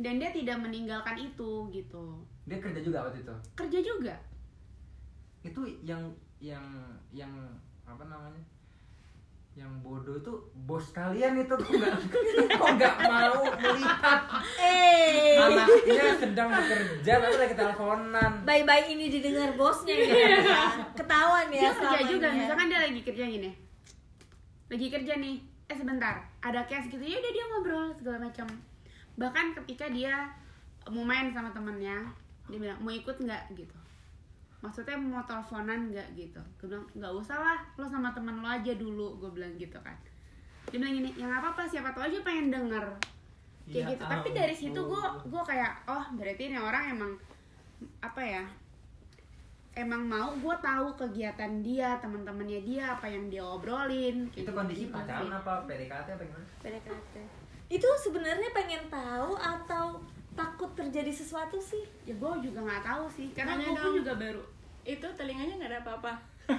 Dan 0.00 0.16
dia 0.16 0.32
tidak 0.32 0.56
meninggalkan 0.64 1.20
itu 1.20 1.68
gitu. 1.68 2.24
Dia 2.48 2.56
kerja 2.56 2.80
juga 2.80 3.04
waktu 3.04 3.20
itu. 3.20 3.34
kerja 3.52 3.78
juga. 3.84 4.14
Itu 5.44 5.68
yang 5.84 6.08
yang 6.40 6.64
yang 7.12 7.32
apa 7.84 8.04
namanya? 8.08 8.40
Yang 9.58 9.72
bodoh 9.82 10.14
itu 10.16 10.32
bos 10.62 10.86
kalian 10.94 11.42
itu 11.42 11.54
kok 11.58 11.68
nggak 11.68 11.94
kok 12.60 12.68
nggak 12.78 12.94
mau 13.02 13.42
melihat? 13.58 14.20
Eh, 14.62 15.36
anaknya 15.42 16.14
sedang 16.16 16.48
bekerja 16.54 17.12
tapi 17.18 17.36
lagi 17.36 17.54
teleponan. 17.58 18.32
bye-bye 18.46 18.86
ini 18.88 19.10
didengar 19.10 19.50
bosnya 19.58 19.94
ya. 19.98 20.14
Ketahuan 20.94 21.50
ya 21.50 21.60
dia 21.66 21.70
kerja 21.74 22.00
juga 22.06 22.28
ya. 22.30 22.38
misalkan 22.46 22.66
dia 22.70 22.80
lagi 22.86 23.00
kerja 23.02 23.24
gini. 23.26 23.50
Lagi 24.70 24.86
kerja 24.86 25.12
nih. 25.18 25.36
Eh 25.66 25.76
sebentar. 25.76 26.14
Ada 26.40 26.64
case 26.70 26.86
gitu. 26.86 27.02
Ya 27.02 27.18
udah 27.18 27.32
dia 27.34 27.44
ngobrol 27.50 27.86
segala 27.98 28.18
macam. 28.30 28.46
Bahkan 29.18 29.46
ketika 29.62 29.90
dia 29.90 30.30
mau 30.88 31.04
main 31.04 31.34
sama 31.34 31.52
temennya 31.52 32.08
dia 32.50 32.58
bilang 32.58 32.78
mau 32.82 32.90
ikut 32.90 33.16
nggak? 33.20 33.42
gitu 33.54 33.79
maksudnya 34.60 34.96
mau 34.96 35.24
teleponan 35.24 35.92
nggak 35.92 36.08
gitu? 36.16 36.40
Gue 36.60 36.68
bilang 36.72 36.86
nggak 36.92 37.12
usah 37.16 37.36
lah 37.40 37.58
lo 37.80 37.84
sama 37.88 38.12
temen 38.12 38.40
lo 38.40 38.48
aja 38.48 38.72
dulu 38.76 39.16
gue 39.16 39.30
bilang 39.32 39.52
gitu 39.56 39.80
kan. 39.80 39.96
Dia 40.68 40.76
bilang 40.76 40.94
gini 41.00 41.10
ya 41.16 41.24
nggak 41.28 41.40
apa-apa 41.40 41.62
siapa 41.64 41.90
tahu 41.96 42.04
aja 42.08 42.18
pengen 42.20 42.52
denger. 42.52 42.86
Kayak 43.70 43.84
Ya 43.86 43.90
gitu. 43.94 44.04
Tapi 44.04 44.28
dari 44.36 44.54
situ 44.54 44.80
gue 44.80 45.02
ampun. 45.02 45.32
gue 45.32 45.42
kayak 45.48 45.72
oh 45.88 46.04
berarti 46.16 46.42
ini 46.52 46.58
orang 46.60 46.84
emang 46.92 47.12
apa 48.04 48.20
ya 48.20 48.44
emang 49.78 50.02
mau 50.04 50.34
gue 50.34 50.56
tahu 50.60 50.92
kegiatan 50.98 51.62
dia 51.62 51.96
teman-temannya 52.02 52.60
dia 52.66 52.98
apa 52.98 53.06
yang 53.08 53.32
dia 53.32 53.40
obrolin. 53.46 54.28
Kayak 54.28 54.36
Itu 54.36 54.40
gitu 54.44 54.50
kondisi 54.52 54.84
gitu 54.86 54.94
pacaran 54.94 55.32
apa 55.32 55.52
PDKT 55.64 56.08
apa 56.18 56.22
gimana? 56.26 56.46
PDKT. 56.60 57.14
Itu 57.70 57.88
sebenarnya 58.02 58.50
pengen 58.50 58.82
tahu 58.90 59.38
atau 59.38 60.02
takut 60.34 60.70
terjadi 60.78 61.12
sesuatu 61.12 61.58
sih? 61.60 61.82
ya 62.06 62.14
gue 62.14 62.30
juga 62.42 62.58
nggak 62.64 62.82
tahu 62.86 63.04
sih 63.10 63.28
karena 63.34 63.58
gue 63.58 63.74
pun 63.74 63.92
juga 64.00 64.14
baru 64.16 64.42
Itu 64.80 65.06
telinganya 65.12 65.60
nggak 65.60 65.70
ada 65.70 65.80
apa-apa. 65.84 66.12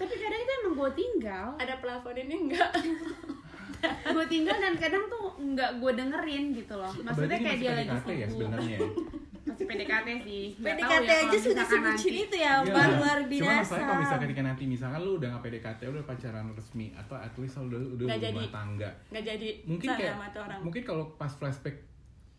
tapi 0.00 0.14
kadang 0.18 0.40
itu 0.42 0.52
emang 0.64 0.74
gue 0.74 0.90
tinggal 0.98 1.46
Ada 1.60 1.78
plafon 1.78 2.16
ini 2.18 2.34
enggak? 2.50 2.70
gue 4.14 4.26
tinggal 4.26 4.56
dan 4.56 4.74
kadang 4.74 5.04
tuh 5.06 5.24
nggak 5.38 5.70
gue 5.76 5.92
dengerin 5.94 6.44
gitu 6.52 6.74
loh 6.74 6.92
maksudnya 6.98 7.38
kayak 7.38 7.58
dia 7.58 7.72
lagi 7.74 7.88
ya 7.88 7.98
sibuk. 8.26 8.30
sebenarnya 8.40 8.78
masih 9.42 9.66
PDKT 9.66 10.08
sih 10.22 10.44
Nggak 10.54 10.74
tahu 10.74 10.86
PDKT 10.86 11.02
ya 11.04 11.18
aja 11.20 11.38
sudah 11.40 11.66
nanti- 11.82 12.14
itu 12.14 12.36
ya, 12.36 12.52
Iya. 12.56 12.72
Bang 12.72 12.90
luar 12.94 13.18
Cuma 13.18 13.28
biasa. 13.28 13.50
masalahnya 13.58 13.82
kalau 13.82 13.98
misalkan 13.98 14.22
ketika 14.24 14.42
nanti 14.44 14.62
misalkan 14.64 15.00
lu 15.00 15.12
udah 15.14 15.28
gak 15.30 15.42
PDKT 15.42 15.80
udah 15.84 16.04
pacaran 16.04 16.46
resmi 16.52 16.86
atau 16.94 17.16
at 17.16 17.34
least 17.36 17.54
lu 17.56 17.64
udah 17.66 17.80
udah 17.92 18.06
Nggak 18.08 18.30
rumah 18.32 18.50
tangga. 18.50 18.90
Nggak 19.08 19.24
jadi 19.26 19.48
Mungkin 19.64 19.88
kayak 19.90 20.12
sama 20.12 20.26
tuh 20.28 20.40
orang. 20.42 20.60
mungkin 20.62 20.82
kalau 20.82 21.04
pas 21.12 21.32
flashback 21.32 21.76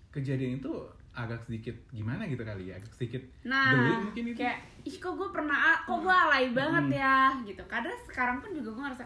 kejadian 0.09 0.57
itu 0.57 0.71
agak 1.11 1.39
sedikit 1.41 1.75
gimana 1.89 2.25
gitu 2.25 2.41
kali 2.41 2.63
ya, 2.65 2.75
agak 2.75 2.89
sedikit 2.91 3.21
Nah, 3.43 3.69
geli 3.69 3.93
mungkin 4.01 4.23
itu. 4.25 4.37
kayak 4.39 4.57
ih 4.81 4.95
kok 4.95 5.13
gue 5.13 5.29
pernah 5.29 5.57
kok 5.79 5.99
gue 5.99 6.15
alay 6.17 6.45
banget 6.49 6.85
Hmm. 6.87 6.97
ya 6.97 7.15
gitu. 7.43 7.61
Kadang 7.65 7.93
sekarang 8.01 8.37
pun 8.39 8.49
juga 8.51 8.69
gue 8.71 8.83
ngerasa 8.83 9.05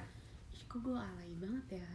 ih 0.53 0.63
kok 0.63 0.80
gue 0.80 0.95
alay 0.95 1.32
banget 1.36 1.65
ya. 1.75 1.89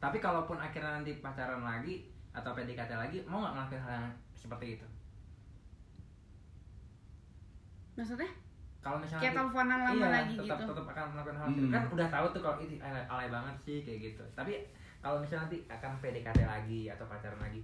Tapi 0.00 0.16
kalaupun 0.16 0.56
akhirnya 0.56 0.96
nanti 0.96 1.20
pacaran 1.20 1.60
lagi 1.60 2.08
atau 2.32 2.50
PDKT 2.50 2.90
lagi, 2.90 3.18
mau 3.28 3.44
nggak 3.44 3.52
ngelakuin 3.54 3.82
hal 3.82 3.92
yang 3.94 4.08
seperti 4.32 4.66
itu? 4.74 4.86
maksudnya? 7.92 8.30
Kalau 8.80 8.96
misalnya 8.96 9.20
kayak 9.20 9.34
nanti- 9.36 9.44
teleponan 9.44 9.80
lama 9.84 9.92
iya, 9.92 10.08
lagi 10.08 10.34
tetap, 10.34 10.56
gitu. 10.56 10.72
tetap 10.72 10.86
akan 10.88 11.04
melakukan 11.12 11.36
hal 11.36 11.46
Hmm. 11.46 11.56
itu 11.60 11.66
kan 11.68 11.82
udah 11.92 12.08
tahu 12.08 12.26
tuh 12.32 12.40
kalau 12.40 12.56
ini 12.58 12.76
alay, 12.80 13.04
alay 13.04 13.28
banget 13.28 13.56
sih 13.60 13.78
kayak 13.84 13.98
gitu. 14.00 14.24
Tapi 14.32 14.52
kalau 15.04 15.20
misalnya 15.20 15.44
nanti 15.44 15.58
akan 15.68 15.92
PDKT 16.00 16.40
lagi 16.40 16.80
atau 16.88 17.04
pacaran 17.04 17.36
lagi 17.36 17.60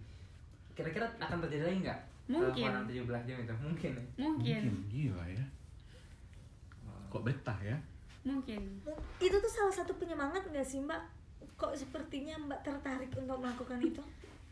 kira-kira 0.77 1.09
akan 1.17 1.41
terjadi 1.41 1.65
lagi 1.65 1.79
nggak? 1.89 2.01
Mungkin. 2.29 2.69
Teleponan 2.69 2.85
17 2.85 3.23
jam 3.25 3.37
itu 3.41 3.55
mungkin. 3.57 3.93
Ya 4.13 4.29
mungkin 4.29 4.63
gila 4.93 5.25
ya. 5.25 5.45
Kok 7.09 7.23
betah 7.25 7.59
ya? 7.65 7.77
Mungkin. 8.21 8.61
Itu 9.17 9.37
tuh 9.41 9.49
salah 9.49 9.73
satu 9.73 9.97
penyemangat 9.97 10.45
nggak 10.45 10.69
sih 10.69 10.85
mbak 10.85 11.01
kok 11.55 11.73
sepertinya 11.73 12.35
mbak 12.41 12.61
tertarik 12.61 13.11
untuk 13.15 13.39
melakukan 13.39 13.79
itu? 13.79 14.03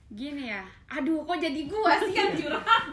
Gini 0.09 0.49
ya 0.49 0.63
aduh 0.87 1.27
kok 1.27 1.37
jadi 1.37 1.61
gua 1.67 1.99
sih? 1.99 2.15
yang 2.15 2.33
curhat. 2.33 2.85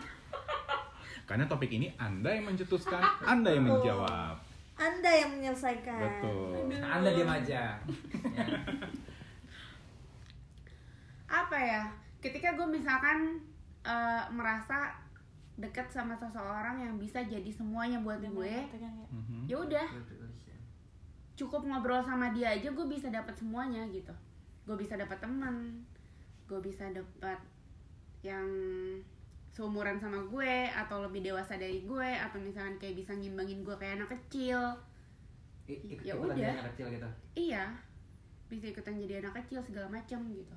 Karena 1.23 1.45
topik 1.45 1.69
ini 1.69 1.93
anda 1.95 2.27
yang 2.27 2.49
mencetuskan 2.49 2.99
anda 3.21 3.49
yang 3.49 3.63
menjawab. 3.63 4.35
Anda 4.75 5.11
yang 5.13 5.29
menyelesaikan. 5.37 6.01
Betul. 6.01 6.73
Nah, 6.73 6.97
anda 6.97 7.09
diam 7.13 7.29
aja. 7.29 7.77
Ya. 7.77 8.45
apa 11.31 11.55
ya 11.55 11.81
ketika 12.19 12.53
gue 12.53 12.67
misalkan 12.67 13.39
eh, 13.81 14.23
merasa 14.29 14.91
dekat 15.55 15.87
sama 15.87 16.11
seseorang 16.13 16.75
yang 16.75 16.93
bisa 16.97 17.23
jadi 17.23 17.47
semuanya 17.47 18.01
buat 18.01 18.19
gue 18.19 18.55
Mhm. 19.11 19.47
ya 19.47 19.55
udah 19.57 19.87
cukup 21.33 21.63
ngobrol 21.63 22.01
sama 22.01 22.29
dia 22.31 22.51
aja 22.51 22.67
gue 22.67 22.85
bisa 22.85 23.07
dapat 23.07 23.33
semuanya 23.33 23.83
gitu. 23.89 24.13
Gue 24.63 24.75
bisa 24.75 24.95
dapat 24.95 25.17
teman 25.17 25.83
gue 26.45 26.59
bisa 26.59 26.83
dapat 26.91 27.39
yang 28.21 28.43
seumuran 29.47 29.95
sama 29.95 30.19
gue 30.27 30.53
atau 30.67 31.03
lebih 31.03 31.23
dewasa 31.23 31.55
dari 31.55 31.83
gue 31.83 32.09
atau 32.19 32.39
misalkan 32.39 32.75
kayak 32.75 32.95
bisa 32.97 33.11
ngimbangin 33.11 33.63
gue 33.63 33.75
kayak 33.75 33.99
anak 33.99 34.11
kecil. 34.19 34.59
I- 35.67 35.79
ikut 35.89 36.03
Ya 36.03 36.13
ikutan 36.13 36.27
udah. 36.27 36.35
jadi 36.35 36.51
anak 36.53 36.65
kecil 36.75 36.87
gitu? 36.91 37.09
Iya. 37.35 37.63
Bisa 38.47 38.65
ikutan 38.67 38.95
jadi 38.97 39.13
anak 39.19 39.33
kecil 39.43 39.59
segala 39.63 39.87
macam 39.87 40.19
gitu. 40.29 40.55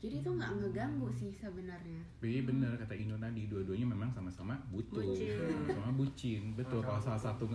Jadi 0.00 0.20
itu 0.20 0.30
nggak 0.30 0.50
ngeganggu 0.60 1.08
sih 1.08 1.32
sebenarnya. 1.32 2.00
Bi 2.20 2.44
bener 2.44 2.76
kata 2.76 2.92
Ino 2.92 3.16
tadi 3.16 3.48
dua-duanya 3.48 3.88
memang 3.88 4.12
sama-sama 4.12 4.52
butuh 4.68 5.00
Bucin. 5.00 5.32
sama-sama 5.64 5.92
bucin. 5.94 6.42
Betul 6.52 6.80
kalau 6.80 7.00
salah 7.00 7.16
satu 7.16 7.48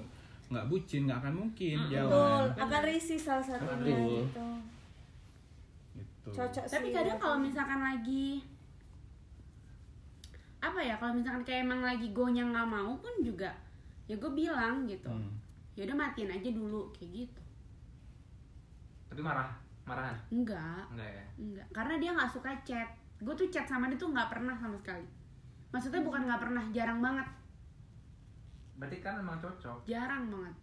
nggak- 0.50 0.66
bucin 0.66 1.06
nggak 1.06 1.20
akan 1.22 1.34
mungkin 1.46 1.78
betul. 1.86 1.94
jalan 1.94 2.46
akan 2.58 2.82
risih 2.90 3.20
salah 3.22 3.46
satunya 3.46 3.78
Betul. 3.78 4.26
gitu. 4.26 4.48
Gitu. 6.02 6.30
Cocok 6.34 6.66
tapi 6.66 6.88
sih 6.90 6.94
kadang 6.94 7.18
aku. 7.18 7.24
kalau 7.24 7.38
misalkan 7.38 7.80
lagi 7.80 8.28
apa 10.60 10.80
ya 10.84 10.96
kalau 11.00 11.14
misalkan 11.16 11.44
kayak 11.48 11.64
emang 11.64 11.82
lagi 11.86 12.12
gonya 12.12 12.44
nggak 12.44 12.68
mau 12.68 12.92
pun 13.00 13.14
juga 13.22 13.54
ya 14.10 14.18
gue 14.18 14.32
bilang 14.34 14.90
gitu. 14.90 15.08
Hmm. 15.08 15.38
ya 15.78 15.88
udah 15.88 15.96
matiin 15.96 16.28
aja 16.34 16.50
dulu 16.52 16.92
kayak 16.92 17.24
gitu. 17.24 17.42
Tapi 19.08 19.22
marah 19.24 19.48
marahan? 19.88 20.18
Enggak. 20.28 20.84
Enggak 20.92 21.10
ya? 21.10 21.26
Enggak. 21.40 21.68
Karena 21.72 21.94
dia 22.02 22.12
nggak 22.12 22.32
suka 22.36 22.52
chat. 22.68 22.90
Gue 23.24 23.32
tuh 23.32 23.48
chat 23.48 23.64
sama 23.64 23.88
dia 23.88 23.96
tuh 23.96 24.12
nggak 24.12 24.28
pernah 24.28 24.52
sama 24.60 24.76
sekali. 24.76 25.08
Maksudnya 25.72 26.04
bukan 26.04 26.28
nggak 26.28 26.42
pernah 26.42 26.64
jarang 26.76 27.00
banget 27.00 27.24
berarti 28.80 28.98
kan 28.98 29.14
memang 29.18 29.38
cocok. 29.38 29.84
Jarang 29.84 30.24
banget. 30.30 30.56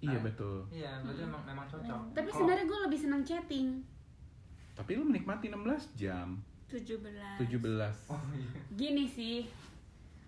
Iya 0.00 0.14
Ah. 0.14 0.22
betul. 0.24 0.56
iya 0.68 0.90
berarti 0.98 1.22
memang 1.22 1.42
memang 1.44 1.66
cocok. 1.68 2.00
Tapi 2.12 2.28
sebenarnya 2.28 2.64
gue 2.64 2.80
lebih 2.80 2.98
senang 2.98 3.22
chatting. 3.22 3.68
Tapi 4.72 4.90
lu 4.94 5.04
menikmati 5.04 5.46
16 5.48 5.58
jam. 5.94 6.38
17 6.66 7.04
17 7.38 8.08
oh 8.08 8.22
iya. 8.32 8.50
Gini 8.72 9.04
sih. 9.04 9.44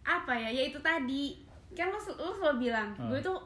Apa 0.03 0.31
ya? 0.33 0.53
Ya 0.53 0.63
itu 0.65 0.79
tadi. 0.79 1.41
Kan 1.73 1.91
sel- 1.97 2.15
lo 2.15 2.31
selalu 2.31 2.69
bilang 2.69 2.93
Hmm. 2.93 3.09
gue 3.09 3.19
tuh 3.21 3.39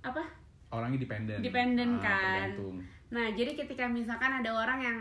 apa? 0.00 0.22
Orangnya 0.68 0.98
dependen 0.98 1.38
Dependen 1.38 1.90
Ah, 1.96 2.02
kan. 2.02 2.22
tergantung. 2.50 2.76
Nah, 3.08 3.26
jadi 3.30 3.54
ketika 3.54 3.86
misalkan 3.86 4.32
ada 4.34 4.50
orang 4.50 4.80
yang 4.80 4.98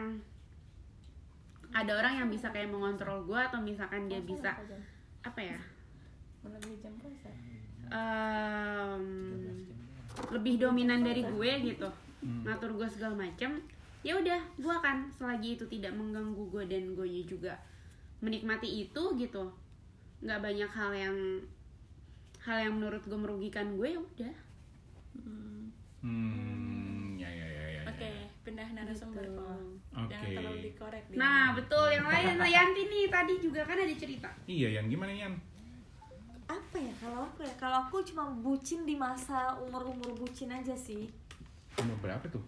ada 1.71 1.91
orang 1.91 2.13
yang 2.15 2.29
bisa 2.29 2.47
kayak 2.49 2.69
mengontrol 2.69 3.23
gue 3.23 3.35
atau 3.37 3.57
misalkan 3.59 4.05
dia 4.05 4.21
bisa 4.21 4.53
apa 5.21 5.41
ya? 5.41 5.57
Melebihi 6.41 6.77
jam 6.77 6.93
em, 7.87 9.03
lebih 10.29 10.57
dominan 10.57 11.01
dari 11.01 11.21
gue 11.21 11.51
gitu 11.65 11.89
Hmm. 12.17 12.41
ngatur 12.41 12.73
gue 12.73 12.89
segala 12.89 13.13
macam 13.19 13.61
ya 14.01 14.13
udah 14.15 14.41
gue 14.55 14.73
akan 14.73 15.05
selagi 15.11 15.55
itu 15.55 15.65
tidak 15.67 15.93
mengganggu 15.93 16.41
gue 16.47 16.63
dan 16.65 16.83
gue 16.91 17.05
juga 17.21 17.53
menikmati 18.17 18.65
itu 18.81 19.03
gitu 19.15 19.53
nggak 20.19 20.41
banyak 20.41 20.65
hal 20.67 20.89
yang 20.89 21.17
hal 22.39 22.57
yang 22.59 22.73
menurut 22.73 23.01
gue 23.01 23.13
merugikan 23.13 23.77
gue 23.77 23.93
ya 23.93 23.99
udah 23.99 24.33
hmm 26.01 27.13
ya 27.15 27.29
ya 27.29 27.45
ya 27.45 27.45
ya, 27.45 27.65
ya. 27.71 27.81
oke 27.85 28.09
pindah 28.41 28.67
narasumber 28.71 29.21
Gitu. 29.21 29.33
kok 29.35 29.57
Oke. 29.95 30.09
jangan 30.11 30.29
terlalu 30.33 30.59
dikorek 30.63 31.03
dia. 31.07 31.17
nah 31.17 31.53
betul 31.53 31.85
yang 31.87 32.05
lain 32.05 32.35
Yanti 32.41 32.81
nih 32.85 33.05
tadi 33.07 33.33
juga 33.37 33.61
kan 33.63 33.77
ada 33.77 33.93
cerita 33.93 34.29
iya 34.45 34.69
yang 34.71 34.85
gimana 34.87 35.13
Yan 35.13 35.33
apa 36.45 36.77
ya 36.77 36.93
kalau 36.95 37.25
aku 37.25 37.41
ya? 37.41 37.53
Kalau 37.55 37.77
aku 37.81 37.97
cuma 38.03 38.23
bucin 38.35 38.83
di 38.83 38.93
masa 38.93 39.57
umur 39.57 39.81
umur 39.85 40.13
bucin 40.15 40.49
aja 40.49 40.73
sih. 40.73 41.09
Umur 41.75 41.97
berapa 41.99 42.25
tuh? 42.27 42.43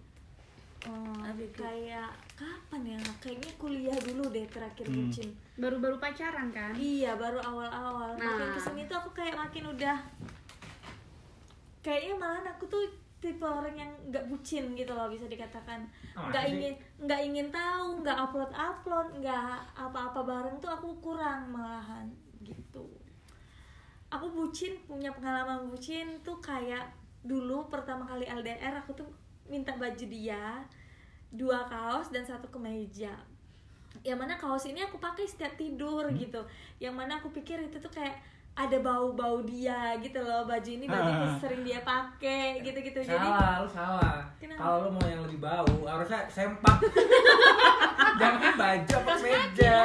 Aduh, 1.20 1.50
kayak 1.52 2.08
kapan 2.32 2.94
ya? 2.94 3.00
Kayaknya 3.18 3.52
kuliah 3.58 3.98
dulu 3.98 4.30
deh 4.30 4.46
terakhir 4.46 4.86
Hmm. 4.86 4.96
bucin. 5.04 5.28
Baru-baru 5.54 5.98
pacaran 5.98 6.48
kan? 6.48 6.72
Iya 6.72 7.12
baru 7.14 7.42
awal-awal. 7.42 8.14
Makin 8.14 8.24
Nah. 8.46 8.54
ke 8.54 8.60
sini 8.62 8.82
tuh 8.86 8.96
aku 8.96 9.10
kayak 9.12 9.34
makin 9.34 9.68
udah 9.68 9.98
kayaknya 11.80 12.14
malahan 12.16 12.46
aku 12.48 12.64
tuh 12.66 12.82
tipe 13.18 13.42
orang 13.42 13.74
yang 13.74 13.90
nggak 14.06 14.28
bucin 14.28 14.72
gitu 14.72 14.94
loh 14.94 15.10
bisa 15.10 15.26
dikatakan. 15.26 15.82
Oh, 16.14 16.30
nggak 16.30 16.44
sih? 16.46 16.52
ingin 16.54 16.72
nggak 17.00 17.20
ingin 17.24 17.48
tahu 17.50 17.88
nggak 18.00 18.18
upload 18.20 18.52
upload 18.54 19.08
nggak 19.18 19.58
apa-apa 19.74 20.20
bareng 20.22 20.56
tuh 20.58 20.70
aku 20.70 20.94
kurang 21.00 21.50
malahan 21.50 22.06
gitu 22.40 22.86
aku 24.08 24.26
bucin 24.28 24.72
punya 24.84 25.12
pengalaman 25.12 25.68
bucin 25.68 26.08
tuh 26.20 26.40
kayak 26.40 26.88
dulu 27.20 27.68
pertama 27.68 28.04
kali 28.04 28.24
LDR 28.24 28.72
aku 28.78 28.94
tuh 28.94 29.08
minta 29.46 29.74
baju 29.74 30.04
dia 30.04 30.64
dua 31.28 31.68
kaos 31.68 32.08
dan 32.08 32.24
satu 32.24 32.48
kemeja. 32.48 33.12
Yang 34.00 34.18
mana 34.18 34.34
kaos 34.36 34.64
ini 34.64 34.80
aku 34.80 34.96
pakai 34.96 35.28
setiap 35.28 35.52
tidur 35.54 36.08
gitu. 36.16 36.40
Yang 36.78 36.94
mana 36.96 37.20
aku 37.20 37.28
pikir 37.30 37.60
itu 37.60 37.76
tuh 37.76 37.92
kayak 37.92 38.16
ada 38.54 38.74
bau-bau 38.80 39.38
dia 39.44 39.94
gitu 40.02 40.18
loh 40.18 40.42
baju 40.42 40.66
ini 40.66 40.90
baju 40.90 41.06
yang 41.06 41.30
Ah. 41.30 41.38
sering 41.38 41.62
dia 41.62 41.78
pakai 41.84 42.58
gitu-gitu. 42.58 42.98
Jadi 42.98 43.14
salah 43.28 43.62
lu 43.62 43.68
salah. 43.68 44.18
Kalau 44.40 44.88
lu 44.88 44.90
mau 44.90 45.06
yang 45.06 45.22
lebih 45.22 45.38
bau 45.38 45.68
harusnya 45.84 46.24
sempak. 46.26 46.80
Jangan 48.20 48.52
baju 48.56 48.94
apa 48.98 49.14
meja 49.20 49.76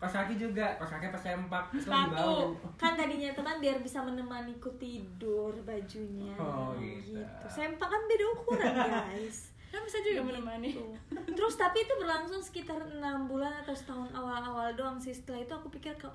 kos 0.00 0.16
kaki 0.16 0.40
juga 0.40 0.64
kos 0.80 0.96
kaki 0.96 1.12
apa 1.12 1.20
sempak 1.20 1.64
sepatu. 1.76 2.56
kan 2.80 2.96
tadinya 2.96 3.28
itu 3.36 3.42
kan 3.44 3.60
biar 3.60 3.84
bisa 3.84 4.00
menemaniku 4.00 4.72
tidur 4.80 5.52
bajunya. 5.60 6.32
Oh, 6.40 6.72
gitu. 6.80 7.20
sempak 7.44 7.84
kan 7.84 8.02
beda 8.08 8.24
ukuran 8.32 8.72
guys. 8.72 9.38
Kan 9.70 9.86
bisa 9.86 10.02
juga 10.02 10.26
menemani. 10.26 10.74
Gitu. 10.74 10.82
terus 11.38 11.54
tapi 11.54 11.86
itu 11.86 11.94
berlangsung 11.94 12.42
sekitar 12.42 12.82
enam 12.90 13.30
bulan 13.30 13.54
atau 13.62 13.70
setahun 13.70 14.10
awal-awal 14.10 14.74
doang 14.74 14.98
sih. 14.98 15.14
Setelah 15.14 15.46
itu 15.46 15.52
aku 15.54 15.70
pikir 15.70 15.94
kok 15.94 16.10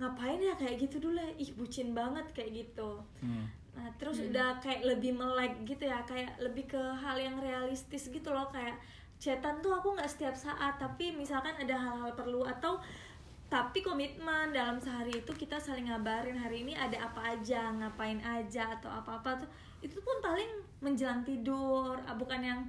ngapain 0.00 0.40
ya 0.40 0.56
kayak 0.56 0.88
gitu 0.88 1.04
dulu 1.04 1.20
ya? 1.20 1.28
Ih 1.36 1.52
bucin 1.52 1.92
banget 1.92 2.24
kayak 2.32 2.64
gitu. 2.64 3.04
Hmm. 3.20 3.44
nah 3.74 3.90
terus 3.98 4.22
udah 4.22 4.56
kayak 4.62 4.88
lebih 4.88 5.12
melek 5.20 5.52
gitu 5.68 5.84
ya. 5.84 6.00
Kayak 6.08 6.32
lebih 6.40 6.64
ke 6.64 6.80
hal 6.80 7.20
yang 7.20 7.36
realistis 7.36 8.08
gitu 8.08 8.32
loh. 8.32 8.48
Kayak 8.48 8.80
chatan 9.20 9.60
tuh 9.60 9.76
aku 9.76 9.92
nggak 9.92 10.08
setiap 10.08 10.32
saat. 10.32 10.80
Tapi 10.80 11.12
misalkan 11.12 11.52
ada 11.60 11.76
hal-hal 11.76 12.08
perlu 12.16 12.40
atau 12.48 12.80
tapi 13.54 13.86
komitmen 13.86 14.50
dalam 14.50 14.82
sehari 14.82 15.22
itu 15.22 15.30
kita 15.30 15.62
saling 15.62 15.86
ngabarin 15.86 16.34
hari 16.34 16.66
ini 16.66 16.74
ada 16.74 17.06
apa 17.06 17.38
aja 17.38 17.70
ngapain 17.70 18.18
aja 18.18 18.66
atau 18.74 18.90
apa-apa 18.90 19.46
tuh 19.46 19.50
itu 19.78 19.94
pun 20.02 20.18
paling 20.18 20.58
menjelang 20.82 21.22
tidur 21.22 21.94
ah, 22.02 22.18
bukan 22.18 22.42
yang 22.42 22.60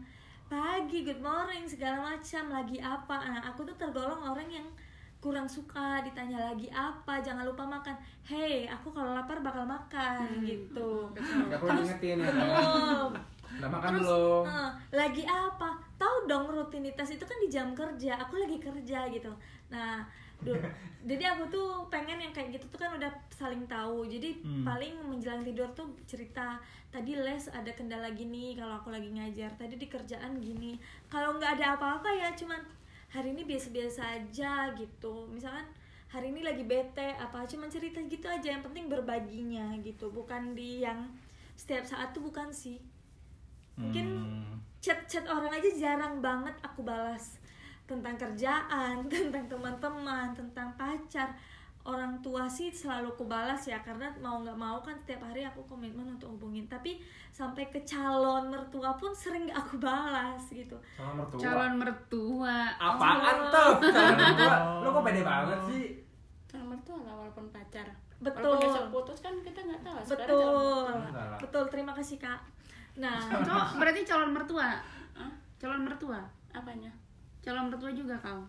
pagi 0.45 1.01
good 1.01 1.17
morning 1.25 1.65
segala 1.65 2.13
macam 2.13 2.53
lagi 2.53 2.77
apa 2.77 3.17
nah 3.17 3.41
aku 3.49 3.65
tuh 3.65 3.73
tergolong 3.81 4.29
orang 4.29 4.45
yang 4.45 4.67
kurang 5.17 5.49
suka 5.49 6.05
ditanya 6.05 6.53
lagi 6.53 6.69
apa 6.69 7.17
jangan 7.17 7.49
lupa 7.49 7.65
makan 7.65 7.97
hey 8.21 8.69
aku 8.69 8.93
kalau 8.93 9.17
lapar 9.17 9.41
bakal 9.41 9.65
makan 9.65 10.45
gitu 10.45 11.09
nggak 11.17 11.65
perlu 11.65 11.81
diingetin 11.81 12.21
ya 12.21 12.29
kan 12.29 12.45
Belum. 12.45 13.11
udah 13.57 13.71
makan 13.73 13.89
Terus, 13.89 14.03
belum 14.03 14.43
eh, 14.51 14.71
lagi 14.93 15.23
apa? 15.23 15.69
Tahu 15.95 16.27
dong 16.27 16.45
rutinitas 16.51 17.07
itu 17.13 17.23
kan 17.23 17.37
di 17.39 17.47
jam 17.47 17.71
kerja. 17.71 18.19
Aku 18.19 18.35
lagi 18.35 18.59
kerja 18.59 19.07
gitu. 19.07 19.31
Nah, 19.71 20.03
du- 20.45 20.61
jadi 21.09 21.33
aku 21.33 21.49
tuh 21.49 21.67
pengen 21.89 22.17
yang 22.17 22.31
kayak 22.31 22.53
gitu 22.53 22.65
tuh 22.69 22.79
kan 22.79 22.93
udah 22.93 23.09
saling 23.29 23.65
tahu. 23.65 24.05
Jadi 24.05 24.39
Hmm. 24.39 24.61
paling 24.61 24.93
menjelang 25.01 25.41
tidur 25.41 25.67
tuh 25.73 25.89
cerita 26.05 26.61
tadi 26.87 27.17
les 27.17 27.49
ada 27.49 27.67
kendala 27.69 28.07
gini 28.11 28.53
kalau 28.53 28.77
aku 28.77 28.89
lagi 28.89 29.09
ngajar. 29.09 29.49
Tadi 29.53 29.75
di 29.75 29.85
kerjaan 29.85 30.37
gini. 30.37 30.77
Kalau 31.05 31.35
nggak 31.35 31.57
ada 31.57 31.75
apa-apa 31.75 32.07
ya 32.07 32.29
cuman 32.31 32.61
hari 33.09 33.33
ini 33.33 33.43
biasa-biasa 33.43 34.01
aja 34.15 34.69
gitu. 34.73 35.25
Misalkan 35.27 35.65
hari 36.05 36.29
ini 36.29 36.41
lagi 36.41 36.63
bete 36.63 37.11
apa 37.17 37.43
cuman 37.43 37.67
cerita 37.67 37.99
gitu 38.01 38.23
aja 38.25 38.47
yang 38.47 38.63
penting 38.63 38.87
berbaginya 38.87 39.75
gitu 39.81 40.07
bukan 40.07 40.55
di 40.55 40.79
yang 40.79 41.11
setiap 41.53 41.83
saat 41.83 42.11
tuh 42.11 42.23
bukan 42.23 42.47
sih 42.47 42.79
mungkin 43.75 44.07
Hmm. 44.15 44.55
chat-chat 44.79 45.27
orang 45.27 45.51
aja 45.51 45.67
jarang 45.75 46.21
banget 46.21 46.55
aku 46.61 46.79
balas 46.81 47.35
tentang 47.85 48.17
kerjaan, 48.17 49.05
tentang 49.13 49.45
teman-teman, 49.45 50.33
tentang 50.33 50.69
pacar. 50.75 51.29
Orang 51.85 52.17
tua 52.25 52.49
sih 52.49 52.73
selalu 52.73 53.13
aku 53.13 53.29
balas 53.29 53.61
ya 53.69 53.77
karena 53.85 54.09
mau 54.17 54.41
nggak 54.41 54.57
mau 54.57 54.81
kan 54.81 54.97
setiap 54.97 55.21
hari 55.29 55.45
aku 55.45 55.61
komitmen 55.69 56.17
untuk 56.17 56.33
hubungin. 56.33 56.65
Tapi 56.65 56.97
sampai 57.29 57.69
ke 57.69 57.77
calon 57.85 58.49
mertua 58.49 58.97
pun 58.97 59.13
sering 59.13 59.45
nggak 59.45 59.61
aku 59.61 59.77
balas 59.77 60.41
gitu. 60.49 60.73
Calon 60.97 61.13
mertua. 61.21 61.39
calon 61.45 61.73
mertua 61.77 62.57
Apaan 62.81 63.37
tuh? 63.53 63.73
Calon 63.93 64.17
mertua. 64.17 64.55
Lo 64.81 64.87
kok 64.89 65.03
pede 65.05 65.21
banget 65.21 65.59
sih? 65.69 65.85
calon 66.49 66.71
mertua 66.73 66.97
lah 67.03 67.13
walaupun 67.19 67.45
pacar 67.51 67.83
Betul. 68.17 68.55
walaupun 68.55 68.63
besok 68.63 68.85
putus 68.89 69.19
kan 69.19 69.35
kita 69.43 69.59
nggak 69.59 69.81
tahu 69.83 69.99
Betul, 70.07 70.87
betul. 71.37 71.63
Terima 71.67 71.91
kasih 71.91 72.17
kak. 72.17 72.39
Nah, 72.95 73.19
Cowok, 73.43 73.75
berarti 73.75 74.07
calon 74.07 74.31
mertua 74.31 74.79
Hah? 75.13 75.31
calon 75.59 75.83
mertua 75.83 76.23
apanya 76.49 76.87
calon 77.45 77.69
mertua 77.69 77.91
juga 77.91 78.17
kau 78.17 78.41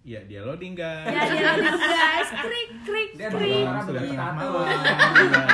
Ya 0.00 0.16
dia 0.24 0.40
loading 0.40 0.72
guys. 0.72 1.04
ya 1.06 1.22
ya 1.28 1.52
guys, 1.60 2.30
krik 2.40 2.70
krik 2.80 3.10
Dia 3.14 3.28
krik. 3.28 3.68
Orang 3.68 3.84
sudah 3.84 4.02
malam. 4.08 4.64
Iya. 4.64 5.44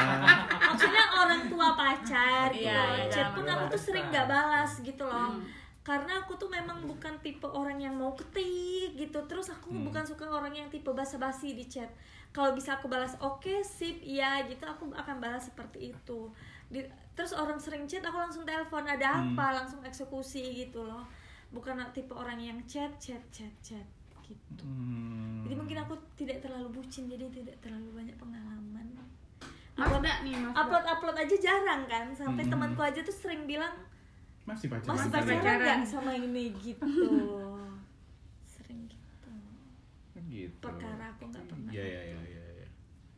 maksudnya 0.62 1.04
orang 1.10 1.42
tua 1.46 1.68
pacar 1.74 2.46
gitu 2.48 2.62
Iya, 2.62 2.78
loh. 2.78 2.94
iya, 2.94 3.04
chat 3.08 3.28
pun 3.32 3.42
aku 3.44 3.64
tuh 3.66 3.80
sering 3.82 4.06
nggak 4.06 4.26
balas 4.26 4.70
gitu 4.78 5.02
loh 5.02 5.34
Hmm. 5.34 5.42
karena 5.82 6.20
aku 6.20 6.34
tuh 6.36 6.46
memang 6.46 6.78
bukan 6.80 7.14
tipe 7.20 7.42
orang 7.44 7.80
yang 7.80 7.90
mau 7.92 8.14
ketik 8.14 8.94
gitu 8.94 9.18
terus 9.24 9.48
aku 9.48 9.66
Hmm. 9.68 9.82
bukan 9.82 10.04
suka 10.04 10.24
orang 10.24 10.52
yang 10.52 10.68
tipe 10.68 10.86
basa-basi 10.88 11.50
di 11.52 11.64
chat 11.64 11.90
kalau 12.30 12.52
bisa 12.52 12.74
aku 12.74 12.86
balas 12.86 13.18
oke 13.18 13.50
sip 13.62 13.98
iya 13.98 14.44
gitu 14.44 14.62
aku 14.62 14.92
akan 14.92 15.16
balas 15.16 15.42
seperti 15.44 15.90
itu 15.90 16.30
Di- 16.66 16.86
terus 17.16 17.32
orang 17.32 17.56
sering 17.56 17.88
chat 17.88 18.00
aku 18.00 18.14
langsung 18.14 18.44
telepon 18.44 18.84
ada 18.84 19.08
Hmm. 19.16 19.32
apa 19.32 19.56
langsung 19.56 19.80
eksekusi 19.80 20.44
gitu 20.54 20.84
loh 20.84 21.02
bukan 21.48 21.80
tipe 21.90 22.12
orang 22.12 22.36
yang 22.36 22.58
chat 22.64 22.92
chat 22.96 23.24
chat 23.30 23.50
chat 23.58 23.86
gitu 24.22 24.62
Hmm. 24.62 25.42
jadi 25.42 25.54
mungkin 25.54 25.78
aku 25.80 25.94
tidak 26.14 26.38
terlalu 26.40 26.68
bucin 26.72 27.06
jadi 27.06 27.24
tidak 27.26 27.56
terlalu 27.58 27.90
banyak 27.94 28.16
pengalaman 28.16 28.86
Masda 29.76 30.12
nih 30.22 30.32
Masda 30.34 30.56
upload 30.56 30.84
upload 30.84 31.16
aja 31.16 31.36
jarang 31.36 31.84
kan 31.84 32.08
sampai 32.10 32.42
Hmm. 32.42 32.52
temanku 32.52 32.80
aja 32.80 33.00
tuh 33.00 33.12
sering 33.12 33.44
bilang 33.44 33.72
masih 34.44 34.68
pacaran. 34.68 34.88
masih 34.88 35.08
Masih 35.08 35.36
pacaran 35.36 35.58
nggak 35.60 35.78
sama 35.84 36.12
ini 36.12 36.44
gitu 36.56 36.86
sering 38.52 38.80
gitu 38.88 39.32
Gitu. 40.26 40.58
perkara 40.58 41.12
aku 41.12 41.28
nggak 41.28 41.44
pernah 41.46 41.70
Iya 41.70 41.84
iya 41.84 42.02
iya 42.02 42.02
iya. 42.02 42.18
Ya. 42.18 42.25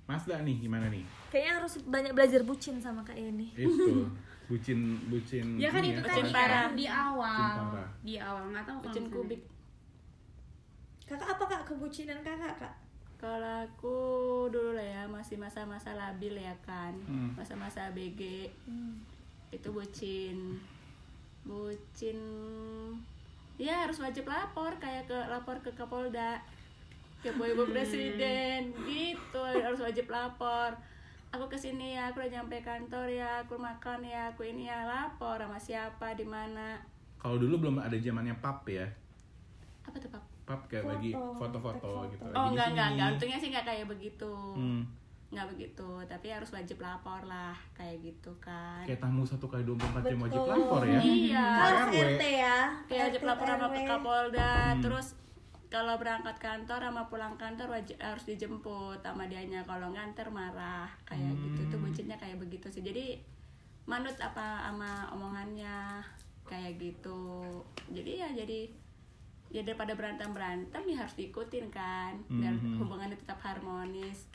Masda 0.09 0.41
nih 0.41 0.57
gimana 0.59 0.89
nih? 0.89 1.05
kayaknya 1.29 1.61
harus 1.61 1.77
banyak 1.85 2.11
belajar 2.11 2.41
bucin 2.41 2.81
sama 2.81 3.05
kak 3.05 3.15
ini 3.15 3.53
Itu 3.53 4.09
bucin 4.49 4.97
bucin. 5.07 5.61
ya 5.61 5.69
kan 5.69 5.85
itu 5.85 6.01
ya. 6.01 6.09
tadi 6.09 6.33
kan 6.33 6.73
di 6.73 6.89
awal 6.89 7.69
di 8.01 8.17
awal 8.17 8.49
nggak 8.49 8.65
tahu 8.65 8.79
Bucin 8.81 9.05
kubik 9.07 9.45
kakak 11.05 11.29
apa 11.31 11.45
kak 11.47 11.63
kebucinan 11.65 12.21
kakak 12.21 12.57
kak 12.57 12.75
kalau 13.19 13.61
aku 13.61 13.97
dulu 14.49 14.73
lah 14.73 14.85
ya 14.85 15.03
masih 15.05 15.37
masa-masa 15.37 15.93
labil 15.93 16.33
ya 16.35 16.57
kan 16.63 16.97
Hmm. 17.05 17.37
masa-masa 17.37 17.93
ABG 17.93 18.49
Hmm. 18.65 18.97
itu 19.51 19.69
bucin 19.69 20.57
bucin 21.43 22.17
ya 23.57 23.85
harus 23.85 23.99
wajib 23.99 24.25
lapor 24.25 24.73
kayak 24.77 25.05
ke 25.05 25.19
lapor 25.27 25.61
ke 25.61 25.73
Kapolda 25.73 26.41
ke 27.19 27.29
ibu 27.29 27.43
Hmm. 27.59 27.73
presiden 27.73 28.61
gitu 28.83 29.41
harus 29.41 29.81
wajib 29.81 30.07
lapor 30.07 30.71
aku 31.29 31.45
ke 31.47 31.57
sini 31.57 31.93
ya 31.93 32.09
aku 32.09 32.21
udah 32.21 32.33
nyampe 32.33 32.57
kantor 32.59 33.07
ya 33.07 33.43
aku 33.43 33.55
makan 33.55 34.01
ya 34.01 34.29
aku 34.29 34.43
ini 34.45 34.65
ya 34.65 34.83
lapor 34.83 35.37
sama 35.37 35.59
siapa 35.59 36.13
di 36.13 36.25
mana 36.25 36.79
Kalau 37.17 37.35
dulu 37.37 37.59
belum 37.61 37.77
ada 37.79 37.93
zamannya 37.95 38.33
pap 38.37 38.63
ya. 38.65 38.87
apa 39.83 39.97
tuh 39.97 40.09
pak 40.09 40.23
Pap 40.45 40.65
kayak 40.65 40.81
Foto, 40.81 40.93
bagi 40.95 41.11
foto-foto 41.13 41.89
foto. 41.93 42.09
gitu. 42.09 42.23
oh 42.25 42.33
Lagi 42.33 42.49
enggak 42.49 42.67
enggak 42.69 42.87
sini. 42.87 42.95
enggak 42.95 43.09
untungnya 43.11 43.39
sih 43.39 43.49
enggak 43.49 43.67
kayak 43.67 43.87
begitu 43.87 44.33
Hmm. 44.55 44.83
nggak 45.29 45.47
begitu 45.51 45.89
tapi 46.05 46.27
harus 46.31 46.49
wajib 46.49 46.79
lapor 46.79 47.21
lah 47.23 47.53
kayak 47.71 48.01
gitu 48.01 48.33
kan 48.39 48.81
Kayak 48.83 48.97
tamu 48.99 49.21
satu 49.23 49.45
kali 49.45 49.61
24 49.61 50.01
jam 50.07 50.19
wajib 50.23 50.41
lapor 50.43 50.81
ya. 50.83 50.97
iya 50.97 51.47
RW. 51.83 51.93
RT 51.93 52.23
ya 52.39 52.59
kayak 52.87 53.03
wajib 53.05 53.23
lapor 53.25 53.45
sama 53.47 53.67
Kapolda 53.85 54.53
Hmm. 54.71 54.81
terus 54.81 55.07
kalau 55.69 55.95
berangkat 55.95 56.37
kantor 56.39 56.81
sama 56.81 57.05
pulang 57.07 57.37
kantor 57.37 57.69
wajib 57.71 57.97
harus 57.99 58.25
dijemput 58.25 58.99
sama 58.99 59.25
dianya 59.25 59.61
kalau 59.63 59.89
nganter 59.89 60.25
marah 60.29 60.89
kayak 61.05 61.37
gitu 61.37 61.61
itu 61.63 61.77
Hmm. 61.77 61.85
bucinnya 61.85 62.17
kayak 62.17 62.39
begitu 62.39 62.67
sih 62.69 62.81
jadi 62.81 63.21
manut 63.85 64.17
apa 64.19 64.65
sama 64.65 65.09
omongannya 65.11 66.01
kayak 66.43 66.77
gitu 66.77 67.61
jadi 67.87 68.11
ya 68.19 68.29
jadi 68.35 68.61
ya 69.49 69.61
daripada 69.63 69.93
berantem 69.93 70.29
berantem 70.31 70.83
ya 70.85 70.97
harus 70.99 71.15
diikutin 71.15 71.69
kan 71.69 72.17
biar 72.27 72.53
Mhm. 72.55 72.77
hubungannya 72.79 73.17
tetap 73.17 73.37
harmonis 73.39 74.29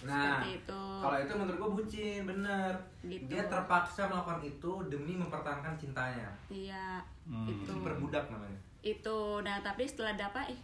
Nah, 0.00 0.40
seperti 0.40 0.64
itu 0.64 0.82
kalau 0.96 1.18
itu 1.18 1.32
menurut 1.34 1.58
gua 1.58 1.70
bucin, 1.76 2.20
bener. 2.24 2.72
Gitu. 3.04 3.20
Dia 3.28 3.44
terpaksa 3.44 4.08
melakukan 4.08 4.40
itu 4.40 4.72
demi 4.88 5.12
mempertahankan 5.12 5.76
cintanya. 5.76 6.30
iya 6.48 7.04
Hmm. 7.22 7.44
itu 7.44 7.68
Berbudak 7.76 8.26
namanya. 8.26 8.56
itu 8.80 9.18
nah 9.44 9.60
tapi 9.60 9.84
setelah 9.84 10.16
dapat 10.16 10.48
ih 10.48 10.60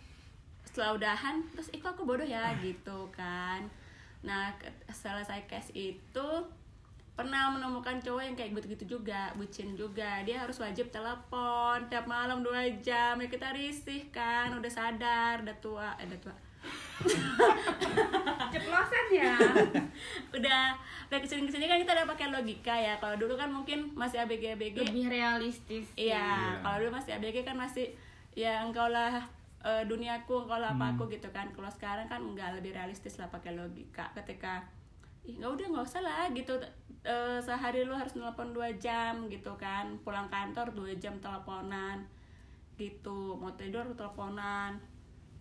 setelah 0.76 0.92
udahan 0.92 1.40
terus 1.56 1.72
kok 1.72 1.96
aku 1.96 2.04
bodoh 2.04 2.28
ya 2.28 2.52
gitu 2.60 3.08
kan. 3.08 3.64
Nah 4.20 4.52
selesai 4.92 5.48
case 5.48 5.72
itu 5.72 6.28
pernah 7.16 7.48
menemukan 7.48 7.96
cowok 7.96 8.20
yang 8.20 8.36
kayak 8.36 8.52
gitu-gitu 8.52 9.00
juga 9.00 9.32
bucin 9.32 9.72
juga. 9.72 10.20
Dia 10.20 10.44
harus 10.44 10.60
wajib 10.60 10.92
telepon 10.92 11.88
tiap 11.88 12.04
malam 12.04 12.44
dua 12.44 12.68
jam 12.84 13.16
ya 13.16 13.24
kita 13.24 13.56
risih 13.56 14.04
kan 14.12 14.52
udah 14.52 14.68
sadar 14.68 15.40
udah 15.40 15.56
tua 15.64 15.96
eh, 15.96 16.04
udah 16.04 16.20
tua. 16.20 16.36
Ceplosan 18.52 19.06
ya. 19.12 19.32
Udah 20.36 20.76
udah 21.06 21.18
ke 21.22 21.26
sini 21.28 21.46
ke 21.46 21.54
sini 21.54 21.64
kan 21.64 21.78
kita 21.80 21.94
udah 21.94 22.04
pakai 22.10 22.28
logika 22.28 22.74
ya. 22.74 22.98
Kalau 23.00 23.16
dulu 23.16 23.38
kan 23.38 23.48
mungkin 23.48 23.94
masih 23.96 24.20
abg 24.20 24.52
abg 24.52 24.76
lebih 24.76 25.08
realistis. 25.08 25.86
Iya, 25.96 26.20
Iya. 26.20 26.60
kalau 26.60 26.76
dulu 26.84 26.90
masih 26.98 27.16
ABG 27.16 27.46
kan 27.46 27.56
masih 27.56 27.86
ya 28.36 28.60
engkau 28.60 28.90
lah 28.92 29.22
eh, 29.60 29.82
duniaku, 29.82 30.44
lah 30.44 30.72
apa 30.72 30.84
Hmm. 30.84 30.92
aku 30.94 31.08
gitu 31.08 31.28
kan. 31.30 31.48
Kalau 31.50 31.68
sekarang 31.68 32.06
kan 32.06 32.20
enggak 32.20 32.52
lebih 32.54 32.72
realistis 32.72 33.16
lah 33.16 33.26
pakai 33.26 33.52
logika. 33.52 34.10
Ketika 34.12 34.62
ih 35.22 35.36
nggak 35.36 35.52
udah 35.52 35.66
nggak 35.70 35.86
usah 35.86 36.00
lah 36.00 36.26
gitu 36.30 36.54
Eh, 37.06 37.38
sehari 37.38 37.86
lu 37.86 37.94
harus 37.94 38.18
nelpon 38.18 38.50
dua 38.50 38.66
jam 38.74 39.30
gitu 39.30 39.54
kan 39.54 39.94
pulang 40.02 40.26
kantor 40.26 40.74
dua 40.74 40.90
jam 40.98 41.14
teleponan 41.22 42.02
gitu 42.74 43.38
mau 43.38 43.54
tidur 43.54 43.86
teleponan 43.94 44.74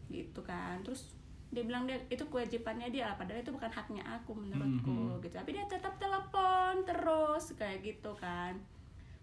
gitu 0.08 0.40
kan 0.40 0.78
terus 0.86 1.18
dia 1.50 1.66
bilang 1.66 1.90
dia 1.90 1.98
itu 2.08 2.22
kewajibannya 2.22 2.94
dia 2.94 3.18
padahal 3.18 3.42
itu 3.42 3.50
bukan 3.50 3.68
haknya 3.68 4.06
aku 4.06 4.38
menurutku 4.38 4.94
Mhm. 5.18 5.26
gitu 5.26 5.34
tapi 5.34 5.52
dia 5.52 5.66
tetap 5.66 5.98
telepon 5.98 6.86
terus 6.86 7.58
kayak 7.58 7.82
gitu 7.82 8.14
kan 8.14 8.54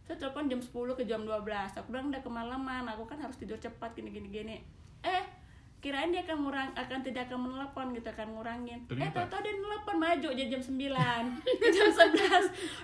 saya 0.03 0.18
telepon 0.18 0.51
jam 0.51 0.59
10 0.59 0.99
ke 0.99 1.07
jam 1.07 1.22
12 1.22 1.47
aku 1.72 1.95
bilang 1.95 2.11
udah 2.11 2.20
kemalaman 2.20 2.90
aku 2.90 3.07
kan 3.07 3.22
harus 3.22 3.38
tidur 3.38 3.55
cepat 3.57 3.95
gini 3.95 4.11
gini 4.11 4.28
gini 4.28 4.57
eh 5.03 5.22
kirain 5.82 6.14
dia 6.14 6.22
akan 6.22 6.46
ngurang 6.46 6.70
akan 6.78 7.03
tidak 7.03 7.26
akan 7.26 7.50
menelepon 7.50 7.90
gitu 7.90 8.07
akan 8.07 8.38
ngurangin. 8.38 8.78
Eh 8.78 8.86
Ternyata. 8.86 9.26
tau 9.26 9.34
tau 9.34 9.40
dia 9.42 9.59
nelepon 9.59 9.98
maju 9.98 10.28
jadi 10.30 10.46
jam 10.46 10.62
9 10.62 10.78
ke 11.42 11.68
jam 11.74 11.88
11 11.90 12.22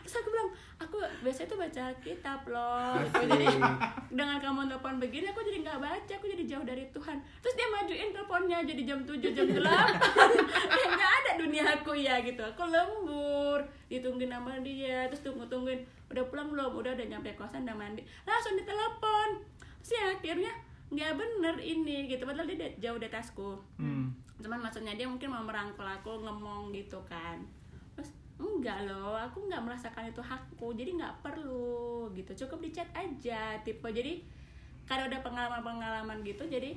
terus 0.02 0.14
aku 0.18 0.28
bilang 0.34 0.50
aku 0.82 0.98
biasanya 1.22 1.46
tuh 1.46 1.58
baca 1.62 1.84
kitab 2.02 2.40
loh. 2.50 2.98
Gitu. 2.98 3.22
jadi 3.30 3.46
dengan 4.10 4.42
kamu 4.42 4.66
telepon 4.66 4.98
begini 4.98 5.30
aku 5.30 5.46
jadi 5.46 5.58
nggak 5.62 5.78
baca 5.78 6.12
aku 6.18 6.26
jadi 6.26 6.44
jauh 6.50 6.66
dari 6.66 6.84
Tuhan. 6.90 7.16
Terus 7.38 7.54
dia 7.54 7.68
majuin 7.70 8.10
teleponnya 8.10 8.58
jadi 8.66 8.82
jam 8.82 8.98
7 9.06 9.14
jam 9.30 9.46
8 9.46 9.62
ya 10.74 10.86
nggak 10.98 11.12
ada 11.22 11.30
dunia 11.38 11.64
aku 11.78 11.94
ya 11.94 12.18
gitu. 12.26 12.42
Aku 12.42 12.66
lembur 12.66 13.62
ditungguin 13.86 14.34
sama 14.34 14.58
dia 14.66 15.06
terus 15.06 15.22
tunggu 15.22 15.46
tungguin 15.46 15.86
udah 16.10 16.26
pulang 16.26 16.50
belum? 16.50 16.74
Udah 16.82 16.98
udah 16.98 17.06
nyampe 17.06 17.30
kosan 17.38 17.62
udah 17.62 17.78
mandi. 17.78 18.02
Langsung 18.26 18.58
ditelepon. 18.58 19.38
Terus 19.86 19.90
ya 19.94 20.04
akhirnya 20.18 20.50
nggak 20.88 21.12
bener 21.14 21.56
ini 21.58 22.06
gitu. 22.06 22.24
Padahal 22.24 22.48
dia 22.48 22.68
jauh 22.78 22.98
dari 22.98 23.12
tasku. 23.12 23.56
Hmm. 23.76 24.12
cuman 24.38 24.62
maksudnya 24.62 24.94
dia 24.94 25.02
mungkin 25.02 25.34
mau 25.34 25.42
merangkul 25.42 25.82
aku 25.82 26.22
ngomong 26.22 26.70
gitu 26.70 26.94
kan. 27.04 27.42
Terus 27.92 28.14
enggak 28.38 28.86
loh 28.86 29.18
aku 29.18 29.50
nggak 29.50 29.58
merasakan 29.58 30.06
itu 30.06 30.22
hakku 30.22 30.70
jadi 30.72 30.94
nggak 30.94 31.26
perlu 31.26 32.06
gitu. 32.14 32.46
Cukup 32.46 32.62
di 32.62 32.70
chat 32.70 32.86
aja 32.94 33.58
tipe. 33.60 33.82
Jadi 33.84 34.22
karena 34.86 35.10
udah 35.10 35.20
pengalaman-pengalaman 35.20 36.22
gitu 36.22 36.46
jadi 36.46 36.72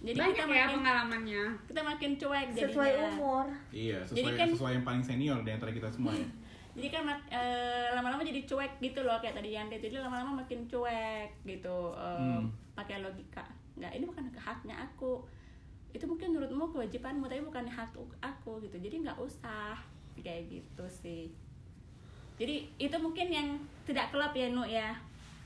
jadi 0.00 0.16
banyak 0.16 0.32
kita 0.32 0.48
ya 0.48 0.64
makin 0.64 0.76
pengalamannya. 0.80 1.42
kita 1.68 1.80
makin 1.84 2.10
cuek 2.16 2.48
sesuai 2.56 2.88
jadinya 2.88 3.10
umur. 3.12 3.46
Iya, 3.68 3.98
Jadi 4.00 4.16
sesuai 4.16 4.32
kan- 4.32 4.52
sesuai 4.56 4.72
yang 4.72 4.84
paling 4.86 5.04
senior 5.04 5.38
di 5.44 5.50
antara 5.52 5.70
kita 5.74 5.88
semua 5.92 6.16
ya. 6.16 6.24
jadi 6.70 6.88
kan 6.92 7.02
eh, 7.26 7.88
lama-lama 7.90 8.22
jadi 8.22 8.42
cuek 8.42 8.78
gitu 8.78 9.00
loh 9.00 9.18
kayak 9.18 9.34
tadi 9.34 9.52
Yanti 9.52 9.76
jadi 9.76 9.98
lama-lama 9.98 10.40
makin 10.40 10.64
cuek 10.64 11.30
gitu 11.42 11.92
eh, 11.92 12.38
Hmm. 12.38 12.46
pakai 12.72 13.00
logika 13.00 13.42
nggak 13.74 13.92
ini 13.92 14.04
bukan 14.04 14.24
haknya 14.32 14.76
aku 14.76 15.20
itu 15.90 16.04
mungkin 16.04 16.30
menurut 16.30 16.48
hakmu 16.48 16.66
kewajibanmu 16.70 17.26
tapi 17.26 17.42
bukan 17.42 17.66
hak 17.66 17.90
aku 18.20 18.60
gitu 18.60 18.76
jadi 18.76 19.02
nggak 19.02 19.18
usah 19.18 19.74
kayak 20.16 20.46
gitu 20.48 20.84
sih 20.86 21.32
jadi 22.36 22.68
itu 22.76 22.96
mungkin 22.96 23.26
yang 23.26 23.48
tidak 23.82 24.08
klop 24.08 24.30
ya 24.32 24.46
Nu 24.48 24.62
ya 24.62 24.94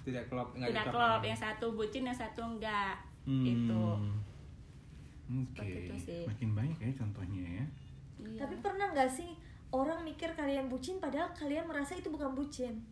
tidak 0.02 0.28
klop 0.28 0.52
nggak 0.52 0.68
tidak 0.68 0.86
klop 0.90 1.20
yang 1.22 1.38
satu 1.38 1.66
bucin 1.72 2.04
yang 2.04 2.14
satu 2.14 2.42
enggak 2.42 2.98
Hmm. 3.24 3.40
itu 3.40 3.84
Oke, 5.24 5.56
Seperti 5.56 5.80
itu 5.80 5.96
sih. 5.96 6.22
makin 6.28 6.50
banyak 6.52 6.76
ya 6.78 6.92
contohnya 6.92 7.40
ya. 7.56 7.64
Iya. 8.20 8.36
Tapi 8.36 8.54
pernah 8.60 8.92
nggak 8.92 9.08
sih 9.08 9.32
orang 9.74 10.06
mikir 10.06 10.30
kalian 10.38 10.70
bucin 10.70 11.02
padahal 11.02 11.34
kalian 11.34 11.66
merasa 11.66 11.98
itu 11.98 12.06
bukan 12.06 12.30
bucin? 12.38 12.86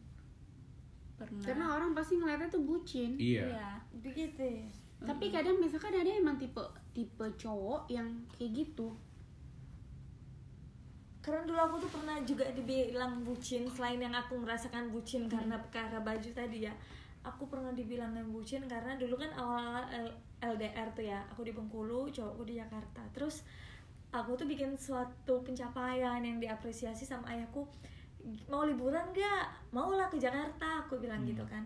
pernah 1.23 1.47
Karena 1.47 1.65
orang 1.79 1.95
pasti 1.95 2.19
ngeliatnya 2.19 2.51
tuh 2.51 2.67
bucin. 2.67 3.15
Iya. 3.15 3.47
iya 3.55 3.71
Begitu. 3.95 4.43
ya? 4.43 4.67
Tapi 5.03 5.31
kadang 5.31 5.63
misalkan 5.63 5.95
ada 5.95 6.11
emang 6.11 6.35
tipe 6.35 6.63
tipe 6.91 7.27
cowok 7.39 7.87
yang 7.87 8.07
kayak 8.35 8.51
gitu. 8.67 8.91
Karena 11.23 11.47
dulu 11.47 11.59
aku 11.63 11.77
tuh 11.87 11.91
pernah 11.95 12.19
juga 12.27 12.51
dibilang 12.51 13.23
bucin 13.23 13.63
selain 13.71 14.03
yang 14.03 14.11
aku 14.11 14.35
merasakan 14.43 14.91
bucin 14.91 15.31
karena 15.31 15.55
perkara 15.63 16.03
baju 16.03 16.31
tadi 16.35 16.67
ya. 16.67 16.75
Aku 17.23 17.47
pernah 17.47 17.71
dibilang 17.71 18.11
yang 18.19 18.27
bucin 18.35 18.67
karena 18.67 18.99
dulu 18.99 19.15
kan 19.15 19.31
awal-awal 19.39 19.87
L- 19.95 20.19
LDR 20.43 20.91
tuh 20.91 21.07
ya. 21.07 21.23
Aku 21.31 21.47
di 21.47 21.55
Bengkulu, 21.55 22.11
cowokku 22.11 22.43
di 22.43 22.59
Jakarta. 22.59 23.07
Terus 23.15 23.47
aku 24.13 24.37
tuh 24.37 24.45
bikin 24.45 24.77
suatu 24.77 25.41
pencapaian 25.41 26.21
yang 26.21 26.37
diapresiasi 26.37 27.09
sama 27.09 27.33
ayahku. 27.33 27.65
Mau 28.47 28.63
liburan 28.69 29.03
gak? 29.11 29.51
Mau 29.75 29.91
lah 29.97 30.07
ke 30.07 30.21
Jakarta, 30.21 30.87
aku 30.87 31.01
bilang 31.01 31.25
gitu 31.25 31.43
kan. 31.49 31.65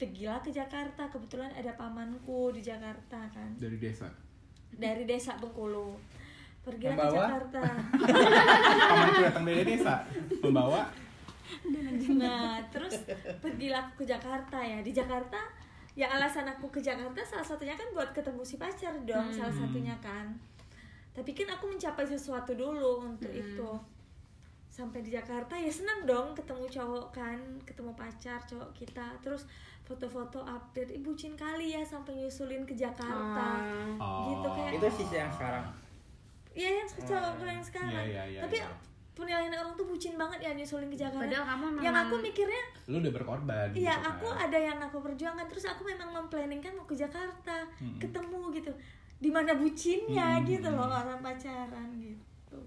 Pergilah 0.00 0.42
ke 0.42 0.50
Jakarta, 0.50 1.06
kebetulan 1.12 1.52
ada 1.54 1.70
pamanku 1.78 2.50
di 2.50 2.64
Jakarta 2.64 3.22
kan. 3.30 3.54
Dari 3.54 3.78
desa. 3.78 4.10
Dari 4.72 5.04
desa 5.06 5.38
Bengkulu. 5.38 5.94
Pergilah 6.66 6.96
ke? 6.96 7.06
Jakarta. 7.14 7.60
Paman 8.90 9.06
itu 9.12 9.20
datang 9.22 9.44
dari 9.46 9.62
desa, 9.62 9.94
membawa 10.42 10.90
Nah, 12.16 12.56
terus 12.72 13.04
pergilah 13.42 13.84
aku 13.84 14.02
ke 14.02 14.14
Jakarta 14.14 14.58
ya. 14.62 14.80
Di 14.80 14.92
Jakarta, 14.94 15.38
ya 15.92 16.08
alasan 16.08 16.48
aku 16.48 16.72
ke 16.72 16.80
Jakarta 16.80 17.20
salah 17.20 17.44
satunya 17.44 17.76
kan 17.76 17.84
buat 17.92 18.10
ketemu 18.16 18.42
si 18.46 18.56
pacar 18.56 18.94
dong, 19.04 19.28
salah 19.34 19.52
satunya 19.52 19.92
kan. 20.00 20.32
Tapi 21.12 21.30
kan 21.36 21.48
aku 21.52 21.68
mencapai 21.68 22.08
sesuatu 22.08 22.56
dulu 22.56 23.04
untuk 23.04 23.28
itu. 23.28 23.70
Sampai 24.72 25.04
di 25.04 25.12
Jakarta 25.12 25.52
ya 25.52 25.68
senang 25.68 26.08
dong 26.08 26.32
ketemu 26.32 26.64
cowok 26.64 27.06
kan, 27.12 27.36
ketemu 27.68 27.92
pacar 27.92 28.40
cowok 28.48 28.72
kita. 28.72 29.04
Terus 29.20 29.44
foto-foto 29.84 30.40
update, 30.40 30.96
ibu 30.96 31.12
bucin 31.12 31.36
kali 31.36 31.76
ya 31.76 31.84
sampai 31.84 32.16
nyusulin 32.16 32.64
ke 32.64 32.72
Jakarta. 32.72 33.60
Oh. 34.00 34.32
Gitu 34.32 34.48
kayak 34.48 34.72
itu 34.80 34.88
sih 34.96 35.06
yang 35.12 35.28
sekarang 35.28 35.64
Iya 36.52 36.70
yang 36.84 36.88
cowok 36.88 37.48
yang 37.48 37.64
sekarang. 37.64 37.92
Iya, 37.92 38.04
iya, 38.04 38.22
iya, 38.28 38.40
Tapi 38.44 38.56
iya. 38.60 38.68
penilaian 39.16 39.52
orang 39.56 39.72
tuh 39.72 39.88
bucin 39.88 40.14
banget 40.20 40.38
ya 40.44 40.52
nyusulin 40.52 40.88
ke 40.92 40.98
Jakarta. 41.00 41.24
Padahal 41.24 41.44
kamu 41.48 41.64
yang 41.80 41.92
memang- 41.96 42.08
aku 42.08 42.14
mikirnya 42.20 42.62
Lu 42.88 42.96
udah 43.00 43.12
berkorban. 43.12 43.68
Iya, 43.72 43.94
gitu 43.96 44.08
aku 44.08 44.28
kan. 44.32 44.44
ada 44.48 44.58
yang 44.60 44.78
aku 44.80 44.96
perjuangkan 45.00 45.46
terus 45.48 45.64
aku 45.68 45.82
memang 45.84 46.08
memplanningkan 46.12 46.72
mau 46.76 46.84
ke 46.84 46.96
Jakarta, 46.96 47.64
Mm-mm. 47.80 47.96
ketemu 48.00 48.40
gitu. 48.52 48.72
Di 49.22 49.30
mana 49.30 49.54
bucinnya 49.54 50.42
Mm-mm. 50.42 50.50
gitu 50.50 50.68
loh 50.68 50.90
orang 50.90 51.22
pacaran 51.22 51.88
gitu. 51.94 52.58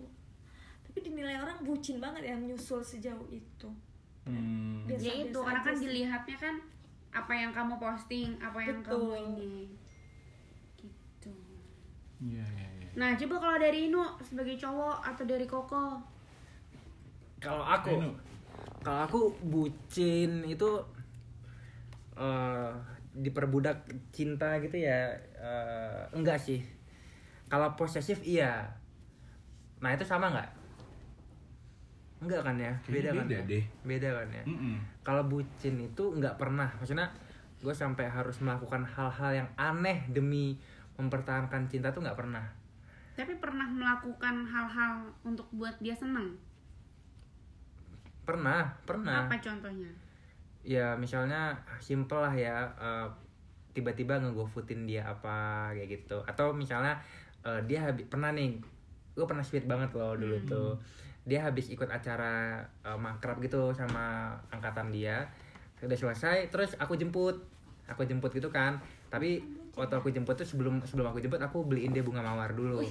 Tapi 0.82 0.98
dinilai 1.04 1.36
orang 1.36 1.60
bucin 1.62 2.00
banget 2.00 2.32
yang 2.32 2.40
nyusul 2.42 2.80
sejauh 2.80 3.28
itu. 3.28 3.68
Hmm. 4.24 4.88
Biasa- 4.88 5.04
ya 5.04 5.14
itu 5.20 5.36
biasa 5.36 5.46
karena 5.46 5.62
kan 5.62 5.76
sih. 5.76 5.84
dilihatnya 5.84 6.38
kan 6.40 6.56
apa 7.12 7.34
yang 7.36 7.52
kamu 7.52 7.76
posting, 7.76 8.30
apa 8.40 8.58
yang 8.58 8.80
Betul. 8.80 8.96
kamu 8.96 9.12
ini. 9.36 9.56
Gitu. 10.80 11.34
Iya, 12.24 12.48
iya, 12.48 12.68
iya. 12.80 12.90
Nah, 12.96 13.12
coba 13.14 13.36
kalau 13.38 13.58
dari 13.60 13.92
Inu 13.92 14.00
sebagai 14.24 14.56
cowok 14.56 15.04
atau 15.04 15.24
dari 15.24 15.44
Koko? 15.46 15.86
kalau 17.36 17.62
aku 17.62 18.02
kalau 18.82 19.06
aku 19.06 19.22
bucin 19.46 20.42
itu 20.42 20.66
eh 22.18 22.72
diperbudak 23.16 23.88
cinta 24.12 24.60
gitu 24.60 24.76
ya 24.76 25.12
eh, 25.40 26.02
enggak 26.12 26.36
sih 26.36 26.60
kalau 27.48 27.72
posesif 27.74 28.20
iya 28.22 28.68
nah 29.80 29.92
itu 29.92 30.04
sama 30.04 30.32
nggak 30.32 30.50
enggak 32.24 32.42
kan 32.42 32.56
ya 32.58 32.74
beda 32.88 33.10
kan 33.12 33.26
beda 33.28 33.38
ya? 33.38 33.42
deh. 33.46 33.64
beda 33.84 34.10
kan 34.12 34.28
ya 34.32 34.44
Mm-mm. 34.48 34.76
kalau 35.04 35.24
bucin 35.26 35.76
itu 35.78 36.04
nggak 36.16 36.36
pernah 36.36 36.68
maksudnya 36.80 37.08
gue 37.60 37.74
sampai 37.74 38.06
harus 38.06 38.38
melakukan 38.44 38.84
hal-hal 38.84 39.32
yang 39.44 39.50
aneh 39.56 40.06
demi 40.12 40.60
mempertahankan 40.96 41.68
cinta 41.68 41.90
tuh 41.92 42.04
nggak 42.04 42.20
pernah 42.20 42.46
Tapi 43.16 43.32
pernah 43.40 43.64
melakukan 43.64 44.44
hal-hal 44.44 45.08
untuk 45.24 45.48
buat 45.56 45.72
dia 45.80 45.96
seneng? 45.96 46.36
pernah 48.28 48.76
pernah 48.84 49.24
Apa 49.24 49.40
contohnya? 49.40 49.88
Ya 50.66 50.98
misalnya 50.98 51.54
simple 51.78 52.18
lah 52.18 52.34
ya 52.34 52.66
eh, 52.82 53.08
tiba-tiba 53.78 54.18
ngegofoodin 54.18 54.90
dia 54.90 55.06
apa 55.06 55.70
kayak 55.78 56.02
gitu. 56.02 56.18
Atau 56.26 56.52
misalnya 56.58 56.98
eh, 57.46 57.62
dia 57.70 57.86
habis 57.86 58.10
pernah 58.10 58.34
nih 58.34 58.58
gue 59.16 59.24
pernah 59.24 59.46
sweet 59.46 59.70
banget 59.70 59.94
loh 59.94 60.18
dulu 60.18 60.36
tuh. 60.50 60.74
Dia 61.30 61.46
habis 61.46 61.70
ikut 61.70 61.86
acara 61.86 62.66
eh, 62.82 62.98
makrab 62.98 63.38
gitu 63.46 63.70
sama 63.78 64.34
angkatan 64.50 64.90
dia. 64.90 65.30
Udah 65.86 65.96
selesai 65.96 66.50
terus 66.50 66.74
aku 66.82 66.98
jemput. 66.98 67.38
Aku 67.86 68.02
jemput 68.02 68.34
gitu 68.34 68.50
kan. 68.50 68.82
Tapi 69.14 69.38
waktu 69.78 69.94
aku 69.94 70.10
jemput 70.10 70.34
tuh 70.34 70.48
sebelum 70.48 70.82
sebelum 70.82 71.14
aku 71.14 71.22
jemput 71.22 71.38
aku 71.38 71.62
beliin 71.70 71.94
dia 71.94 72.02
bunga 72.02 72.26
mawar 72.26 72.58
dulu. 72.58 72.82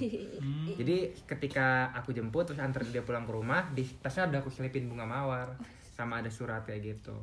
Jadi 0.79 1.11
ketika 1.27 1.91
aku 1.91 2.15
jemput 2.15 2.47
terus 2.47 2.63
antar 2.63 2.87
dia 2.87 3.03
pulang 3.03 3.27
ke 3.27 3.35
rumah 3.35 3.67
di 3.75 3.83
tasnya 3.99 4.31
udah 4.31 4.39
aku 4.39 4.47
selipin 4.47 4.87
bunga 4.87 5.03
mawar. 5.03 5.51
Sama 5.91 6.23
ada 6.23 6.31
surat 6.31 6.63
kayak 6.63 6.95
gitu 6.95 7.15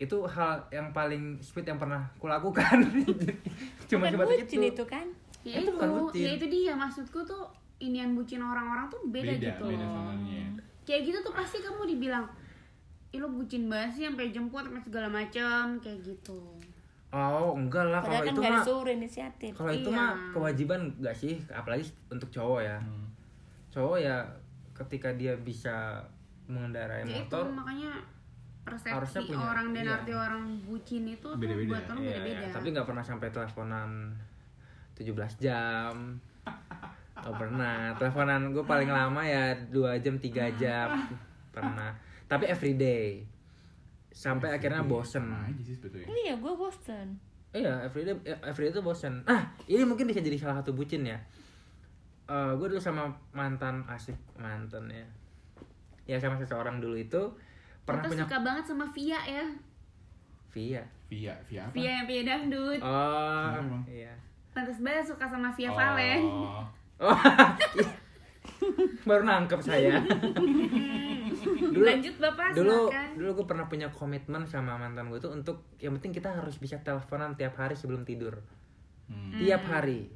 itu 0.00 0.16
hal 0.24 0.56
yang 0.70 0.88
paling 0.90 1.36
sweet 1.38 1.62
yang 1.62 1.76
pernah 1.76 2.00
kulakukan 2.16 2.80
cuma 3.88 4.08
bukan 4.08 4.12
sebatas 4.16 4.36
bucin 4.40 4.58
itu 4.58 4.72
itu 4.72 4.84
kan 4.86 5.06
Ya 5.40 5.56
Itu 5.56 5.60
itu, 5.62 5.70
bukan 5.72 5.90
bucin. 6.04 6.20
ya 6.20 6.30
itu 6.34 6.46
dia 6.48 6.72
maksudku 6.74 7.18
tuh 7.22 7.48
inian 7.78 8.12
bucin 8.12 8.36
orang-orang 8.38 8.88
tuh 8.88 9.00
beda, 9.06 9.32
Beda, 9.32 9.48
gitu. 9.50 9.64
beda 9.66 9.84
standarnya. 9.86 10.44
Kayak 10.82 11.00
gitu 11.02 11.18
tuh 11.22 11.32
pasti 11.32 11.56
kamu 11.58 11.82
dibilang 11.86 12.28
Ih 13.08 13.18
lo 13.18 13.26
bucin 13.26 13.66
banget 13.66 13.90
sih 13.90 14.02
sampai 14.04 14.28
jemput 14.28 14.62
sampai 14.62 14.78
segala 14.80 15.08
macam 15.08 15.80
kayak 15.80 15.98
gitu. 16.02 16.40
oh 17.08 17.56
enggak 17.56 17.88
lah 17.88 17.98
kalau 17.98 18.20
kan 18.20 18.28
itu 18.28 18.40
mah 18.44 18.62
inisiatif 18.86 19.52
kalau 19.52 19.72
itu 19.72 19.88
Iya. 19.88 19.96
mah 19.96 20.12
kewajiban 20.30 20.80
enggak 20.94 21.16
sih 21.16 21.34
apalagi 21.48 21.82
untuk 22.06 22.28
cowok 22.28 22.60
ya 22.60 22.78
Hmm. 22.78 23.08
cowok 23.68 23.98
ya 23.98 24.16
ketika 24.76 25.08
dia 25.12 25.34
bisa 25.34 26.04
mengendarai 26.46 27.02
Ya 27.02 27.16
itu 27.16 27.32
motor 27.32 27.48
makanya 27.50 27.92
persepsi 28.60 28.92
Harusnya 28.92 29.22
punya, 29.24 29.40
orang 29.42 29.66
dan 29.72 29.84
iya. 29.84 29.94
arti 29.96 30.12
orang 30.12 30.42
bucin 30.62 31.02
itu 31.04 31.24
tuh 31.24 31.34
Beda-beda. 31.34 31.70
buat 31.70 31.84
orang 31.88 32.00
Iya, 32.00 32.18
beda-beda. 32.20 32.46
tapi 32.52 32.66
nggak 32.70 32.86
pernah 32.86 33.04
sampai 33.04 33.28
teleponan 33.28 33.90
17 34.94 35.10
jam. 35.38 35.94
Oh 37.20 37.34
pernah. 37.34 37.92
Teleponan 37.96 38.40
gue 38.50 38.64
paling 38.64 38.88
lama 38.88 39.22
ya 39.22 39.52
dua 39.68 39.96
jam 39.96 40.16
tiga 40.16 40.48
jam. 40.54 40.92
Pernah. 41.50 41.92
Tapi 42.24 42.46
everyday 42.46 43.24
sampai 44.10 44.52
akhirnya 44.52 44.82
bosen. 44.82 45.24
Sih 45.58 45.72
sebetulnya. 45.72 46.08
iya 46.10 46.34
gue 46.36 46.52
bosen. 46.52 47.16
Iya 47.50 47.82
everyday 47.82 48.14
everyday 48.40 48.70
itu 48.70 48.80
bosen. 48.80 49.24
Ah 49.24 49.48
ini 49.66 49.82
mungkin 49.82 50.04
bisa 50.04 50.20
jadi 50.20 50.36
salah 50.36 50.60
satu 50.60 50.72
bucin 50.72 51.04
ya. 51.04 51.16
Gue 52.28 52.68
dulu 52.68 52.78
sama 52.78 53.08
mantan 53.32 53.82
asik 53.88 54.16
mantan 54.36 54.86
ya 54.86 55.04
ya 56.06 56.16
sama 56.18 56.34
seseorang 56.36 56.78
dulu 56.78 56.98
itu 56.98 57.22
pernah 57.82 58.04
punya 58.04 58.22
suka 58.22 58.36
banget 58.40 58.64
sama 58.64 58.86
Via 58.86 59.20
ya. 59.22 59.46
via 60.50 60.82
Via, 61.06 61.34
via 61.44 61.60
apa? 61.62 61.72
Via 61.72 61.90
yang 61.92 62.06
Via 62.06 62.22
dangdut. 62.22 62.80
oh 62.80 63.50
Kenapa, 63.50 63.76
iya 63.86 64.12
Pantas 64.50 64.78
banget 64.78 65.04
suka 65.06 65.24
sama 65.24 65.48
Via 65.50 65.68
Oh. 65.68 65.76
Valen. 65.76 66.20
Oh, 67.00 67.16
baru 69.08 69.22
nangkep 69.24 69.60
saya. 69.60 69.96
dulu, 71.70 71.80
Lanjut 71.80 72.16
Bapak 72.18 72.52
dulu, 72.52 72.88
silakan. 72.88 73.08
dulu 73.16 73.30
gue 73.32 73.46
pernah 73.46 73.66
punya 73.66 73.88
komitmen 73.88 74.44
sama 74.44 74.76
mantan 74.76 75.08
gue 75.08 75.16
tuh 75.16 75.32
untuk 75.32 75.64
yang 75.78 75.96
penting 75.96 76.12
kita 76.12 76.30
harus 76.30 76.56
bisa 76.56 76.76
teleponan 76.78 77.34
tiap 77.34 77.56
hari 77.56 77.72
sebelum 77.72 78.02
tidur, 78.02 78.36
Hmm. 79.06 79.34
tiap 79.34 79.64
hari. 79.64 80.06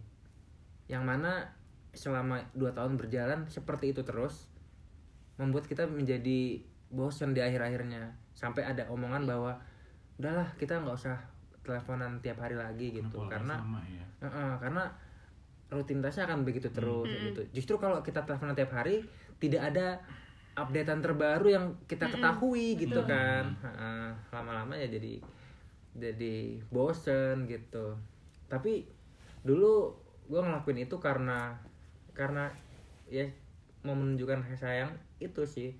Yang 0.86 1.02
mana 1.02 1.32
selama 1.90 2.42
dua 2.52 2.70
tahun 2.70 2.94
berjalan 2.94 3.46
seperti 3.46 3.90
itu 3.90 4.02
terus 4.02 4.46
membuat 5.34 5.64
kita 5.64 5.86
menjadi 5.86 6.62
bosan 6.92 7.32
di 7.32 7.40
akhir-akhirnya 7.40 8.12
sampai 8.34 8.66
ada 8.66 8.84
omongan 8.90 9.24
bahwa 9.24 9.52
udahlah 10.18 10.46
kita 10.58 10.78
nggak 10.78 10.94
usah 10.94 11.18
teleponan 11.64 12.20
tiap 12.20 12.38
hari 12.44 12.54
lagi 12.54 12.92
gitu 12.92 13.24
Pola 13.24 13.30
karena 13.32 13.54
sama 13.56 13.80
ya. 13.88 14.04
Heeh, 14.24 14.52
karena 14.60 14.84
rutinitasnya 15.72 16.28
akan 16.28 16.44
begitu 16.44 16.68
terus 16.70 17.08
gitu. 17.08 17.40
Justru 17.50 17.74
kalau 17.80 18.04
kita 18.04 18.22
teleponan 18.22 18.54
tiap 18.54 18.76
hari 18.76 19.02
tidak 19.40 19.72
ada 19.74 19.98
updatean 20.54 21.02
terbaru 21.02 21.50
yang 21.50 21.64
kita 21.90 22.06
ketahui 22.06 22.78
gitu 22.78 23.00
kan. 23.08 23.56
Heeh, 23.58 24.08
lama-lama 24.30 24.76
ya 24.78 24.86
jadi 24.86 25.18
jadi 25.94 26.62
bosen 26.70 27.48
gitu. 27.50 27.98
Tapi 28.46 28.86
dulu 29.42 29.94
gue 30.24 30.40
ngelakuin 30.40 30.86
itu 30.88 30.96
karena 31.02 31.58
karena 32.14 32.48
ya 33.10 33.26
mau 33.84 33.92
menunjukkan 33.92 34.46
kasih 34.48 34.60
sayang 34.60 34.90
itu 35.20 35.44
sih 35.44 35.76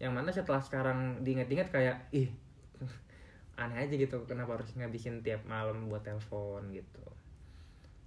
yang 0.00 0.16
mana 0.16 0.32
setelah 0.32 0.64
sekarang 0.64 1.20
diingat-ingat 1.20 1.68
kayak 1.68 1.96
ih 2.16 2.32
aneh 3.60 3.84
aja 3.84 3.94
gitu 3.94 4.24
kenapa 4.24 4.56
harus 4.56 4.72
ngabisin 4.72 5.20
tiap 5.20 5.44
malam 5.44 5.92
buat 5.92 6.00
telepon 6.00 6.72
gitu. 6.72 7.04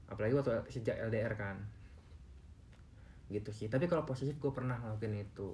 Apalagi 0.09 0.33
waktu 0.33 0.51
sejak 0.73 0.97
LDR 0.97 1.37
kan. 1.37 1.61
Gitu 3.29 3.53
sih. 3.53 3.69
Tapi 3.69 3.85
kalau 3.85 4.03
posesif 4.03 4.41
gue 4.41 4.49
pernah 4.49 4.81
ngelakuin 4.81 5.21
itu. 5.21 5.53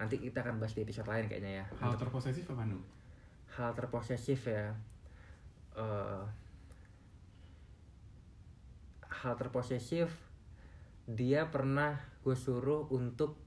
Nanti 0.00 0.18
kita 0.18 0.40
akan 0.40 0.58
bahas 0.58 0.72
di 0.72 0.82
episode 0.82 1.06
lain 1.06 1.28
kayaknya 1.28 1.62
ya. 1.62 1.66
Hal 1.78 1.94
terposesif 2.00 2.48
apa 2.48 2.64
nu? 2.64 2.80
hal 3.54 3.70
terposesif 3.78 4.50
ya. 4.50 4.74
Eh, 5.74 6.24
hal 9.22 9.34
terposesif 9.38 10.10
dia 11.04 11.46
pernah 11.50 11.98
gue 12.24 12.34
suruh 12.34 12.88
untuk 12.90 13.38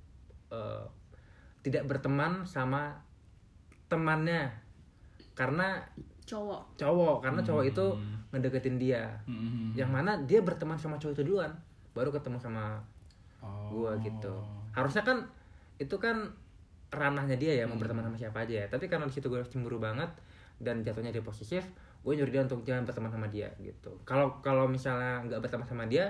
eh, 0.52 0.86
tidak 1.68 1.84
berteman 1.84 2.48
sama 2.48 2.96
temannya 3.88 4.48
karena 5.36 5.84
cowok 6.24 6.80
cowok 6.80 7.18
karena 7.20 7.40
cowok 7.44 7.64
itu 7.68 7.86
Hmm. 7.92 8.16
ngedeketin 8.32 8.76
dia 8.76 9.04
Mm-mm. 9.24 9.72
yang 9.76 9.88
mana 9.88 10.16
dia 10.24 10.40
berteman 10.40 10.76
sama 10.76 10.96
cowok 10.96 11.16
itu 11.16 11.24
duluan 11.24 11.52
baru 11.92 12.12
ketemu 12.12 12.40
sama 12.40 12.80
Oh. 13.40 13.70
gua 13.72 13.92
gitu 14.00 14.32
harusnya 14.72 15.04
kan 15.04 15.24
itu 15.78 15.94
kan 15.96 16.26
ranahnya 16.90 17.36
dia 17.36 17.54
ya 17.54 17.64
mau 17.64 17.76
Hmm. 17.76 17.84
berteman 17.84 18.04
sama 18.04 18.16
siapa 18.16 18.44
aja 18.44 18.64
ya 18.64 18.66
tapi 18.68 18.88
karena 18.88 19.04
di 19.04 19.14
situ 19.14 19.28
gue 19.28 19.40
cemburu 19.44 19.78
banget 19.78 20.08
dan 20.58 20.82
jatuhnya 20.82 21.12
dia 21.12 21.22
posesif 21.22 21.64
gue 22.02 22.14
nyuruh 22.14 22.32
dia 22.32 22.42
untuk 22.42 22.64
jangan 22.64 22.84
berteman 22.84 23.12
sama 23.12 23.28
dia 23.28 23.48
gitu 23.60 23.92
kalau 24.04 24.40
kalau 24.40 24.66
misalnya 24.66 25.20
nggak 25.24 25.40
berteman 25.40 25.68
sama 25.68 25.84
dia 25.86 26.08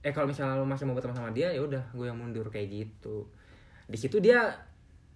eh 0.00 0.12
kalau 0.12 0.28
misalnya 0.28 0.56
lu 0.56 0.64
masih 0.64 0.84
mau 0.84 0.94
berteman 0.94 1.16
sama 1.16 1.30
dia 1.32 1.48
ya 1.50 1.60
udah 1.60 1.80
gue 1.90 2.06
yang 2.06 2.16
mundur 2.16 2.48
kayak 2.48 2.68
gitu 2.70 3.28
di 3.84 3.98
situ 3.98 4.22
dia 4.22 4.46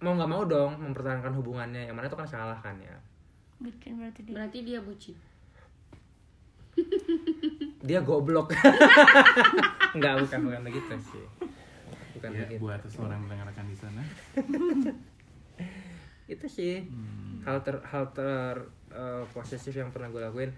mau 0.05 0.13
nggak 0.13 0.29
mau 0.29 0.45
dong 0.45 0.77
mempertahankan 0.77 1.33
hubungannya 1.33 1.89
yang 1.89 1.97
mana 1.97 2.05
itu 2.05 2.13
kan 2.13 2.29
salah 2.29 2.57
kan 2.61 2.77
ya. 2.77 2.93
Bucin 3.57 3.97
berarti 3.97 4.21
dia. 4.21 4.33
berarti 4.37 4.59
dia 4.61 4.79
bucin. 4.79 5.15
Dia 7.81 7.99
goblok. 8.01 8.51
Nggak 9.97 10.13
bukan 10.21 10.39
bukan 10.43 10.61
begitu 10.61 10.93
sih. 10.99 11.25
Bukan 12.13 12.29
Ya, 12.29 12.43
begitu. 12.45 12.61
buat 12.61 12.81
seorang 12.85 13.15
yang 13.15 13.23
mendengarkan 13.25 13.65
di 13.65 13.77
sana. 13.77 14.01
itu 16.33 16.45
sih. 16.45 16.83
Hmm. 16.83 17.45
hal 17.45 17.61
ter 17.61 17.77
hal 17.85 18.09
ter 18.11 18.57
eh, 18.89 19.23
posesif 19.31 19.71
yang 19.71 19.93
pernah 19.93 20.09
gue 20.09 20.19
lakuin. 20.19 20.51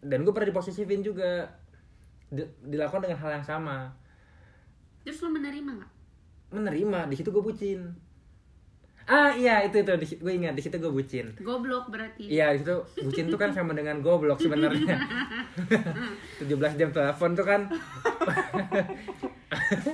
Dan 0.00 0.24
gue 0.24 0.32
pernah 0.32 0.48
diposesifin 0.48 1.00
juga. 1.00 1.46
Di- 2.26 2.50
dilakukan 2.64 3.04
dengan 3.04 3.20
hal 3.20 3.30
yang 3.38 3.46
sama. 3.46 3.92
Terus 5.04 5.20
lo 5.20 5.30
menerima 5.30 5.70
nggak? 5.78 5.92
Menerima. 6.56 6.98
Di 7.06 7.16
situ 7.16 7.30
gue 7.30 7.44
bucin 7.44 7.80
ah 9.10 9.30
iya 9.32 9.58
itu 9.60 9.76
itu. 9.76 9.90
Di- 9.92 10.18
gue 10.18 10.32
ingat. 10.32 10.54
Di 10.54 10.62
situ 10.62 10.76
gue 10.76 10.86
bucin. 10.88 11.34
Goblok 11.36 11.90
berarti. 11.90 12.24
Iya 12.24 12.54
di 12.54 12.62
situ 12.62 12.76
bucin 13.00 13.26
tuh 13.26 13.34
kan 13.36 13.50
sama 13.50 13.72
dengan 13.72 13.98
goblok 13.98 14.38
sebenarnya. 14.38 14.94
17 16.40 16.46
jam 16.76 16.88
telepon 16.88 17.34
tuh 17.34 17.42
kan. 17.42 17.66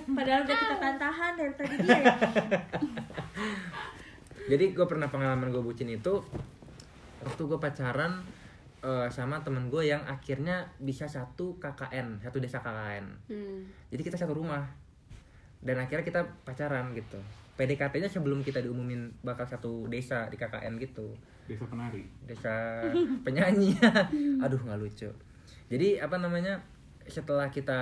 Padahal 0.06 0.40
udah 0.42 0.56
kita 0.58 0.90
tahan 0.96 1.32
dari 1.34 1.52
tadi 1.54 1.74
dia 1.78 1.96
ya. 1.98 2.14
jadi 4.50 4.64
gue 4.70 4.86
pernah 4.86 5.08
pengalaman 5.08 5.48
gue 5.48 5.58
bucin 5.58 5.88
itu 5.88 6.22
waktu 7.20 7.42
gue 7.42 7.58
pacaran 7.58 8.22
eh, 8.78 9.08
sama 9.08 9.40
temen 9.40 9.66
gue 9.66 9.82
yang 9.82 10.04
akhirnya 10.04 10.70
bisa 10.76 11.04
satu 11.06 11.56
KKN 11.56 12.20
satu 12.20 12.38
desa 12.38 12.60
KKN 12.60 13.04
Hmm. 13.26 13.64
jadi 13.88 14.02
kita 14.02 14.16
satu 14.16 14.34
rumah. 14.34 14.62
Dan 15.56 15.80
akhirnya 15.80 16.04
kita 16.04 16.20
pacaran 16.44 16.92
gitu 16.92 17.18
PDKT-nya 17.56 18.08
sebelum 18.12 18.44
kita 18.44 18.60
diumumin 18.60 19.12
bakal 19.24 19.48
satu 19.48 19.88
desa 19.88 20.28
di 20.28 20.36
KKN 20.36 20.76
gitu. 20.80 21.16
Desa 21.48 21.64
penari. 21.64 22.04
desa 22.28 22.84
penyanyi. 23.24 23.76
Aduh 24.44 24.60
nggak 24.60 24.78
lucu. 24.80 25.08
Jadi 25.72 25.88
apa 25.98 26.20
namanya 26.20 26.60
setelah 27.06 27.48
kita 27.48 27.80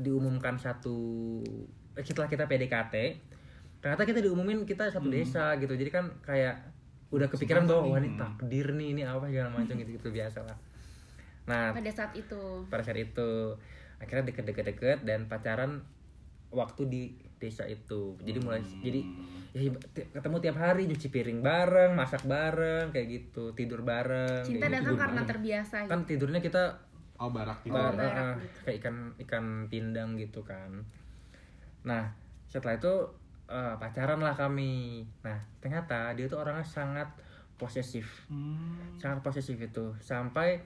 diumumkan 0.00 0.58
satu 0.58 1.38
eh, 1.94 2.04
setelah 2.04 2.26
kita 2.26 2.48
PDKT 2.48 2.94
ternyata 3.82 4.06
kita 4.06 4.22
diumumin 4.22 4.66
kita 4.66 4.90
satu 4.90 5.06
desa 5.06 5.54
gitu. 5.58 5.74
Jadi 5.74 5.90
kan 5.90 6.10
kayak 6.22 6.72
udah 7.12 7.28
kepikiran 7.28 7.68
bahwa 7.68 7.92
wah 7.92 8.00
ini 8.00 8.16
takdir 8.16 8.72
nih 8.72 8.88
ini 8.96 9.02
apa 9.04 9.28
segala 9.28 9.52
macam 9.52 9.76
gitu 9.76 9.90
gitu 10.00 10.08
biasa 10.08 10.48
lah 10.48 10.56
nah 11.44 11.74
pada 11.76 11.92
saat 11.92 12.16
itu. 12.16 12.64
pada 12.72 12.80
saat 12.80 12.96
itu 12.96 13.30
akhirnya 14.00 14.32
deket-deket-deket 14.32 15.04
dan 15.04 15.28
pacaran 15.28 15.84
waktu 16.48 16.82
di 16.88 17.02
desa 17.42 17.66
itu 17.66 18.14
jadi 18.22 18.38
mulai 18.38 18.62
jadi 18.78 19.02
ya 19.52 19.68
ketemu 20.14 20.36
tiap 20.38 20.56
hari 20.56 20.86
nyuci 20.86 21.10
piring 21.10 21.42
bareng 21.42 21.92
masak 21.92 22.22
bareng 22.24 22.88
kayak 22.88 23.06
gitu 23.10 23.50
tidur 23.52 23.82
bareng 23.82 24.46
cinta 24.46 24.70
gitu. 24.70 24.78
datang 24.80 24.96
karena 24.96 25.22
terbiasa 25.26 25.76
gitu. 25.84 25.90
kan 25.90 26.00
tidurnya 26.06 26.40
kita 26.40 26.64
Oh 27.18 27.30
barak 27.30 27.62
gitu. 27.62 27.74
bar- 27.74 27.94
barak 27.94 28.16
eh, 28.16 28.34
gitu. 28.40 28.58
kayak 28.64 28.76
ikan 28.80 28.96
ikan 29.20 29.46
pindang 29.66 30.14
gitu 30.14 30.40
kan 30.40 30.70
nah 31.82 32.06
setelah 32.46 32.78
itu 32.78 32.94
eh, 33.46 33.74
pacaran 33.76 34.22
lah 34.22 34.32
kami 34.32 35.02
nah 35.20 35.36
ternyata 35.58 36.14
dia 36.14 36.30
tuh 36.30 36.40
orangnya 36.40 36.62
sangat 36.62 37.10
posesif 37.58 38.26
Hmm. 38.26 38.96
sangat 38.96 39.20
posesif 39.20 39.60
itu 39.60 39.92
sampai 40.00 40.62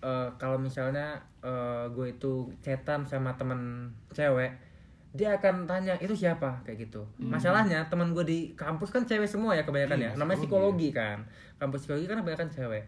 eh, 0.00 0.28
kalau 0.40 0.56
misalnya 0.56 1.20
eh, 1.44 1.84
gue 1.92 2.16
itu 2.16 2.48
chatan 2.58 3.04
sama 3.04 3.36
temen 3.36 3.92
cewek 4.10 4.71
dia 5.12 5.36
akan 5.36 5.68
tanya 5.68 5.92
itu 6.00 6.16
siapa? 6.16 6.64
Kayak 6.64 6.88
gitu. 6.88 7.04
Masalahnya 7.20 7.84
teman 7.92 8.16
gue 8.16 8.24
di 8.24 8.38
kampus 8.56 8.88
kan 8.88 9.04
cewek 9.04 9.28
semua 9.28 9.52
ya 9.52 9.62
kebanyakan 9.62 10.00
Iya, 10.00 10.08
ya 10.08 10.10
namanya 10.16 10.40
psikologi. 10.40 10.88
psikologi 10.88 10.88
kan. 10.96 11.18
Kampus 11.60 11.78
psikologi 11.84 12.06
kan 12.08 12.16
kebanyakan 12.24 12.48
cewek. 12.48 12.84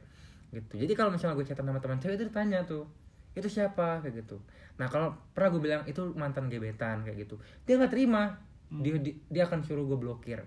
Gitu. 0.51 0.75
Jadi 0.81 0.93
kalau 0.97 1.13
misalnya 1.13 1.37
gue 1.37 1.45
chatan 1.45 1.69
sama 1.69 1.81
teman 1.85 2.01
cewek 2.01 2.17
itu 2.17 2.25
ditanya 2.33 2.65
tuh 2.65 2.89
itu 3.37 3.45
siapa? 3.45 4.01
Kayak 4.01 4.25
gitu. 4.25 4.41
Nah 4.81 4.89
kalau 4.89 5.13
pernah 5.37 5.49
gue 5.53 5.61
bilang 5.61 5.83
itu 5.85 6.01
mantan 6.17 6.49
gebetan 6.49 7.05
kayak 7.05 7.29
gitu. 7.29 7.37
Dia 7.69 7.77
nggak 7.77 7.93
terima. 7.93 8.41
Dia, 8.73 8.97
dia 8.97 9.15
dia 9.29 9.43
akan 9.45 9.61
suruh 9.61 9.85
gue 9.85 9.99
blokir. 10.01 10.41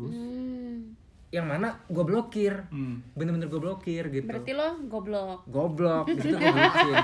Hmm. 0.00 0.96
yang 1.30 1.46
mana 1.46 1.78
gue 1.86 2.02
blokir. 2.02 2.54
Hmm. 2.70 3.02
bener-bener 3.14 3.46
gue 3.46 3.60
blokir 3.62 4.06
gitu. 4.10 4.26
Berarti 4.26 4.50
lo 4.50 4.82
goblok. 4.86 5.46
Goblok. 5.46 6.06
Di 6.10 6.22
situ 6.22 6.38
gue 6.38 6.54
bucin 6.58 6.94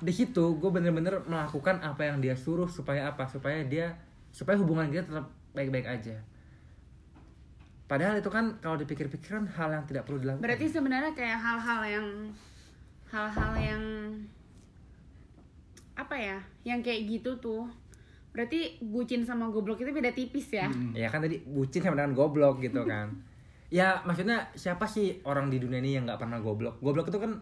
di 0.00 0.12
situ 0.12 0.56
gue 0.56 0.70
bener-bener 0.72 1.20
melakukan 1.28 1.80
apa 1.84 2.08
yang 2.08 2.18
dia 2.24 2.32
suruh 2.32 2.66
supaya 2.66 3.12
apa? 3.12 3.28
Supaya 3.28 3.60
dia 3.64 3.92
supaya 4.32 4.56
hubungan 4.56 4.88
kita 4.88 5.04
tetap 5.08 5.26
baik-baik 5.52 5.86
aja. 5.86 6.16
Padahal 7.90 8.22
itu 8.22 8.30
kan 8.30 8.54
kalau 8.62 8.78
dipikir-pikir 8.78 9.28
kan 9.28 9.44
hal 9.50 9.68
yang 9.74 9.84
tidak 9.84 10.06
perlu 10.06 10.22
dilakukan. 10.22 10.46
Berarti 10.46 10.66
sebenarnya 10.70 11.12
kayak 11.12 11.38
hal-hal 11.42 11.80
yang 11.84 12.06
hal-hal 13.10 13.52
yang 13.58 13.82
apa 15.98 16.16
ya? 16.16 16.38
Yang 16.62 16.80
kayak 16.86 17.00
gitu 17.10 17.30
tuh. 17.42 17.66
Berarti 18.30 18.78
bucin 18.78 19.26
sama 19.26 19.50
goblok 19.50 19.82
itu 19.82 19.90
beda 19.90 20.14
tipis 20.14 20.54
ya? 20.54 20.70
Hmm. 20.70 20.94
ya 20.94 21.10
kan 21.10 21.18
tadi 21.18 21.42
bucin 21.42 21.82
sama 21.82 21.98
dengan 21.98 22.14
goblok 22.14 22.62
gitu 22.62 22.86
kan. 22.86 23.10
Ya 23.70 24.02
maksudnya 24.02 24.50
siapa 24.58 24.82
sih 24.82 25.22
orang 25.22 25.46
di 25.46 25.62
dunia 25.62 25.78
ini 25.78 25.94
yang 25.94 26.02
nggak 26.02 26.18
pernah 26.18 26.42
goblok? 26.42 26.82
Goblok 26.82 27.06
itu 27.06 27.22
kan 27.22 27.38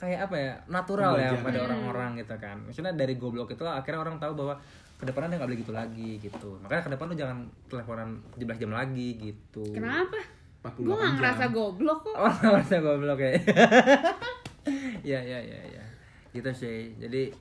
kayak 0.00 0.32
apa 0.32 0.36
ya 0.40 0.54
natural 0.72 1.12
ya 1.20 1.36
pada 1.36 1.60
orang-orang 1.68 2.16
gitu 2.16 2.34
kan. 2.40 2.56
Maksudnya 2.64 2.96
dari 2.96 3.20
goblok 3.20 3.52
itu 3.52 3.62
akhirnya 3.68 4.00
orang 4.00 4.16
tahu 4.16 4.32
bahwa 4.32 4.56
ke 4.96 5.04
depannya 5.04 5.32
dia 5.32 5.36
nggak 5.40 5.48
boleh 5.52 5.60
gitu 5.60 5.72
lagi 5.76 6.10
gitu. 6.16 6.50
Makanya 6.64 6.82
ke 6.88 6.90
depan 6.96 7.06
lu 7.12 7.16
jangan 7.16 7.38
teleponan 7.68 8.08
17 8.36 8.62
jam 8.64 8.72
lagi 8.72 9.08
gitu. 9.20 9.64
Kenapa? 9.76 10.20
48 10.60 10.76
gue 10.76 10.92
nggak 10.92 11.00
jam. 11.00 11.16
ngerasa 11.20 11.44
goblok 11.52 11.98
kok. 12.04 12.14
Oh 12.20 12.32
nggak 12.32 12.52
merasa 12.56 12.76
goblok 12.80 13.20
ya? 13.20 13.30
Ya 15.00 15.20
ya 15.20 15.40
ya 15.40 15.60
ya. 15.72 15.84
Gitu 16.32 16.50
sih. 16.52 16.92
Jadi 17.00 17.32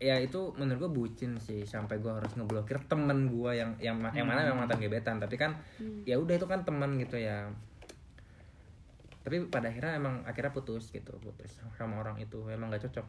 ya 0.00 0.16
itu 0.20 0.52
menurut 0.56 0.88
gue 0.88 0.90
bucin 0.92 1.36
sih. 1.40 1.64
Sampai 1.64 2.00
gue 2.00 2.12
harus 2.12 2.32
ngeblokir 2.36 2.76
temen 2.88 3.28
gue 3.28 3.52
yang 3.56 3.72
yang 3.80 3.96
yang 4.12 4.28
mana 4.28 4.44
memang 4.44 4.64
mantan 4.64 4.80
gebetan 4.80 5.16
tapi 5.16 5.36
kan 5.36 5.56
ya 6.04 6.16
udah 6.20 6.36
itu 6.36 6.44
kan 6.44 6.64
teman 6.64 7.00
gitu 7.00 7.16
ya 7.16 7.48
tapi 9.20 9.36
pada 9.46 9.68
akhirnya 9.68 9.96
emang 9.96 10.24
akhirnya 10.24 10.48
putus 10.50 10.88
gitu 10.88 11.12
putus 11.18 11.60
sama 11.76 12.00
orang 12.00 12.16
itu 12.16 12.40
emang 12.48 12.68
nggak 12.68 12.88
cocok. 12.88 13.06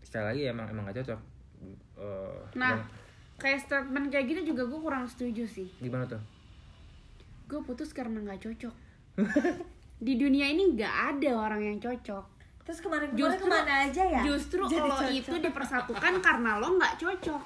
Sekali 0.00 0.24
lagi 0.24 0.42
emang 0.48 0.66
emang 0.66 0.84
nggak 0.84 1.04
cocok. 1.04 1.20
Eh, 2.00 2.40
nah 2.56 2.80
kayak 3.36 3.60
statement 3.60 4.08
kayak 4.08 4.26
gitu 4.28 4.52
juga 4.52 4.64
gue 4.64 4.80
kurang 4.80 5.04
setuju 5.04 5.44
sih. 5.44 5.68
Gimana 5.78 6.08
tuh? 6.08 6.20
Gue 7.46 7.60
putus 7.60 7.92
karena 7.92 8.20
nggak 8.20 8.40
cocok. 8.40 8.74
Di 10.06 10.16
dunia 10.16 10.48
ini 10.48 10.72
nggak 10.72 10.94
ada 11.12 11.30
orang 11.36 11.60
yang 11.60 11.76
cocok. 11.76 12.24
Terus 12.64 12.80
kemarin-kemarin 12.80 13.20
Justru- 13.36 13.48
ke 13.48 13.52
mana 13.52 13.74
aja 13.84 14.02
ya? 14.06 14.20
justru 14.22 14.62
Jadi 14.64 14.80
lo 14.80 14.96
cocok. 14.96 15.10
itu 15.12 15.34
dipersatukan 15.42 16.12
karena 16.26 16.50
lo 16.56 16.68
nggak 16.78 16.94
cocok. 16.96 17.42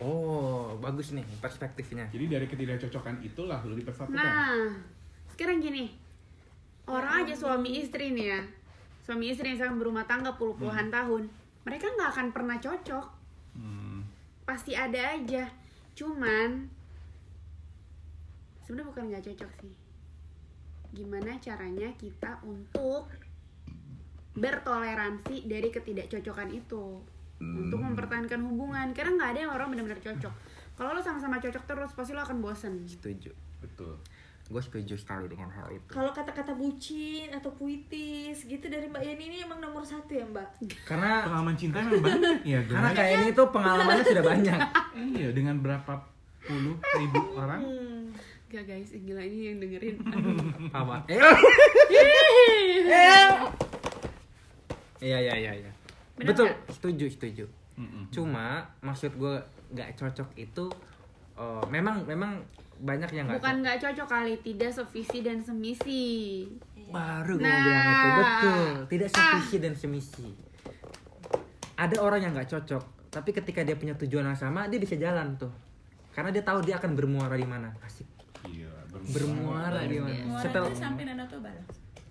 Oh 0.00 0.76
bagus 0.76 1.12
nih 1.12 1.24
perspektifnya. 1.40 2.08
Jadi 2.08 2.24
dari 2.26 2.44
ketidakcocokan 2.44 3.20
itulah 3.20 3.60
lu 3.64 3.76
dipersatukan. 3.76 4.16
Nah, 4.16 4.72
sekarang 5.40 5.64
gini, 5.64 5.88
orang 6.84 7.24
aja 7.24 7.32
suami 7.32 7.80
istri 7.80 8.12
nih 8.12 8.28
ya, 8.28 8.44
suami 9.00 9.32
istri 9.32 9.56
yang 9.56 9.80
berumah 9.80 10.04
tangga 10.04 10.36
puluh-puluhan 10.36 10.92
tahun, 10.92 11.32
mereka 11.64 11.88
nggak 11.96 12.10
akan 12.12 12.28
pernah 12.28 12.60
cocok. 12.60 13.06
Hmm. 13.56 14.04
pasti 14.44 14.76
ada 14.76 15.16
aja. 15.16 15.48
Cuman 15.96 16.68
sebenarnya 18.66 18.88
bukan 18.92 19.04
nggak 19.08 19.24
cocok 19.32 19.50
sih. 19.64 19.74
Gimana 20.90 21.38
caranya 21.38 21.88
kita 21.96 22.36
untuk 22.42 23.08
bertoleransi 24.34 25.48
dari 25.48 25.72
ketidakcocokan 25.72 26.50
itu? 26.50 27.00
Untuk 27.40 27.80
mempertahankan 27.80 28.42
hubungan. 28.44 28.92
Karena 28.92 29.16
nggak 29.16 29.30
ada 29.32 29.40
yang 29.40 29.52
orang 29.56 29.72
benar-benar 29.72 30.02
cocok. 30.02 30.34
Kalau 30.74 30.90
lo 30.92 31.00
sama-sama 31.00 31.40
cocok 31.40 31.64
terus 31.64 31.96
pasti 31.96 32.12
lo 32.12 32.26
akan 32.26 32.42
bosen. 32.42 32.84
Setuju. 32.84 33.32
Betul. 33.62 33.94
Gue 34.50 34.58
setuju 34.58 34.98
sekali 34.98 35.30
dengan 35.30 35.46
hal 35.46 35.70
itu. 35.70 35.86
Kalau 35.94 36.10
kata-kata 36.10 36.58
bucin 36.58 37.30
atau 37.30 37.54
puitis 37.54 38.42
gitu 38.42 38.66
dari 38.66 38.90
Mbak 38.90 38.98
Yani 39.06 39.22
ini 39.30 39.36
emang 39.46 39.62
nomor 39.62 39.86
satu 39.86 40.10
ya 40.10 40.26
Mbak? 40.26 40.66
karena 40.82 41.22
Pengalaman 41.22 41.54
cinta 41.54 41.78
memang 41.78 42.02
banyak. 42.02 42.36
Ya 42.50 42.58
guys. 42.66 42.74
karena 42.74 42.90
kayak 42.90 43.12
ini 43.14 43.28
tuh 43.30 43.46
pengalamannya 43.54 44.04
sudah 44.04 44.24
banyak. 44.26 44.58
Iya, 45.20 45.28
dengan 45.30 45.56
berapa 45.62 45.92
puluh 46.42 46.74
ribu 46.98 47.20
orang. 47.38 47.62
Hmm. 47.62 48.10
Gak 48.50 48.66
guys, 48.66 48.90
gila 48.90 49.22
ini 49.22 49.54
yang 49.54 49.56
dengerin. 49.62 49.96
Apa? 50.74 51.06
Iya 55.00 55.18
iya 55.22 55.34
iya 55.38 55.52
iya. 55.62 55.70
Betul. 56.18 56.50
setuju 56.68 57.06
setuju. 57.06 57.44
Cuma 58.10 58.66
maksud 58.82 59.14
gue 59.14 59.38
nggak 59.70 59.94
cocok 59.94 60.28
itu 60.34 60.66
eh, 61.38 61.64
memang 61.70 62.02
memang 62.04 62.42
banyak 62.80 63.10
yang 63.12 63.24
nggak 63.26 63.36
Bukan 63.36 63.48
cocok. 63.50 63.62
nggak 63.62 63.78
cocok 63.78 64.06
kali, 64.08 64.32
tidak 64.40 64.70
sevisi 64.72 65.18
dan 65.20 65.38
semisi. 65.38 66.04
Baru 66.88 67.36
gue 67.36 67.44
Nah. 67.44 67.60
bilang 67.60 67.86
itu 67.86 68.08
betul. 68.16 68.68
Tidak 68.88 69.08
Ah. 69.08 69.14
sevisi 69.14 69.56
dan 69.58 69.74
semisi. 69.74 70.26
Ada 71.76 71.96
orang 71.98 72.20
yang 72.22 72.32
nggak 72.32 72.50
cocok 72.50 72.82
tapi 73.10 73.30
ketika 73.32 73.60
dia 73.60 73.74
punya 73.74 73.92
tujuan 73.96 74.22
yang 74.24 74.34
sama 74.34 74.66
dia 74.66 74.76
bisa 74.76 74.94
jalan 74.94 75.34
tuh. 75.36 75.50
Karena 76.10 76.30
dia 76.30 76.42
tahu 76.42 76.60
dia 76.60 76.76
akan 76.76 76.92
bermuara 76.92 77.34
di 77.34 77.44
mana. 77.44 77.70
Asik. 77.80 78.06
Iya, 78.44 78.70
bermuara. 79.06 79.82
Di 79.84 79.98
mana? 79.98 80.38
Setelah 80.38 80.68
itu 80.68 80.78
sampai 80.78 81.02
Danau 81.04 81.26
Toba 81.26 81.48
loh. 81.48 81.64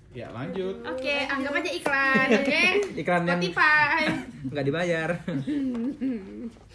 Ya, 0.09 0.25
lanjut. 0.29 0.81
Oke, 0.81 1.21
anggap 1.21 1.53
aja 1.53 1.69
iklan, 1.69 2.27
oke? 2.33 2.61
iklan 3.01 3.21
yang 3.23 3.37
Spotify. 3.37 4.01
nggak 4.51 4.65
dibayar 4.65 5.09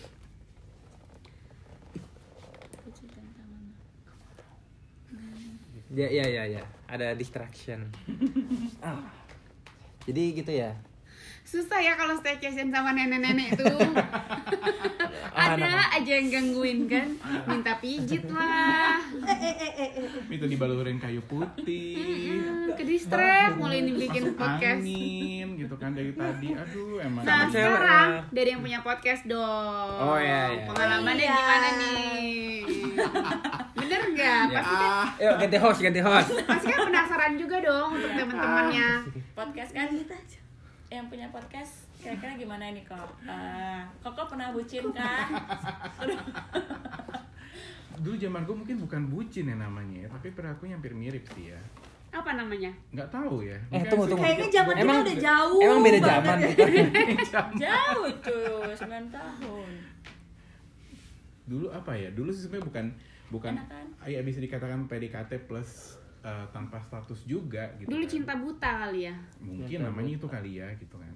ya 5.95 6.09
ya 6.12 6.26
ya 6.26 6.45
ya 6.51 6.62
ada 6.86 7.12
distraction 7.12 7.86
Ah. 8.84 8.99
jadi 10.05 10.22
gitu 10.34 10.53
ya 10.53 10.74
Susah 11.45 11.76
ya 11.76 11.92
kalau 11.92 12.16
staycation 12.16 12.68
sama 12.68 12.90
nenek-nenek 12.90 13.53
itu 13.53 13.64
Ah, 15.30 15.53
Ada 15.53 15.66
anak. 15.66 15.88
aja 16.01 16.12
yang 16.14 16.28
gangguin 16.30 16.86
kan 16.86 17.09
Minta 17.45 17.76
pijit 17.76 18.24
lah 18.26 18.97
Itu 20.26 20.47
dibalurin 20.47 20.97
kayu 20.97 21.20
putih. 21.22 22.40
Ke 22.72 22.82
distract 22.82 23.57
mulai 23.57 23.82
dibikin 23.82 24.30
Masuk 24.30 24.38
podcast 24.38 24.80
angin 24.80 25.49
gitu 25.55 25.74
kan 25.74 25.92
dari 25.92 26.12
tadi. 26.12 26.49
Aduh, 26.55 26.97
emang. 26.99 27.22
Nah 27.22 27.45
sekarang 27.47 28.09
ya. 28.11 28.20
dari 28.32 28.49
yang 28.49 28.62
punya 28.62 28.80
podcast 28.80 29.22
dong 29.26 29.90
Oh, 30.01 30.16
iya, 30.16 30.49
iya. 30.51 30.64
Pengalamannya 30.64 31.24
Iya. 31.24 31.34
gimana 31.36 31.68
nih? 31.76 32.57
Ya, 34.24 34.48
Pasti 34.50 34.74
kan, 34.74 34.88
ah. 34.88 35.06
yuk 35.20 35.34
ganti 35.38 35.58
host 35.58 35.78
ganti 35.80 36.00
host 36.00 36.28
pasti 36.48 36.66
kan 36.66 36.80
penasaran 36.86 37.32
juga 37.34 37.56
dong 37.60 37.88
untuk 37.92 38.10
teman-temannya 38.10 38.88
Podcast 39.32 39.70
kan 39.70 39.88
yang 40.88 41.06
punya 41.10 41.26
podcast 41.28 41.72
kira-kira 41.96 42.36
gimana 42.36 42.68
ini 42.68 42.84
kok? 42.84 43.08
Eh, 43.20 43.80
Koko 43.98 44.28
pernah 44.28 44.52
bucin 44.52 44.84
kah? 44.92 45.26
Aduh. 45.98 46.20
Dulu 47.96 48.14
zaman 48.14 48.44
gue 48.44 48.54
mungkin 48.54 48.76
bukan 48.78 49.02
bucin 49.08 49.48
ya 49.48 49.56
namanya 49.56 50.04
ya, 50.04 50.08
tapi 50.08 50.30
perilakunya 50.30 50.76
hampir 50.76 50.92
mirip 50.92 51.24
sih 51.32 51.50
ya. 51.50 51.58
Apa 52.12 52.36
namanya? 52.36 52.70
Nggak 52.92 53.08
tahu 53.10 53.42
ya. 53.42 53.56
Eh, 53.56 53.60
Mungkin 53.72 53.90
tunggu, 53.90 54.06
tunggu. 54.06 54.22
Kayaknya 54.22 54.48
zaman 54.52 54.72
kita 54.72 54.84
Emang- 54.84 55.02
udah 55.02 55.16
jauh 55.18 55.60
emang 55.60 55.80
beda 55.82 56.00
zaman 56.04 56.36
gitu 56.44 56.64
Jauh 57.64 58.08
tuh, 58.22 58.58
9 58.70 58.86
tahun. 59.10 59.68
Dulu 61.44 61.66
apa 61.68 61.92
ya? 61.92 62.08
Dulu 62.12 62.30
sih 62.30 62.46
sebenarnya 62.46 62.68
bukan 62.70 62.86
bukan 63.32 63.56
Enak 63.56 63.68
kan? 63.68 63.86
ya 64.08 64.20
bisa 64.20 64.38
dikatakan 64.40 64.84
PDKT 64.88 65.48
plus 65.48 65.96
eh, 66.24 66.46
tanpa 66.52 66.80
status 66.80 67.24
juga 67.24 67.72
gitu. 67.80 67.88
Dulu 67.92 68.04
kan. 68.04 68.10
cinta 68.10 68.34
buta 68.36 68.70
kali 68.88 69.00
ya 69.08 69.14
mungkin 69.40 69.68
Cinta 69.68 69.88
namanya 69.88 70.12
buta. 70.12 70.20
itu 70.20 70.26
kali 70.28 70.50
ya 70.60 70.68
gitu 70.76 70.96
kan 71.00 71.14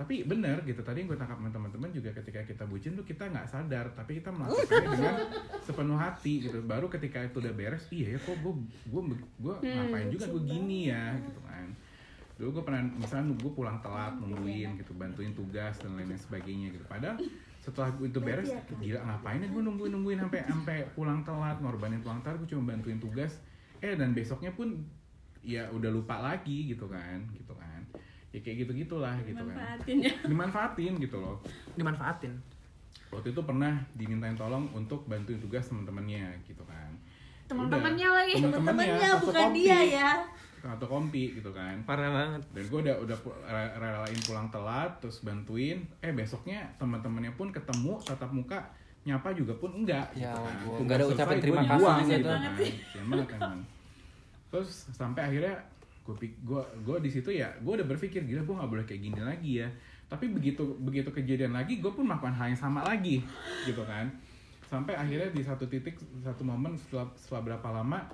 tapi 0.00 0.24
benar 0.24 0.64
gitu 0.64 0.80
tadi 0.80 1.04
yang 1.04 1.12
gue 1.12 1.20
tangkap 1.20 1.36
teman-teman 1.36 1.92
juga 1.92 2.08
ketika 2.16 2.40
kita 2.48 2.64
bucin 2.64 2.96
tuh 2.96 3.04
kita 3.04 3.28
nggak 3.28 3.44
sadar 3.44 3.92
tapi 3.92 4.16
kita 4.16 4.32
melakukannya 4.32 4.88
dengan 4.96 5.14
sepenuh 5.60 6.00
hati 6.00 6.48
gitu 6.48 6.64
baru 6.64 6.88
ketika 6.88 7.20
itu 7.20 7.36
udah 7.36 7.52
beres 7.52 7.84
iya 7.92 8.16
ya 8.16 8.18
kok 8.24 8.32
gue 8.40 8.54
gue 8.88 9.02
gue 9.44 9.54
ngapain 9.60 10.08
juga 10.08 10.24
gue 10.32 10.42
gini 10.48 10.88
ya 10.88 11.20
gitu 11.20 11.40
kan 11.44 11.68
dulu 12.40 12.48
gue 12.56 12.64
pernah 12.64 12.82
misalnya 12.96 13.36
gue 13.36 13.52
pulang 13.52 13.76
telat 13.84 14.16
nungguin 14.16 14.80
gitu 14.80 14.96
bantuin 14.96 15.36
tugas 15.36 15.76
dan 15.84 15.92
lain 15.92 16.08
lain 16.08 16.16
sebagainya 16.16 16.72
gitu 16.72 16.84
padahal 16.88 17.20
setelah 17.60 17.92
itu 18.00 18.20
beres 18.24 18.48
gila 18.80 19.00
ngapain 19.04 19.44
ya 19.44 19.48
gue 19.52 19.62
nungguin 19.62 19.92
nungguin 19.92 20.18
sampai 20.24 20.40
sampai 20.48 20.78
pulang 20.96 21.20
telat 21.20 21.60
ngorbanin 21.60 22.00
pulang 22.00 22.24
telat 22.24 22.40
gue 22.40 22.48
cuma 22.56 22.72
bantuin 22.72 22.96
tugas. 22.96 23.36
Eh 23.84 23.96
dan 23.96 24.16
besoknya 24.16 24.52
pun 24.56 24.80
ya 25.44 25.68
udah 25.72 25.92
lupa 25.92 26.20
lagi 26.20 26.72
gitu 26.72 26.88
kan 26.88 27.20
gitu 27.36 27.52
kan. 27.52 27.84
Ya 28.32 28.40
kayak 28.40 28.64
gitu 28.64 28.72
gitulah 28.80 29.16
gitu 29.28 29.44
kan. 29.44 29.76
Ya. 29.84 30.12
dimanfaatin 30.30 30.96
gitu 30.96 31.16
loh. 31.20 31.36
Dimanfaatin. 31.76 32.32
Waktu 33.12 33.36
itu 33.36 33.40
pernah 33.44 33.76
dimintain 33.92 34.38
tolong 34.38 34.70
untuk 34.72 35.04
bantuin 35.04 35.36
tugas 35.36 35.68
teman-temannya 35.68 36.40
gitu 36.48 36.64
kan. 36.64 36.96
Ya 36.96 37.52
Teman-temannya 37.52 38.08
lagi. 38.08 38.32
Temen-temennya 38.38 39.08
satu 39.18 39.26
bukan 39.28 39.48
dia 39.52 39.80
ya. 39.84 40.10
Satu 40.60 40.84
kompi 40.84 41.32
gitu 41.34 41.50
kan. 41.50 41.80
Parah 41.82 42.12
banget. 42.12 42.42
Dan 42.52 42.64
gue 42.68 42.80
udah 42.84 42.96
udah 43.00 43.16
relain 43.76 44.20
pulang 44.22 44.48
telat 44.52 44.92
terus 45.00 45.24
bantuin. 45.24 45.80
Eh 46.04 46.12
besoknya 46.12 46.68
teman-temannya 46.76 47.32
pun 47.34 47.48
ketemu 47.48 47.96
tatap 48.04 48.30
muka 48.30 48.60
nyapa 49.00 49.32
juga 49.32 49.56
pun 49.56 49.72
enggak 49.72 50.12
Ya 50.12 50.28
gitu 50.28 50.40
kan. 50.44 50.52
ampun, 50.52 50.76
Tugas 50.76 50.84
nggak 50.84 50.96
ada 50.96 51.04
selesai, 51.08 51.16
ucapan 51.16 51.36
terima 51.40 51.60
buang 51.64 51.72
kasih 51.72 52.04
gitu 52.04 52.12
gitu. 52.12 52.28
kan. 52.28 52.40
Banget 53.08 53.28
emang. 53.32 53.60
Terus 54.52 54.70
sampai 54.92 55.22
akhirnya 55.24 55.54
gue 56.04 56.14
gue 56.44 56.62
gue 56.84 56.96
di 57.00 57.10
situ 57.12 57.30
ya 57.32 57.48
gue 57.60 57.72
udah 57.80 57.86
berpikir 57.86 58.20
gila 58.24 58.42
gue 58.44 58.54
nggak 58.60 58.70
boleh 58.70 58.84
kayak 58.84 59.00
gini 59.00 59.20
lagi 59.24 59.52
ya. 59.64 59.68
Tapi 60.10 60.28
begitu 60.28 60.62
begitu 60.82 61.08
kejadian 61.08 61.56
lagi 61.56 61.80
gue 61.80 61.88
pun 61.88 62.04
melakukan 62.04 62.36
hal 62.36 62.52
yang 62.52 62.60
sama 62.60 62.84
lagi 62.84 63.24
gitu 63.64 63.80
kan. 63.88 64.12
Sampai 64.68 64.92
akhirnya 64.94 65.32
di 65.32 65.40
satu 65.40 65.64
titik 65.64 65.96
satu 66.20 66.44
momen 66.44 66.76
setelah 66.76 67.08
setelah 67.16 67.42
berapa 67.56 67.68
lama 67.72 68.04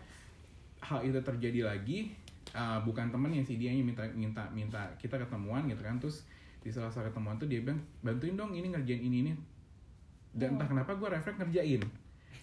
hal 0.78 1.02
itu 1.02 1.18
terjadi 1.18 1.66
lagi 1.66 2.14
uh, 2.56 2.80
bukan 2.80 3.12
temennya 3.12 3.44
sih 3.44 3.60
dia 3.60 3.68
yang 3.68 3.84
minta 3.84 4.02
minta 4.16 4.48
minta 4.50 4.80
kita 4.96 5.20
ketemuan 5.20 5.68
gitu 5.68 5.84
kan. 5.84 6.00
Terus 6.00 6.24
di 6.64 6.72
salah 6.72 6.88
satu 6.88 7.12
ketemuan 7.12 7.36
tuh 7.36 7.46
dia 7.46 7.60
bilang 7.60 7.78
bantuin 8.00 8.34
dong 8.34 8.56
ini 8.56 8.72
ngerjain 8.72 9.04
ini 9.04 9.16
ini. 9.28 9.32
Dan 10.32 10.56
entah 10.56 10.68
kenapa 10.68 10.96
gue 10.96 11.08
refleks 11.08 11.36
ngerjain. 11.40 11.80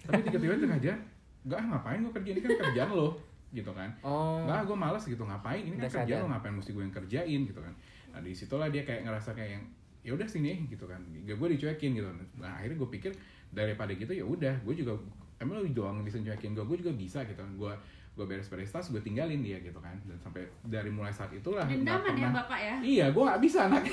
Tapi 0.06 0.20
tiba-tiba 0.26 0.58
tengah 0.62 0.80
jalan 0.82 1.02
gak 1.44 1.60
ngapain 1.60 2.00
gue 2.02 2.14
kerjain? 2.16 2.36
Ini 2.40 2.42
kan 2.42 2.52
kerjaan 2.70 2.90
lo. 2.94 3.10
Gitu 3.54 3.70
kan. 3.70 3.90
Oh. 4.02 4.42
Enggak, 4.42 4.66
gue 4.66 4.78
malas 4.78 5.04
gitu 5.06 5.22
ngapain? 5.22 5.62
Ini 5.62 5.78
kan 5.78 5.86
Udah 5.86 5.94
kerjaan 6.02 6.20
sadar. 6.22 6.26
lo 6.26 6.34
ngapain 6.34 6.54
mesti 6.58 6.72
gue 6.74 6.84
yang 6.84 6.96
kerjain? 6.96 7.42
Gitu 7.46 7.60
kan. 7.62 7.74
Nah 8.14 8.20
di 8.22 8.32
situlah 8.34 8.70
dia 8.74 8.82
kayak 8.82 9.06
ngerasa 9.06 9.34
kayak 9.38 9.52
yang 9.60 9.64
ya 10.04 10.12
udah 10.18 10.28
sini 10.30 10.66
gitu 10.70 10.86
kan. 10.90 11.02
Gak 11.26 11.38
gue 11.38 11.48
dicuekin 11.58 11.92
gitu. 11.94 12.10
Nah 12.42 12.52
akhirnya 12.58 12.78
gue 12.82 12.90
pikir 12.90 13.12
daripada 13.54 13.94
gitu 13.94 14.10
ya 14.10 14.26
udah 14.26 14.56
gue 14.66 14.74
juga 14.74 14.98
emang 15.38 15.62
lu 15.62 15.70
doang 15.70 16.02
bisa 16.02 16.18
cuekin 16.18 16.58
gue 16.58 16.66
gue 16.66 16.78
juga 16.82 16.94
bisa 16.98 17.20
gitu 17.30 17.38
kan. 17.38 17.52
Gue 17.54 17.74
gue 18.14 18.26
beres-beres 18.30 18.70
tas 18.70 18.86
gue 18.94 19.02
tinggalin 19.02 19.42
dia 19.42 19.58
gitu 19.58 19.82
kan. 19.82 19.98
Dan 20.06 20.18
sampai 20.22 20.46
dari 20.62 20.94
mulai 20.94 21.10
saat 21.10 21.34
itulah 21.34 21.66
Dendaman 21.66 22.14
ya 22.14 22.30
bapak 22.30 22.60
ya. 22.62 22.76
iya 22.86 23.06
gue 23.10 23.24
nggak 23.26 23.42
bisa 23.42 23.66
anak. 23.66 23.84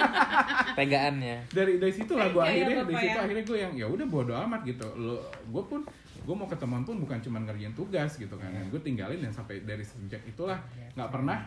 Tegaannya. 0.78 1.36
Dari 1.54 1.78
dari 1.78 1.92
situ 1.94 2.12
lah 2.18 2.34
gue 2.34 2.42
ya, 2.42 2.50
akhirnya 2.50 2.76
Bapak 2.82 2.90
dari 2.90 2.98
situ 2.98 3.18
ya. 3.18 3.22
akhirnya 3.22 3.44
gue 3.46 3.58
yang 3.62 3.72
ya 3.78 3.86
udah 3.86 4.06
bodo 4.10 4.32
amat 4.34 4.60
gitu. 4.66 4.86
Lo 4.98 5.22
gue 5.22 5.62
pun 5.70 5.80
gue 6.24 6.34
mau 6.34 6.48
ketemuan 6.50 6.82
pun 6.82 6.96
bukan 6.98 7.18
cuma 7.22 7.38
ngerjain 7.46 7.74
tugas 7.78 8.18
gitu 8.18 8.34
kan. 8.34 8.50
Gue 8.74 8.80
tinggalin 8.82 9.22
dan 9.22 9.30
sampai 9.30 9.62
dari 9.62 9.86
sejak 9.86 10.22
itulah 10.26 10.58
nggak 10.98 11.10
pernah 11.14 11.38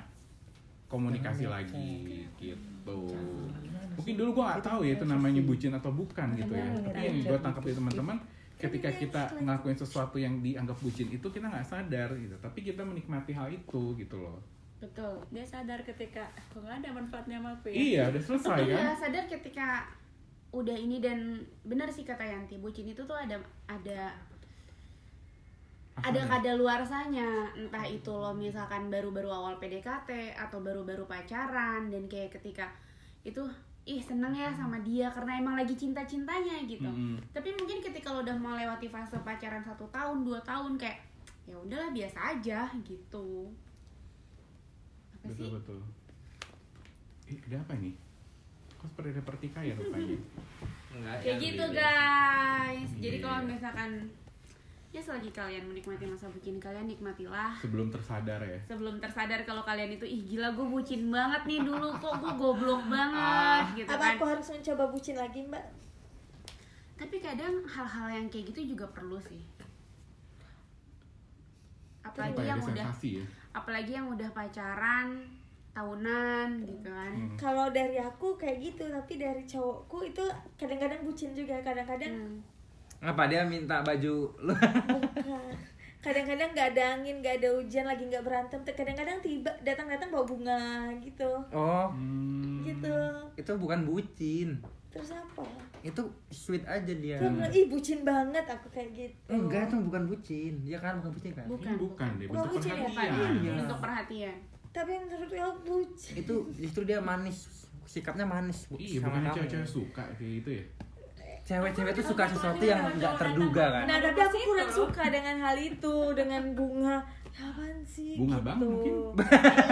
komunikasi 0.87 1.43
lagi 1.51 2.23
gitu. 2.39 2.99
Mungkin 3.99 4.13
dulu 4.15 4.29
gue 4.39 4.43
nggak 4.47 4.63
tahu 4.63 4.87
ya 4.87 4.95
itu 4.95 5.03
namanya 5.03 5.41
bucin 5.43 5.75
atau 5.75 5.91
bukan 5.91 6.39
gitu 6.39 6.55
ya. 6.55 6.71
Tapi 6.71 7.01
yang 7.03 7.15
gue 7.27 7.39
tangkap 7.43 7.63
dari 7.67 7.75
teman-teman 7.75 8.17
ketika 8.57 8.89
kita 8.89 9.21
ngelakuin 9.37 9.77
sesuatu 9.77 10.17
yang 10.17 10.41
dianggap 10.41 10.77
bucin 10.81 11.07
itu 11.13 11.27
kita 11.29 11.45
nggak 11.45 11.65
sadar 11.65 12.09
gitu. 12.17 12.35
Tapi 12.41 12.59
kita 12.65 12.81
menikmati 12.81 13.31
hal 13.31 13.53
itu 13.53 13.93
gitu 13.95 14.17
loh. 14.17 14.41
Betul. 14.77 15.21
Dia 15.33 15.45
sadar 15.45 15.81
ketika 15.85 16.25
kok 16.53 16.61
nggak 16.61 16.85
ada 16.85 16.89
manfaatnya 16.93 17.37
sama 17.41 17.53
aku 17.53 17.69
ya. 17.69 17.77
iya 17.77 18.03
udah 18.09 18.21
selesai 18.21 18.59
kan? 18.65 18.77
Iya, 18.77 18.89
sadar 18.97 19.23
ketika 19.29 19.67
udah 20.53 20.77
ini 20.77 20.97
dan 21.03 21.43
benar 21.67 21.89
sih 21.93 22.07
kata 22.07 22.23
Yanti, 22.23 22.57
bucin 22.57 22.89
itu 22.89 23.03
tuh 23.05 23.17
ada 23.17 23.37
ada 23.69 24.15
ada 25.97 26.21
kadaluarsanya 26.29 27.57
entah 27.57 27.85
itu 27.89 28.13
lo 28.13 28.29
misalkan 28.37 28.93
baru-baru 28.93 29.33
awal 29.33 29.57
PDKT 29.57 30.37
atau 30.37 30.61
baru-baru 30.61 31.09
pacaran 31.09 31.89
dan 31.89 32.05
kayak 32.05 32.37
ketika 32.37 32.69
itu 33.25 33.41
ih 33.87 34.03
seneng 34.03 34.35
ya 34.35 34.51
sama 34.51 34.75
dia 34.83 35.07
karena 35.07 35.39
emang 35.39 35.55
lagi 35.55 35.71
cinta 35.73 36.03
cintanya 36.03 36.59
gitu. 36.67 36.83
Mm-mm. 36.83 37.15
tapi 37.31 37.55
mungkin 37.55 37.79
ketika 37.79 38.11
lo 38.11 38.19
udah 38.19 38.35
melewati 38.35 38.91
fase 38.91 39.15
pacaran 39.23 39.63
satu 39.63 39.87
tahun 39.87 40.27
dua 40.27 40.43
tahun 40.43 40.75
kayak 40.75 40.99
ya 41.47 41.55
udahlah 41.55 41.95
biasa 41.95 42.35
aja 42.35 42.67
gitu. 42.83 43.47
Apa 45.15 45.31
sih? 45.31 45.47
betul. 45.47 45.79
Betul 45.79 45.79
eh 47.27 47.35
ada 47.51 47.59
apa 47.59 47.75
ini? 47.75 47.91
Kok 48.79 48.87
seperti 48.87 49.09
ada 49.11 49.23
pertikaian 49.23 49.75
rupanya? 49.75 50.15
Enggak. 50.95 51.17
kayak 51.19 51.35
ya, 51.35 51.43
gitu 51.43 51.65
guys. 51.75 52.89
Jadi 52.97 53.17
Iya. 53.19 53.23
kalau 53.23 53.39
misalkan 53.43 53.91
ya 54.97 55.03
selagi 55.03 55.29
kalian 55.29 55.63
menikmati 55.63 56.03
masa 56.03 56.25
bucin 56.27 56.57
kalian 56.57 56.89
nikmatilah. 56.89 57.53
Sebelum 57.61 57.87
tersadar 57.87 58.41
ya. 58.41 58.57
Sebelum 58.65 58.97
tersadar 58.97 59.45
kalau 59.45 59.61
kalian 59.61 59.93
itu 59.93 60.03
ih 60.03 60.25
gila 60.25 60.49
gue 60.51 60.65
bucin 60.65 61.05
banget 61.07 61.45
nih 61.45 61.61
dulu 61.61 61.93
kok 62.01 62.17
gue 62.17 62.33
goblok 62.33 62.81
banget 62.89 63.63
gitu 63.77 63.89
Apa 63.93 64.01
kan. 64.01 64.13
aku 64.17 64.25
harus 64.25 64.47
mencoba 64.49 64.83
bucin 64.89 65.15
lagi 65.15 65.41
mbak? 65.45 65.65
tapi 66.97 67.21
kadang 67.21 67.61
hal-hal 67.61 68.09
yang 68.09 68.25
kayak 68.25 68.49
gitu 68.49 68.73
juga 68.73 68.89
perlu 68.89 69.21
sih. 69.21 69.37
Apalagi 72.01 72.33
apa 72.33 72.41
ya 72.41 72.49
yang 72.49 72.59
udah 72.59 72.85
sensasi 72.89 73.09
ya. 73.21 73.25
apalagi 73.53 73.91
yang 73.93 74.07
udah 74.09 74.29
pacaran 74.33 75.07
tahunan 75.77 76.47
gitu 76.65 76.89
kan. 76.89 77.13
Hmm. 77.13 77.37
Kalau 77.37 77.69
dari 77.69 78.01
aku 78.01 78.33
kayak 78.33 78.57
gitu, 78.65 78.89
tapi 78.89 79.21
dari 79.21 79.45
cowokku 79.45 80.09
itu 80.09 80.25
kadang-kadang 80.57 81.05
bucin 81.05 81.37
juga, 81.37 81.61
kadang-kadang 81.61 82.17
Hmm. 82.17 82.41
Apa 82.99 83.25
dia 83.25 83.45
minta 83.45 83.81
baju 83.81 84.13
lu? 84.37 84.53
bukan. 84.53 85.53
Kadang-kadang 85.97 86.49
nggak 86.51 86.67
ada 86.71 86.83
angin, 86.95 87.15
nggak 87.19 87.35
ada 87.41 87.49
hujan, 87.51 87.83
lagi 87.83 88.03
nggak 88.05 88.23
berantem. 88.23 88.59
Kadang-kadang 88.63 89.17
tiba 89.19 89.51
datang-datang 89.59 90.07
bawa 90.07 90.23
bunga 90.23 90.61
gitu, 90.99 91.27
Oh, 91.51 91.89
Hmm. 91.89 92.63
gitu. 92.63 92.95
itu 93.35 93.51
bukan 93.53 93.83
bucin. 93.83 94.49
Terus 94.87 95.11
apa? 95.11 95.43
Itu 95.83 96.01
sweet 96.29 96.63
aja 96.63 96.87
dia. 96.87 97.17
Dia 97.17 97.27
bilang, 97.27 97.51
ih 97.51 97.65
bucin 97.67 98.01
banget 98.01 98.45
aku 98.45 98.71
kayak 98.71 98.89
gitu. 98.93 99.19
Enggak, 99.27 99.67
itu 99.67 99.77
bukan 99.79 100.03
bucin. 100.05 100.53
Dia 100.63 100.77
kan 100.79 100.97
bukan 100.97 101.11
bucin 101.11 101.31
kan? 101.33 101.45
bukan 101.45 101.65
Ini 101.67 101.77
bukan 101.77 102.09
deh 102.15 102.25
Bukan 102.25 102.37
bentuk 102.39 102.51
bucin 102.55 102.69
ya, 102.69 102.77
perhatian 102.79 103.31
Iya. 103.35 103.53
untuk 103.59 103.79
perhatian 103.79 104.35
Tapi 104.69 104.91
menurut 104.95 105.29
aku 105.29 105.59
bucin. 105.65 106.13
Itu 106.15 106.35
justru 106.55 106.81
dia 106.83 106.99
manis. 106.99 107.67
Sikapnya 107.83 108.23
manis 108.23 108.67
iya 108.75 108.99
bukan 108.99 109.31
cewek-cewek 109.31 109.63
suka 109.65 110.03
kayak 110.13 110.31
gitu 110.39 110.49
ya 110.59 110.65
Cewek-cewek 111.47 111.91
tuh 111.95 112.05
suka 112.11 112.27
sesuatu 112.27 112.59
yang 112.59 112.83
nggak 112.99 113.13
terduga 113.15 113.65
kan? 113.71 113.83
Nah 113.87 113.97
tapi 114.03 114.19
aku 114.19 114.35
kurang 114.43 114.67
suka 114.67 115.03
dengan 115.07 115.35
hal 115.39 115.55
itu, 115.55 115.95
dengan 116.11 116.43
bunga. 116.51 116.99
Ya 117.31 117.47
apaan 117.47 117.79
sih? 117.87 118.19
Bunga 118.19 118.35
gitu. 118.35 118.47
bang 118.51 118.57
mungkin? 118.59 118.93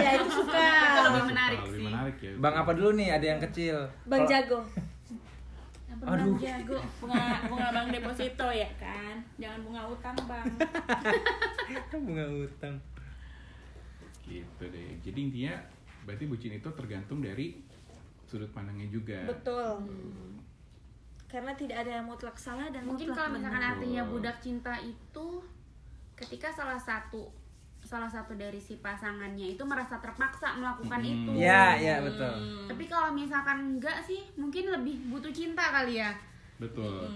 Iya 0.00 0.10
itu 0.16 0.28
suka. 0.40 0.56
Itu 0.88 1.00
lebih 1.04 1.24
menarik 1.28 1.58
lebih 1.60 1.76
sih. 1.76 1.84
menarik 1.84 2.16
ya 2.16 2.32
Bang 2.40 2.54
apa 2.56 2.70
dulu 2.72 2.90
nih? 2.96 3.08
Ada 3.12 3.26
yang 3.28 3.40
kecil. 3.44 3.76
Bang 4.08 4.24
Jago. 4.24 4.60
Aduh. 6.06 6.36
jago 6.36 6.76
bunga 7.00 7.40
bunga 7.48 7.66
bank 7.72 7.88
deposito 7.88 8.46
ya 8.52 8.68
kan 8.76 9.16
jangan 9.40 9.64
bunga 9.64 9.82
utang 9.88 10.16
bang 10.28 10.44
bunga 12.04 12.26
utang. 12.44 12.76
gitu 14.28 14.64
deh 14.68 15.00
jadi 15.00 15.18
intinya 15.18 15.54
berarti 16.04 16.28
bucin 16.28 16.52
itu 16.52 16.68
tergantung 16.76 17.24
dari 17.24 17.58
sudut 18.28 18.50
pandangnya 18.52 18.86
juga 18.92 19.24
Betul. 19.24 19.88
Karena 21.26 21.52
tidak 21.52 21.78
ada 21.78 21.90
yang 21.92 22.06
mutlak 22.06 22.34
salah 22.34 22.68
dan 22.68 22.82
mungkin 22.82 23.06
mutlak 23.06 23.18
kalau 23.20 23.30
misalkan 23.34 23.58
benar. 23.58 23.72
artinya 23.72 24.02
budak 24.04 24.36
cinta 24.38 24.74
itu 24.78 25.26
ketika 26.14 26.48
salah 26.48 26.78
satu 26.78 27.28
salah 27.78 28.06
satu 28.06 28.34
dari 28.34 28.56
si 28.56 28.76
pasangannya 28.76 29.52
itu 29.52 29.62
merasa 29.62 29.94
terpaksa 29.96 30.54
melakukan 30.54 30.98
Hmm. 30.98 31.12
itu 31.12 31.30
Iya, 31.36 31.64
iya 31.76 31.96
betul. 32.00 32.34
tapi 32.66 32.84
kalau 32.84 33.10
misalkan 33.12 33.58
enggak 33.72 34.00
sih 34.00 34.26
mungkin 34.34 34.66
lebih 34.68 35.06
butuh 35.06 35.30
cinta 35.30 35.62
kali 35.72 35.98
ya 35.98 36.10
betul 36.56 37.06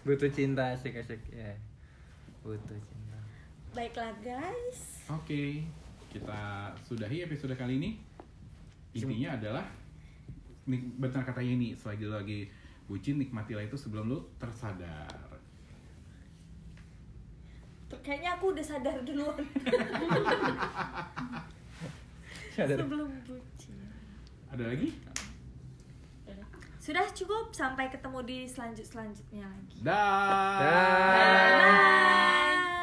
Butuh 0.00 0.28
cinta 0.28 0.72
asik-asik 0.72 1.20
ya. 1.30 1.52
Butuh 2.40 2.76
cinta. 2.80 3.16
Baiklah 3.70 4.12
guys. 4.18 5.04
oke 5.06 5.64
kita 6.08 6.40
sudahi 6.82 7.22
episode 7.22 7.54
kali 7.54 7.76
ini 7.76 7.90
intinya 8.92 9.36
adalah 9.36 9.64
nik 10.64 10.82
benar 10.96 11.22
katanya 11.22 11.52
ini 11.54 11.68
selagi 11.72 12.04
lagi 12.04 12.40
bucin 12.90 13.22
nikmatilah 13.22 13.62
itu 13.62 13.78
sebelum 13.78 14.10
lu 14.10 14.18
tersadar 14.34 15.06
Kayaknya 18.00 18.38
aku 18.38 18.50
udah 18.54 18.64
sadar 18.64 18.96
duluan 19.06 19.38
sebelum 22.58 23.10
bucin. 23.22 23.78
ada 24.50 24.64
lagi 24.66 24.90
Sudah 26.80 27.06
cukup 27.12 27.52
sampai 27.54 27.92
ketemu 27.92 28.18
di 28.24 28.38
selanjut 28.48 28.88
selanjutnya 28.88 29.46
lagi. 29.46 29.78
dah 29.84 30.58
Dah. 30.58 31.12
Bye. 31.14 32.79